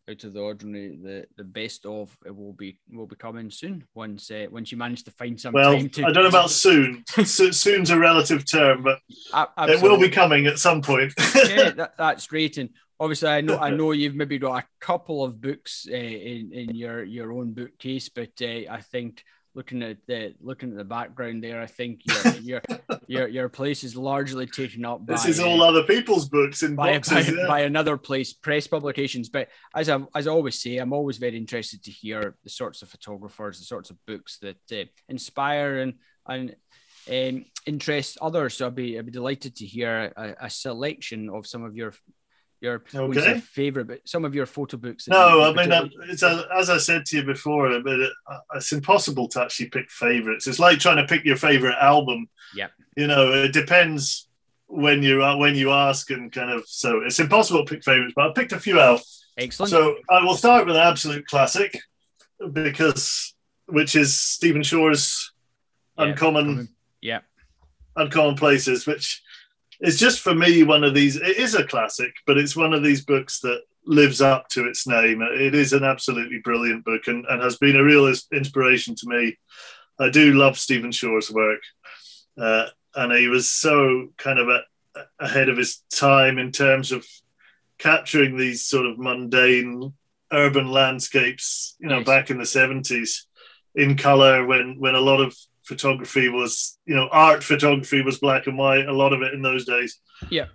out 0.10 0.24
of 0.24 0.34
the 0.34 0.40
ordinary, 0.40 0.98
the 1.02 1.26
the 1.36 1.44
best 1.44 1.86
of 1.86 2.16
it 2.26 2.36
will 2.36 2.54
be 2.54 2.80
will 2.92 3.08
be 3.08 3.16
coming 3.16 3.52
soon 3.52 3.84
once 3.94 4.32
uh, 4.32 4.46
once 4.50 4.72
you 4.72 4.78
manage 4.78 5.04
to 5.04 5.12
find 5.12 5.40
some 5.40 5.54
well, 5.54 5.74
time 5.74 5.90
to. 5.90 6.06
I 6.06 6.12
don't 6.12 6.24
know 6.24 6.30
about 6.30 6.50
soon. 6.66 7.04
So, 7.08 7.52
soon's 7.52 7.90
a 7.90 8.00
relative 8.00 8.50
term, 8.50 8.84
but 8.84 9.00
A- 9.34 9.48
it 9.70 9.82
will 9.82 10.00
be 10.00 10.10
coming 10.10 10.48
at 10.48 10.60
some 10.60 10.82
point. 10.82 11.14
yeah, 11.36 11.70
that, 11.76 11.94
that's 11.98 12.28
great. 12.28 12.58
And 12.58 12.70
obviously, 13.00 13.30
I 13.30 13.42
know 13.42 13.58
I 13.58 13.70
know 13.70 13.92
you've 13.92 14.16
maybe 14.16 14.40
got 14.40 14.64
a 14.64 14.68
couple 14.80 15.24
of 15.24 15.42
books 15.42 15.88
uh, 15.90 15.96
in 15.96 16.52
in 16.54 16.76
your 16.76 17.04
your 17.04 17.34
own 17.34 17.54
bookcase, 17.54 18.10
but 18.10 18.32
uh, 18.42 18.72
I 18.72 18.82
think 18.92 19.24
looking 19.58 19.82
at 19.82 19.98
the 20.06 20.36
looking 20.40 20.70
at 20.70 20.78
the 20.78 20.84
background 20.84 21.44
there, 21.44 21.60
I 21.60 21.66
think 21.66 22.02
your 22.06 22.34
your 22.42 22.62
your, 23.08 23.28
your 23.28 23.50
place 23.50 23.84
is 23.84 23.98
largely 23.98 24.46
taken 24.46 24.86
up 24.86 25.06
by 25.06 25.14
this 25.14 25.26
is 25.26 25.40
all 25.40 25.64
other 25.64 25.84
people's 25.84 26.30
books 26.30 26.62
and 26.62 26.78
by, 26.78 26.94
boxes. 26.94 27.32
by, 27.32 27.42
yeah. 27.42 27.48
by 27.48 27.60
another 27.62 27.98
place, 27.98 28.32
press 28.34 28.68
publications. 28.68 29.30
But 29.30 29.50
as 29.76 29.90
I 29.90 30.00
as 30.16 30.28
I 30.28 30.32
always 30.32 30.62
say, 30.62 30.78
I'm 30.78 30.94
always 30.94 31.18
very 31.18 31.36
interested 31.36 31.84
to 31.84 31.92
hear 31.92 32.36
the 32.44 32.50
sorts 32.50 32.84
of 32.84 32.90
photographers, 32.90 33.60
the 33.60 33.66
sorts 33.66 33.90
of 33.90 33.98
books 34.06 34.38
that 34.44 34.58
uh, 34.72 34.86
inspire 35.10 35.80
and 35.80 35.94
and 36.30 36.56
um, 37.10 37.46
interest 37.66 38.20
others. 38.22 38.56
So 38.56 38.68
I'd 38.68 38.76
be 38.76 39.00
I'd 39.00 39.08
be 39.08 39.12
delighted 39.12 39.56
to 39.58 39.66
hear 39.66 40.14
a, 40.16 40.36
a 40.42 40.50
selection 40.52 41.30
of 41.30 41.48
some 41.48 41.64
of 41.64 41.76
your 41.76 41.94
your 42.62 42.82
say 43.14 43.40
favorite, 43.40 43.88
but 43.88 44.02
some 44.06 44.26
of 44.26 44.34
your 44.34 44.46
photo 44.46 44.78
books. 44.78 45.08
No, 45.08 45.44
I 45.44 45.54
mean, 45.54 45.72
uh, 45.72 45.88
it's 46.10 46.24
a, 46.24 46.48
as 46.58 46.70
I 46.70 46.78
said 46.78 47.06
to 47.08 47.18
you 47.18 47.24
before, 47.24 47.70
but 47.82 48.00
it, 48.00 48.12
uh, 48.30 48.40
it's 48.56 48.72
impossible 48.72 49.28
to 49.30 49.42
actually 49.44 49.70
pick 49.70 49.90
favorites. 49.92 50.48
It's 50.48 50.60
like 50.60 50.80
trying 50.80 50.98
to 50.98 51.06
pick 51.06 51.24
your 51.26 51.38
favorite 51.38 51.76
album. 51.80 52.28
Yeah, 52.56 52.68
You 52.96 53.08
know, 53.08 53.32
it 53.32 53.54
depends 53.54 54.28
when 54.68 55.04
you 55.04 55.22
are 55.24 55.38
when 55.38 55.56
you 55.56 55.72
ask, 55.72 56.10
and 56.12 56.32
kind 56.32 56.50
of 56.52 56.68
so 56.68 57.02
it's 57.06 57.20
impossible 57.20 57.64
to 57.66 57.74
pick 57.76 57.84
favorites. 57.84 58.14
But 58.16 58.30
I 58.30 58.34
picked 58.34 58.52
a 58.54 58.60
few 58.60 58.80
out. 58.80 59.02
excellent. 59.38 59.70
So 59.70 59.96
I 60.10 60.24
will 60.24 60.36
start 60.36 60.66
with 60.66 60.76
an 60.76 60.82
absolute 60.82 61.26
classic 61.28 61.78
because 62.52 63.34
which 63.68 63.96
is 63.96 64.18
Stephen 64.18 64.64
Shore's 64.64 65.32
Yeah, 65.98 66.06
Uncommon 66.06 66.70
yeah, 67.02 67.20
Uncommon 67.96 68.36
Places, 68.36 68.86
which 68.88 69.22
is 69.82 70.00
just 70.00 70.22
for 70.22 70.34
me 70.34 70.64
one 70.64 70.84
of 70.84 70.94
these. 70.94 71.16
It 71.16 71.38
is 71.38 71.56
a 71.56 71.66
classic, 71.66 72.14
but 72.26 72.38
it's 72.38 72.56
one 72.56 72.74
of 72.74 72.84
these 72.84 73.06
books 73.06 73.40
that 73.42 73.62
lives 73.86 74.22
up 74.22 74.50
to 74.50 74.68
its 74.68 74.88
name. 74.88 75.22
It 75.22 75.56
is 75.56 75.74
an 75.74 75.84
absolutely 75.84 76.40
brilliant 76.44 76.84
book 76.84 77.08
and, 77.08 77.26
and 77.30 77.42
has 77.42 77.58
been 77.58 77.78
a 77.78 77.84
real 77.84 78.12
inspiration 78.34 78.96
to 78.96 79.08
me. 79.08 79.38
I 80.00 80.10
do 80.10 80.34
love 80.34 80.58
Stephen 80.58 80.92
Shore's 80.92 81.32
work, 81.32 81.62
uh, 82.40 82.68
and 82.96 83.12
he 83.14 83.28
was 83.28 83.48
so 83.48 84.10
kind 84.18 84.40
of 84.40 84.50
a, 84.50 84.62
ahead 85.20 85.50
of 85.50 85.58
his 85.58 85.84
time 85.92 86.38
in 86.38 86.52
terms 86.52 86.92
of 86.92 87.06
capturing 87.78 88.38
these 88.38 88.64
sort 88.64 88.86
of 88.86 89.00
mundane 89.00 89.94
urban 90.32 90.72
landscapes. 90.72 91.76
You 91.80 91.88
know, 91.88 92.04
back 92.04 92.30
in 92.30 92.38
the 92.38 92.46
seventies, 92.46 93.26
in 93.74 93.98
color 93.98 94.46
when 94.46 94.76
when 94.80 94.96
a 94.96 95.00
lot 95.00 95.22
of 95.22 95.36
photography 95.68 96.30
was, 96.30 96.78
you 96.86 96.96
know, 96.96 97.08
art 97.12 97.44
photography 97.44 98.02
was 98.02 98.20
black 98.20 98.48
and 98.48 98.58
white. 98.58 98.88
A 98.88 98.94
lot 98.94 99.14
of 99.14 99.22
it 99.22 99.34
in 99.34 99.42
those 99.42 99.66
days. 99.66 100.00
Yeah. 100.30 100.46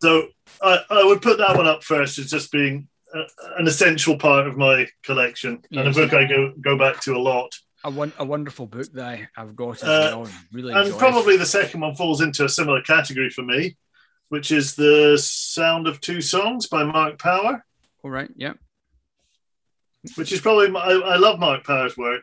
So 0.00 0.28
I, 0.62 0.78
I 0.90 1.04
would 1.04 1.22
put 1.22 1.38
that 1.38 1.56
one 1.56 1.66
up 1.66 1.82
first 1.82 2.18
as 2.18 2.30
just 2.30 2.52
being 2.52 2.86
a, 3.14 3.22
an 3.58 3.66
essential 3.66 4.16
part 4.18 4.46
of 4.46 4.56
my 4.56 4.86
collection 5.02 5.62
and 5.72 5.80
a 5.80 5.84
Yes. 5.84 5.96
book 5.96 6.12
I 6.14 6.24
go 6.26 6.52
go 6.60 6.78
back 6.78 7.00
to 7.02 7.16
a 7.16 7.18
lot. 7.18 7.50
a, 7.84 7.90
one, 7.90 8.12
a 8.18 8.24
wonderful 8.24 8.66
book 8.66 8.86
that 8.92 9.04
I, 9.06 9.28
I've 9.36 9.56
got 9.56 9.82
as 9.82 9.88
Uh, 9.88 10.10
well. 10.18 10.28
Really 10.52 10.72
And 10.74 10.84
enjoy 10.86 10.96
it. 10.96 10.98
probably 10.98 11.36
the 11.36 11.46
second 11.46 11.80
one 11.80 11.94
falls 11.96 12.20
into 12.20 12.44
a 12.44 12.48
similar 12.48 12.82
category 12.82 13.30
for 13.30 13.42
me, 13.42 13.76
which 14.28 14.50
is 14.52 14.74
the 14.74 15.16
Sound 15.20 15.86
of 15.88 16.00
Two 16.00 16.20
Songs 16.20 16.66
by 16.68 16.84
Mark 16.84 17.18
Power, 17.18 17.64
All 18.04 18.10
right, 18.10 18.30
yeah, 18.36 18.52
which 20.16 20.32
is 20.32 20.40
probably 20.40 20.70
my, 20.70 20.80
I, 20.80 21.14
I 21.14 21.16
love 21.16 21.38
Mark 21.40 21.64
Power's 21.64 21.96
work, 21.96 22.22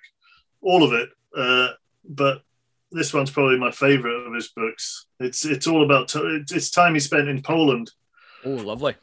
all 0.62 0.84
of 0.84 0.94
it, 0.94 1.10
uh, 1.38 1.70
but 2.16 2.42
this 2.92 3.14
one's 3.14 3.32
probably 3.32 3.58
my 3.58 3.72
favorite 3.72 4.26
of 4.28 4.34
his 4.34 4.50
books. 4.50 5.06
It's 5.20 5.46
it's 5.46 5.68
all 5.68 5.84
about 5.84 6.08
t- 6.10 6.44
it's 6.52 6.72
time 6.72 6.94
he 6.94 7.00
spent 7.00 7.28
in 7.28 7.42
Poland. 7.42 7.92
oh, 8.46 8.52
lovely. 8.52 8.96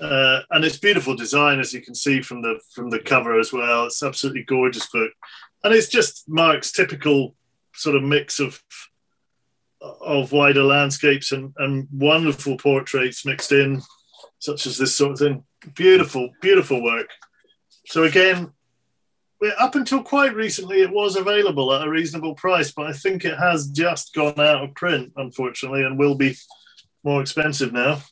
uh, 0.00 0.40
and 0.50 0.64
it's 0.64 0.78
beautiful 0.78 1.16
design 1.16 1.60
as 1.60 1.72
you 1.72 1.82
can 1.82 1.94
see 1.94 2.22
from 2.22 2.42
the 2.42 2.60
from 2.74 2.90
the 2.90 3.00
cover 3.00 3.38
as 3.38 3.52
well. 3.52 3.86
It's 3.86 4.02
absolutely 4.02 4.44
gorgeous 4.44 4.88
book, 4.90 5.10
and 5.64 5.74
it's 5.74 5.88
just 5.88 6.24
Mark's 6.28 6.72
typical 6.72 7.34
sort 7.74 7.96
of 7.96 8.02
mix 8.02 8.40
of 8.40 8.62
of 9.80 10.32
wider 10.32 10.64
landscapes 10.64 11.30
and, 11.32 11.52
and 11.58 11.86
wonderful 11.92 12.56
portraits 12.56 13.24
mixed 13.24 13.52
in, 13.52 13.80
such 14.40 14.66
as 14.66 14.76
this 14.76 14.94
sort 14.96 15.12
of 15.12 15.18
thing. 15.18 15.44
Beautiful, 15.74 16.30
beautiful 16.40 16.82
work. 16.82 17.10
So 17.86 18.04
again, 18.04 18.52
up 19.58 19.74
until 19.74 20.02
quite 20.02 20.34
recently, 20.34 20.82
it 20.82 20.90
was 20.90 21.16
available 21.16 21.72
at 21.72 21.86
a 21.86 21.90
reasonable 21.90 22.34
price, 22.34 22.72
but 22.72 22.86
I 22.86 22.92
think 22.92 23.24
it 23.24 23.38
has 23.38 23.68
just 23.68 24.14
gone 24.14 24.38
out 24.40 24.64
of 24.64 24.74
print, 24.74 25.12
unfortunately, 25.16 25.84
and 25.84 25.98
will 25.98 26.16
be 26.16 26.36
more 27.04 27.20
expensive 27.20 27.72
now. 27.72 28.02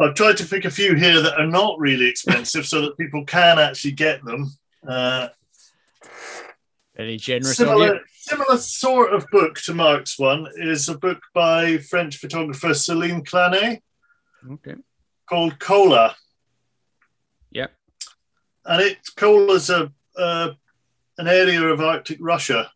I've 0.00 0.14
tried 0.14 0.36
to 0.38 0.46
pick 0.46 0.64
a 0.64 0.70
few 0.70 0.94
here 0.94 1.20
that 1.20 1.38
are 1.40 1.46
not 1.46 1.78
really 1.78 2.06
expensive 2.08 2.66
so 2.66 2.82
that 2.82 2.96
people 2.96 3.24
can 3.24 3.58
actually 3.58 3.92
get 3.92 4.24
them. 4.24 4.52
Uh, 4.88 5.28
Very 6.96 7.16
generous 7.16 7.56
similar, 7.56 8.00
similar 8.14 8.58
sort 8.58 9.12
of 9.12 9.26
book 9.32 9.56
to 9.62 9.74
Mark's 9.74 10.18
one 10.18 10.46
is 10.56 10.88
a 10.88 10.96
book 10.96 11.20
by 11.34 11.78
French 11.78 12.16
photographer 12.18 12.74
Celine 12.74 13.24
Clanet 13.24 13.82
Okay. 14.50 14.76
called 15.28 15.58
Kola. 15.58 16.14
Yep. 17.50 17.72
And 18.64 18.82
it 18.82 18.98
Kola's 19.16 19.68
a 19.68 19.92
uh, 20.16 20.50
an 21.18 21.28
area 21.28 21.62
of 21.62 21.80
Arctic 21.80 22.18
Russia, 22.20 22.70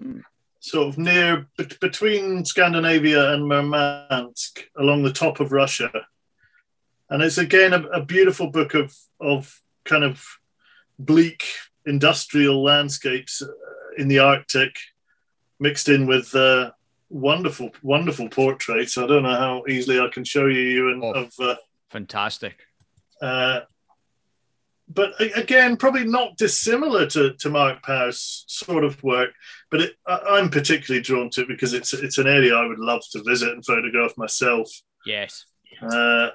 Hmm. 0.00 0.20
sort 0.60 0.88
of 0.88 0.98
near 0.98 1.46
bet 1.56 1.78
between 1.80 2.44
Scandinavia 2.44 3.32
and 3.32 3.46
Murmansk, 3.48 4.68
along 4.76 5.02
the 5.04 5.12
top 5.12 5.40
of 5.40 5.52
Russia. 5.52 5.90
And 7.08 7.22
it's 7.22 7.38
again 7.38 7.72
a, 7.72 7.82
a 7.88 8.04
beautiful 8.04 8.48
book 8.50 8.74
of 8.74 8.94
of 9.20 9.60
kind 9.84 10.04
of 10.04 10.24
bleak 10.98 11.44
industrial 11.86 12.62
landscapes 12.64 13.40
uh, 13.42 13.46
in 13.96 14.08
the 14.08 14.18
Arctic, 14.18 14.76
mixed 15.60 15.88
in 15.88 16.06
with 16.06 16.34
uh, 16.34 16.72
wonderful, 17.08 17.70
wonderful 17.82 18.28
portraits. 18.28 18.98
I 18.98 19.06
don't 19.06 19.22
know 19.22 19.36
how 19.36 19.64
easily 19.68 20.00
I 20.00 20.08
can 20.08 20.24
show 20.24 20.46
you, 20.46 20.60
Ewan, 20.60 21.00
Oh. 21.02 21.12
of. 21.12 21.32
Uh, 21.38 21.54
Fantastic. 21.90 22.66
uh, 23.22 23.60
but 24.88 25.12
again, 25.36 25.76
probably 25.76 26.04
not 26.04 26.36
dissimilar 26.36 27.06
to, 27.06 27.34
to 27.34 27.50
Mark 27.50 27.82
Power's 27.82 28.44
sort 28.46 28.84
of 28.84 29.02
work. 29.02 29.30
But 29.70 29.80
it, 29.80 29.92
I, 30.06 30.18
I'm 30.30 30.48
particularly 30.48 31.02
drawn 31.02 31.30
to 31.30 31.42
it 31.42 31.48
because 31.48 31.72
it's 31.72 31.92
it's 31.92 32.18
an 32.18 32.28
area 32.28 32.54
I 32.54 32.66
would 32.66 32.78
love 32.78 33.02
to 33.12 33.22
visit 33.24 33.52
and 33.52 33.64
photograph 33.64 34.16
myself. 34.16 34.70
Yes. 35.04 35.46
Uh, 35.82 36.30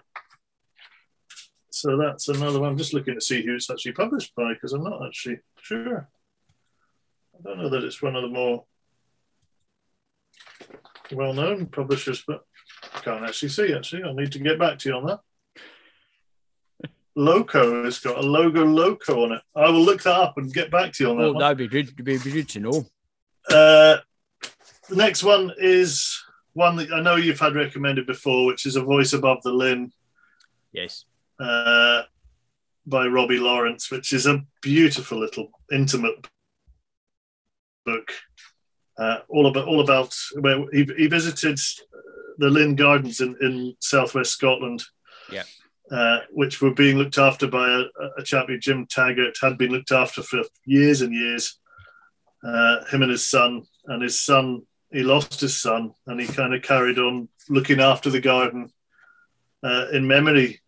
so 1.72 1.97
that's 1.97 2.28
another 2.28 2.60
one. 2.60 2.72
I'm 2.72 2.78
just 2.78 2.93
looking 2.93 3.16
to 3.16 3.22
see 3.22 3.45
who 3.45 3.56
it's 3.56 3.70
actually 3.70 3.93
published 3.93 4.36
by 4.36 4.54
because 4.54 4.74
I'm 4.74 4.84
not 4.84 5.06
actually 5.06 5.39
sure. 5.62 6.10
I 7.34 7.41
don't 7.43 7.58
know 7.58 7.70
that 7.70 7.84
it's 7.84 8.02
one 8.02 8.16
of 8.16 8.24
the 8.24 8.28
more 8.28 8.66
well-known 11.12 11.68
publishers, 11.68 12.24
but 12.28 12.41
I 12.93 12.99
can't 12.99 13.24
actually 13.24 13.49
see. 13.49 13.74
Actually, 13.74 14.04
I'll 14.04 14.14
need 14.14 14.34
to 14.34 14.39
get 14.39 14.60
back 14.60 14.80
to 14.80 14.89
you 14.89 14.95
on 14.95 15.06
that. 15.06 15.22
Loco 17.16 17.84
has 17.84 17.99
got 17.99 18.18
a 18.18 18.22
logo 18.22 18.64
Loco 18.64 19.24
on 19.26 19.34
it. 19.34 19.41
I 19.55 19.70
will 19.70 19.84
look 19.84 20.03
that 20.03 20.16
up 20.16 20.38
and 20.38 20.53
get 20.53 20.72
back 20.72 20.93
to 20.93 21.03
you 21.03 21.09
on 21.12 21.18
that. 21.18 21.24
Oh, 21.24 21.32
one. 21.34 21.39
that'd 21.39 21.57
be 21.57 21.68
good. 21.68 21.88
It'd 21.89 22.05
be, 22.05 22.18
good 22.18 22.49
to 22.49 22.59
know. 22.59 22.86
Uh, 23.49 23.97
the 24.89 24.95
next 24.95 25.24
one 25.24 25.51
is 25.57 26.24
one 26.53 26.76
that 26.78 26.91
I 26.91 27.01
know 27.01 27.16
you've 27.16 27.39
had 27.39 27.55
recommended 27.55 28.07
before, 28.07 28.45
which 28.45 28.66
is 28.66 28.76
A 28.76 28.82
Voice 28.82 29.14
Above 29.14 29.41
the 29.43 29.51
Linn 29.51 29.91
Yes. 30.72 31.05
uh, 31.39 32.03
by 32.86 33.07
Robbie 33.07 33.39
Lawrence, 33.39 33.91
which 33.91 34.14
is 34.14 34.26
a 34.26 34.43
beautiful 34.62 35.20
little 35.20 35.51
intimate 35.72 36.28
book. 37.86 38.12
Uh, 38.97 39.20
all 39.30 39.47
about 39.47 39.68
all 39.68 39.82
about 39.82 40.16
where 40.39 40.66
he, 40.72 40.88
he 40.97 41.07
visited 41.07 41.59
the 42.38 42.49
Linn 42.49 42.76
Gardens 42.76 43.22
in, 43.22 43.36
in 43.41 43.76
southwest 43.80 44.32
Scotland. 44.32 44.84
Yeah. 45.32 45.43
Uh, 45.92 46.20
which 46.32 46.62
were 46.62 46.74
being 46.74 46.98
looked 46.98 47.18
after 47.18 47.48
by 47.48 47.70
a, 47.70 47.84
a 48.18 48.24
chap 48.24 48.48
who 48.48 48.58
Jim 48.58 48.88
Taggart 48.89 49.36
had 49.42 49.58
been 49.58 49.72
looked 49.72 49.92
after 49.92 50.24
for 50.24 50.42
years 50.66 51.02
and 51.02 51.14
years. 51.14 51.60
Uh, 52.42 52.86
him 52.86 53.02
and 53.02 53.12
his 53.12 53.28
son, 53.28 53.64
and 53.88 54.02
his 54.02 54.22
son, 54.22 54.62
he 54.89 55.04
lost 55.04 55.42
his 55.42 55.62
son, 55.62 55.94
and 56.08 56.20
he 56.20 56.28
kind 56.28 56.54
of 56.54 56.62
carried 56.62 56.98
on 56.98 57.28
looking 57.50 57.82
after 57.82 58.10
the 58.10 58.22
garden 58.22 58.72
uh, 59.64 59.88
in 59.92 60.08
memory 60.08 60.62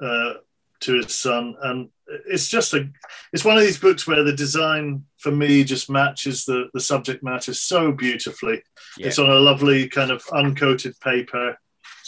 uh, 0.00 0.34
to 0.78 0.94
his 0.94 1.12
son, 1.12 1.56
and 1.62 1.88
it's 2.26 2.48
just 2.48 2.74
a 2.74 2.88
it's 3.32 3.44
one 3.44 3.56
of 3.56 3.62
these 3.62 3.78
books 3.78 4.06
where 4.06 4.22
the 4.22 4.32
design 4.32 5.04
for 5.16 5.30
me 5.30 5.64
just 5.64 5.90
matches 5.90 6.44
the 6.44 6.68
the 6.74 6.80
subject 6.80 7.22
matter 7.22 7.54
so 7.54 7.92
beautifully. 7.92 8.62
Yeah. 8.96 9.08
It's 9.08 9.18
on 9.18 9.30
a 9.30 9.34
lovely 9.40 9.88
kind 9.88 10.10
of 10.10 10.22
uncoated 10.26 11.00
paper. 11.00 11.58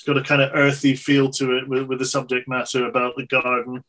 Got 0.07 0.19
a 0.19 0.23
kind 0.23 0.43
of 0.43 0.51
earthy 0.55 0.95
feel 0.95 1.31
to 1.31 1.57
it 1.57 1.69
with, 1.69 1.85
with 1.85 1.99
the 1.99 2.07
subject 2.07 2.49
matter 2.49 2.87
about 2.87 3.15
the 3.17 3.27
garden. 3.27 3.83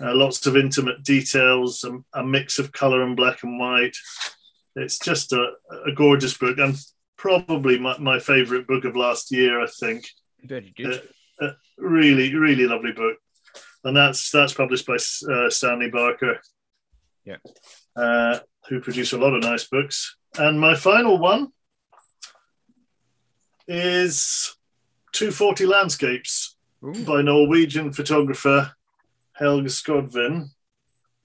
Uh, 0.00 0.14
lots 0.14 0.46
of 0.46 0.56
intimate 0.56 1.02
details, 1.02 1.84
a, 1.84 1.98
a 2.18 2.22
mix 2.22 2.58
of 2.58 2.72
color 2.72 3.02
and 3.02 3.16
black 3.16 3.42
and 3.42 3.58
white. 3.58 3.96
It's 4.76 4.98
just 4.98 5.32
a, 5.32 5.52
a 5.86 5.92
gorgeous 5.92 6.36
book 6.36 6.58
and 6.58 6.76
probably 7.16 7.78
my, 7.78 7.98
my 7.98 8.18
favorite 8.18 8.68
book 8.68 8.84
of 8.84 8.94
last 8.94 9.32
year, 9.32 9.60
I 9.60 9.66
think. 9.80 10.06
Very 10.44 10.72
good. 10.76 11.02
Uh, 11.40 11.52
really, 11.78 12.34
really 12.34 12.66
lovely 12.66 12.92
book 12.92 13.16
and 13.84 13.96
that's 13.96 14.30
that's 14.30 14.54
published 14.54 14.86
by 14.86 14.94
uh, 14.94 15.50
Stanley 15.50 15.90
Barker. 15.90 16.40
Yeah, 17.24 17.36
uh, 17.96 18.40
who 18.68 18.80
produce 18.80 19.12
a 19.12 19.18
lot 19.18 19.34
of 19.34 19.42
nice 19.42 19.64
books. 19.64 20.16
And 20.38 20.60
my 20.60 20.74
final 20.74 21.18
one 21.18 21.48
is 23.66 24.56
240 25.12 25.66
Landscapes 25.66 26.56
Ooh. 26.84 27.04
by 27.04 27.22
Norwegian 27.22 27.92
photographer 27.92 28.72
Helge 29.32 29.66
Skodvin. 29.66 30.48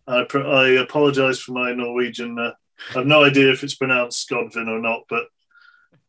I, 0.08 0.24
pr- 0.24 0.40
I 0.40 0.70
apologize 0.70 1.40
for 1.40 1.54
my 1.54 1.74
Norwegian. 1.74 2.38
Uh, 2.38 2.52
I 2.92 3.00
have 3.00 3.08
no 3.08 3.24
idea 3.24 3.52
if 3.52 3.64
it's 3.64 3.76
pronounced 3.76 4.28
Skodvin 4.28 4.68
or 4.68 4.80
not, 4.80 5.04
but 5.10 5.26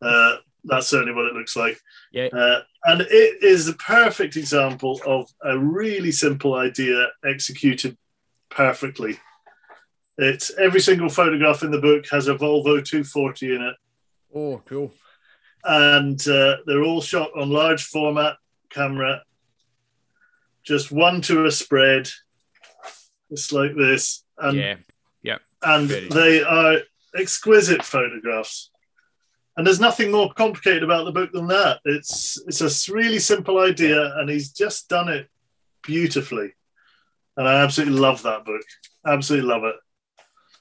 uh, 0.02 0.36
that's 0.64 0.88
certainly 0.88 1.14
what 1.14 1.26
it 1.26 1.34
looks 1.34 1.56
like. 1.56 1.80
Yeah. 2.12 2.28
Uh, 2.32 2.62
and 2.84 3.02
it 3.02 3.42
is 3.42 3.66
the 3.66 3.74
perfect 3.74 4.36
example 4.36 5.00
of 5.06 5.28
a 5.42 5.58
really 5.58 6.12
simple 6.12 6.54
idea 6.54 7.08
executed 7.24 7.96
perfectly. 8.50 9.18
It's 10.16 10.50
every 10.58 10.80
single 10.80 11.08
photograph 11.08 11.62
in 11.62 11.70
the 11.70 11.80
book 11.80 12.06
has 12.10 12.28
a 12.28 12.34
Volvo 12.34 12.84
240 12.84 13.54
in 13.54 13.62
it. 13.62 13.74
Oh, 14.34 14.62
cool. 14.64 14.92
And 15.64 16.20
uh, 16.28 16.56
they're 16.66 16.82
all 16.82 17.00
shot 17.00 17.30
on 17.38 17.50
large 17.50 17.84
format 17.84 18.36
camera, 18.70 19.22
just 20.62 20.92
one 20.92 21.20
to 21.22 21.46
a 21.46 21.50
spread. 21.50 22.08
It's 23.30 23.52
like 23.52 23.74
this. 23.74 24.24
And, 24.38 24.56
yeah. 24.58 24.76
Yeah. 25.22 25.38
And 25.62 25.88
they 25.88 26.42
are 26.42 26.78
exquisite 27.14 27.82
photographs 27.82 28.70
and 29.56 29.66
there's 29.66 29.80
nothing 29.80 30.10
more 30.10 30.32
complicated 30.32 30.82
about 30.82 31.04
the 31.04 31.12
book 31.12 31.32
than 31.32 31.46
that. 31.48 31.80
It's 31.84 32.42
it's 32.46 32.60
a 32.60 32.92
really 32.92 33.20
simple 33.20 33.58
idea, 33.58 34.16
and 34.16 34.28
he's 34.28 34.50
just 34.50 34.88
done 34.88 35.08
it 35.08 35.28
beautifully. 35.82 36.52
And 37.36 37.48
I 37.48 37.62
absolutely 37.62 37.98
love 37.98 38.22
that 38.22 38.44
book. 38.44 38.62
Absolutely 39.06 39.48
love 39.48 39.64
it. 39.64 39.76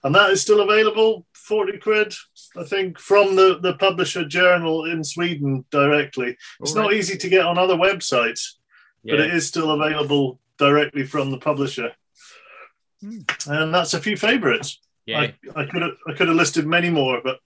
And 0.03 0.13
that 0.15 0.31
is 0.31 0.41
still 0.41 0.61
available, 0.61 1.25
40 1.33 1.77
quid, 1.79 2.13
I 2.57 2.63
think, 2.63 2.99
from 2.99 3.35
the, 3.35 3.59
the 3.61 3.73
publisher 3.75 4.25
journal 4.25 4.85
in 4.85 5.03
Sweden 5.03 5.65
directly. 5.71 6.37
It's 6.59 6.75
right. 6.75 6.83
not 6.83 6.93
easy 6.93 7.17
to 7.17 7.29
get 7.29 7.45
on 7.45 7.57
other 7.57 7.75
websites, 7.75 8.53
yeah. 9.03 9.13
but 9.15 9.21
it 9.21 9.33
is 9.33 9.47
still 9.47 9.71
available 9.71 10.39
directly 10.57 11.05
from 11.05 11.31
the 11.31 11.37
publisher. 11.37 11.91
Hmm. 13.01 13.19
And 13.47 13.73
that's 13.73 13.93
a 13.93 13.99
few 13.99 14.17
favorites. 14.17 14.79
Yeah. 15.05 15.21
I, 15.21 15.35
I 15.55 15.65
could 15.65 15.81
have 15.81 15.91
I 16.07 16.13
could 16.13 16.29
have 16.29 16.37
listed 16.37 16.65
many 16.65 16.89
more, 16.89 17.19
but 17.21 17.39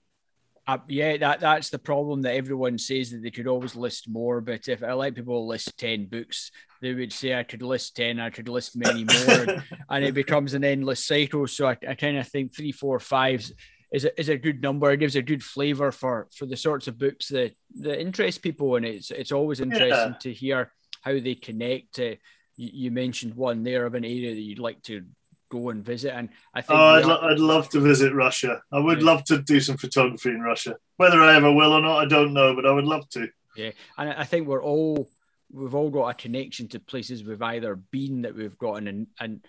uh, 0.68 0.78
yeah, 0.90 1.16
that 1.16 1.40
that's 1.40 1.70
the 1.70 1.80
problem 1.80 2.22
that 2.24 2.36
everyone 2.36 2.78
says 2.78 3.12
that 3.12 3.24
they 3.24 3.32
could 3.32 3.48
always 3.48 3.76
list 3.76 4.10
more. 4.10 4.42
But 4.42 4.68
if 4.68 4.84
I 4.84 4.92
let 4.94 5.16
people 5.16 5.48
list 5.48 5.78
ten 5.78 6.08
books, 6.08 6.52
they 6.82 6.94
would 6.94 7.14
say 7.14 7.34
I 7.34 7.44
could 7.44 7.62
list 7.62 7.96
ten, 7.96 8.20
I 8.20 8.30
could 8.30 8.50
list 8.50 8.76
many 8.76 9.06
more, 9.06 9.64
and 9.90 10.04
it 10.04 10.14
becomes 10.14 10.54
an 10.54 10.66
endless 10.66 11.06
cycle. 11.06 11.48
So 11.48 11.68
I, 11.68 11.78
I 11.88 11.96
kind 11.96 12.18
of 12.18 12.28
think 12.28 12.54
three, 12.54 12.74
four, 12.74 13.00
fives 13.00 13.54
is 13.92 14.06
a, 14.06 14.20
is 14.20 14.30
a 14.30 14.38
good 14.38 14.62
number. 14.62 14.92
It 14.92 14.98
gives 14.98 15.16
a 15.16 15.22
good 15.22 15.44
flavor 15.44 15.92
for 15.92 16.28
for 16.36 16.46
the 16.46 16.58
sorts 16.58 16.88
of 16.88 16.98
books 16.98 17.30
that 17.30 17.54
that 17.82 18.00
interest 18.02 18.42
people, 18.42 18.76
and 18.76 18.86
it's 18.86 19.12
it's 19.12 19.32
always 19.32 19.60
interesting 19.60 20.12
yeah. 20.12 20.18
to 20.20 20.34
hear 20.34 20.72
how 21.02 21.14
they 21.14 21.36
connect. 21.36 21.96
To, 21.96 22.18
you, 22.56 22.70
you 22.74 22.92
mentioned 22.92 23.36
one 23.36 23.64
there 23.64 23.86
of 23.86 23.96
an 23.96 24.06
area 24.06 24.34
that 24.34 24.42
you'd 24.42 24.60
like 24.60 24.82
to 24.84 25.04
go 25.50 25.70
and 25.70 25.86
visit. 25.86 26.14
And 26.14 26.30
I 26.54 26.62
think 26.62 26.80
oh, 26.80 26.84
I'd, 26.84 27.06
lo- 27.06 27.22
I'd 27.22 27.40
love 27.40 27.70
to 27.70 27.80
visit 27.80 28.14
Russia. 28.14 28.62
I 28.72 28.80
would 28.80 29.00
yeah. 29.00 29.06
love 29.06 29.24
to 29.26 29.42
do 29.42 29.60
some 29.60 29.78
photography 29.78 30.30
in 30.30 30.42
Russia. 30.42 30.76
Whether 30.98 31.22
I 31.22 31.36
ever 31.36 31.52
will 31.52 31.74
or 31.74 31.82
not, 31.82 32.00
I 32.00 32.06
don't 32.06 32.34
know, 32.34 32.56
but 32.56 32.66
I 32.66 32.72
would 32.72 32.86
love 32.86 33.08
to. 33.10 33.30
Yeah, 33.56 33.72
and 33.98 34.10
I 34.12 34.24
think 34.24 34.48
we're 34.48 34.64
all 34.64 35.10
we've 35.52 35.76
all 35.76 35.90
got 35.90 36.10
a 36.10 36.14
connection 36.14 36.68
to 36.68 36.80
places 36.80 37.24
we've 37.24 37.42
either 37.42 37.76
been 37.76 38.24
that 38.24 38.36
we've 38.36 38.58
gotten 38.58 38.88
and 38.88 39.08
an, 39.20 39.42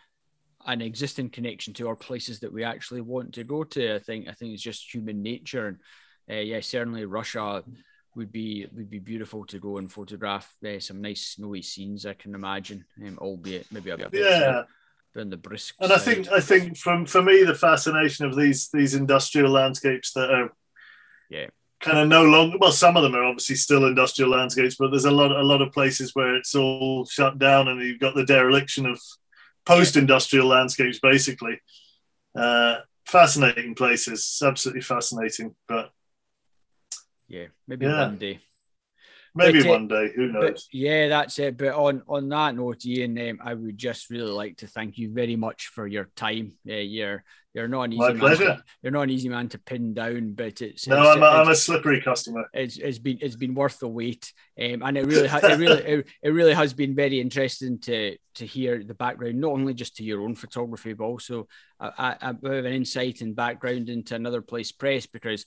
an 0.68 0.82
existing 0.82 1.30
connection 1.30 1.74
to, 1.74 1.84
or 1.84 1.96
places 1.96 2.40
that 2.40 2.52
we 2.52 2.62
actually 2.62 3.00
want 3.00 3.34
to 3.34 3.44
go 3.44 3.64
to. 3.64 3.96
I 3.96 3.98
think 3.98 4.28
I 4.28 4.32
think 4.32 4.52
it's 4.54 4.62
just 4.62 4.92
human 4.92 5.22
nature, 5.22 5.66
and 5.66 5.78
uh, 6.30 6.40
yeah, 6.40 6.60
certainly 6.60 7.04
Russia 7.04 7.64
would 8.14 8.30
be 8.30 8.66
would 8.72 8.90
be 8.90 8.98
beautiful 8.98 9.44
to 9.46 9.58
go 9.58 9.78
and 9.78 9.90
photograph 9.90 10.54
uh, 10.66 10.78
some 10.78 11.00
nice 11.00 11.26
snowy 11.26 11.62
scenes. 11.62 12.06
I 12.06 12.14
can 12.14 12.34
imagine, 12.34 12.84
um, 13.04 13.18
albeit 13.18 13.66
maybe 13.72 13.90
a 13.90 13.96
bit 13.96 14.12
yeah 14.12 14.62
than 15.14 15.30
the 15.30 15.36
brisk. 15.36 15.74
And 15.80 15.92
I 15.92 15.98
think 15.98 16.30
I 16.30 16.40
think 16.40 16.76
from 16.76 17.06
for 17.06 17.22
me 17.22 17.44
the 17.44 17.54
fascination 17.54 18.26
of 18.26 18.36
these 18.36 18.68
these 18.70 18.94
industrial 18.94 19.50
landscapes 19.50 20.12
that 20.12 20.30
are 20.30 20.52
yeah 21.28 21.46
kind 21.80 21.98
of 21.98 22.08
no 22.08 22.24
longer 22.24 22.58
well 22.58 22.72
some 22.72 22.96
of 22.96 23.02
them 23.02 23.14
are 23.14 23.24
obviously 23.24 23.54
still 23.54 23.86
industrial 23.86 24.30
landscapes 24.30 24.74
but 24.76 24.90
there's 24.90 25.04
a 25.04 25.10
lot 25.10 25.30
a 25.30 25.42
lot 25.42 25.62
of 25.62 25.72
places 25.72 26.12
where 26.14 26.34
it's 26.34 26.56
all 26.56 27.06
shut 27.06 27.38
down 27.38 27.68
and 27.68 27.80
you've 27.80 28.00
got 28.00 28.16
the 28.16 28.24
dereliction 28.24 28.84
of 28.84 29.00
post-industrial 29.68 30.46
landscapes 30.46 30.98
basically 30.98 31.60
uh, 32.34 32.76
fascinating 33.04 33.74
places 33.74 34.42
absolutely 34.42 34.80
fascinating 34.80 35.54
but 35.68 35.90
yeah 37.28 37.48
maybe 37.66 37.84
yeah. 37.84 38.06
one 38.06 38.16
day 38.16 38.40
Maybe 39.38 39.62
but, 39.62 39.68
uh, 39.68 39.70
one 39.70 39.88
day, 39.88 40.12
who 40.14 40.32
knows? 40.32 40.68
yeah, 40.72 41.08
that's 41.08 41.38
it. 41.38 41.56
But 41.56 41.74
on 41.74 42.02
on 42.08 42.28
that 42.28 42.56
note, 42.56 42.82
Iain, 42.84 43.30
um, 43.30 43.38
I 43.42 43.54
would 43.54 43.78
just 43.78 44.10
really 44.10 44.30
like 44.30 44.56
to 44.58 44.66
thank 44.66 44.98
you 44.98 45.12
very 45.12 45.36
much 45.36 45.68
for 45.68 45.86
your 45.86 46.10
time. 46.16 46.54
Uh, 46.68 46.74
you're 46.74 47.24
you're 47.54 47.68
not 47.68 47.82
an 47.82 47.92
easy 47.92 48.00
My 48.00 48.10
man. 48.10 48.18
pleasure. 48.18 48.44
To, 48.44 48.64
you're 48.82 48.92
not 48.92 49.02
an 49.02 49.10
easy 49.10 49.28
man 49.28 49.48
to 49.50 49.58
pin 49.58 49.94
down, 49.94 50.32
but 50.32 50.60
it's 50.60 50.86
no, 50.86 51.00
it's, 51.00 51.16
I'm, 51.16 51.22
a, 51.22 51.26
I'm 51.26 51.48
a 51.48 51.54
slippery 51.54 52.00
customer. 52.00 52.48
It's, 52.52 52.76
it's 52.76 52.98
been 52.98 53.18
it's 53.20 53.36
been 53.36 53.54
worth 53.54 53.78
the 53.78 53.88
wait, 53.88 54.32
um, 54.60 54.82
and 54.82 54.98
it 54.98 55.06
really 55.06 55.28
ha- 55.28 55.40
it 55.42 55.58
really 55.58 55.82
it, 55.82 56.06
it 56.22 56.30
really 56.30 56.54
has 56.54 56.74
been 56.74 56.94
very 56.94 57.20
interesting 57.20 57.78
to 57.80 58.16
to 58.34 58.46
hear 58.46 58.82
the 58.84 58.94
background, 58.94 59.40
not 59.40 59.52
only 59.52 59.74
just 59.74 59.96
to 59.96 60.04
your 60.04 60.22
own 60.22 60.34
photography, 60.34 60.92
but 60.92 61.04
also 61.04 61.48
a, 61.80 61.86
a, 61.86 62.18
a 62.22 62.34
bit 62.34 62.52
of 62.52 62.64
an 62.64 62.72
insight 62.72 63.20
and 63.20 63.34
background 63.34 63.88
into 63.88 64.14
another 64.14 64.42
place 64.42 64.72
press 64.72 65.06
because 65.06 65.44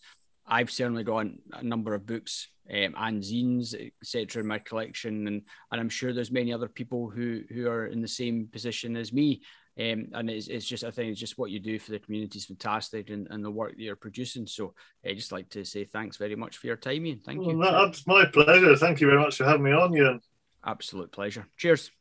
I've 0.48 0.72
certainly 0.72 1.04
got 1.04 1.28
a 1.54 1.64
number 1.64 1.94
of 1.94 2.06
books 2.06 2.50
um, 2.70 2.96
and 2.98 3.22
zines, 3.22 3.76
etc., 4.02 4.42
in 4.42 4.48
my 4.48 4.60
collection, 4.60 5.28
and 5.28 5.42
and 5.72 5.82
I'm 5.82 5.90
sure 5.90 6.14
there's 6.14 6.32
many 6.32 6.54
other 6.54 6.68
people 6.68 7.10
who 7.10 7.42
who 7.50 7.68
are 7.68 7.88
in 7.88 8.02
the 8.02 8.08
same 8.08 8.48
position 8.52 8.96
as 8.96 9.14
me. 9.14 9.42
Um, 9.80 10.08
and 10.14 10.30
it's, 10.30 10.48
it's 10.48 10.66
just 10.66 10.84
I 10.84 10.92
think 10.92 11.12
it's 11.12 11.20
just 11.20 11.38
what 11.38 11.50
you 11.50 11.60
do 11.60 11.80
for 11.80 11.92
the 11.92 12.00
community 12.00 12.38
is 12.38 12.46
fantastic, 12.46 13.10
and, 13.10 13.28
and 13.30 13.44
the 13.44 13.52
work 13.52 13.72
that 13.72 13.82
you're 13.82 13.96
producing. 13.96 14.46
So 14.46 14.74
I 15.06 15.14
just 15.14 15.32
like 15.32 15.50
to 15.52 15.64
say 15.64 15.86
thanks 15.86 16.18
very 16.18 16.36
much 16.36 16.58
for 16.58 16.68
your 16.68 16.78
time, 16.78 17.06
Iain. 17.06 17.22
Thank 17.26 17.46
you. 17.46 17.58
Well, 17.58 17.86
that's 17.86 18.06
my 18.06 18.26
pleasure. 18.26 18.76
Thank 18.76 19.02
you 19.02 19.08
very 19.08 19.20
much 19.20 19.38
for 19.38 19.46
having 19.46 19.64
me 19.64 19.72
on, 19.72 19.96
Ian. 19.96 20.22
Absolute 20.66 21.12
pleasure. 21.12 21.48
Cheers. 21.58 21.92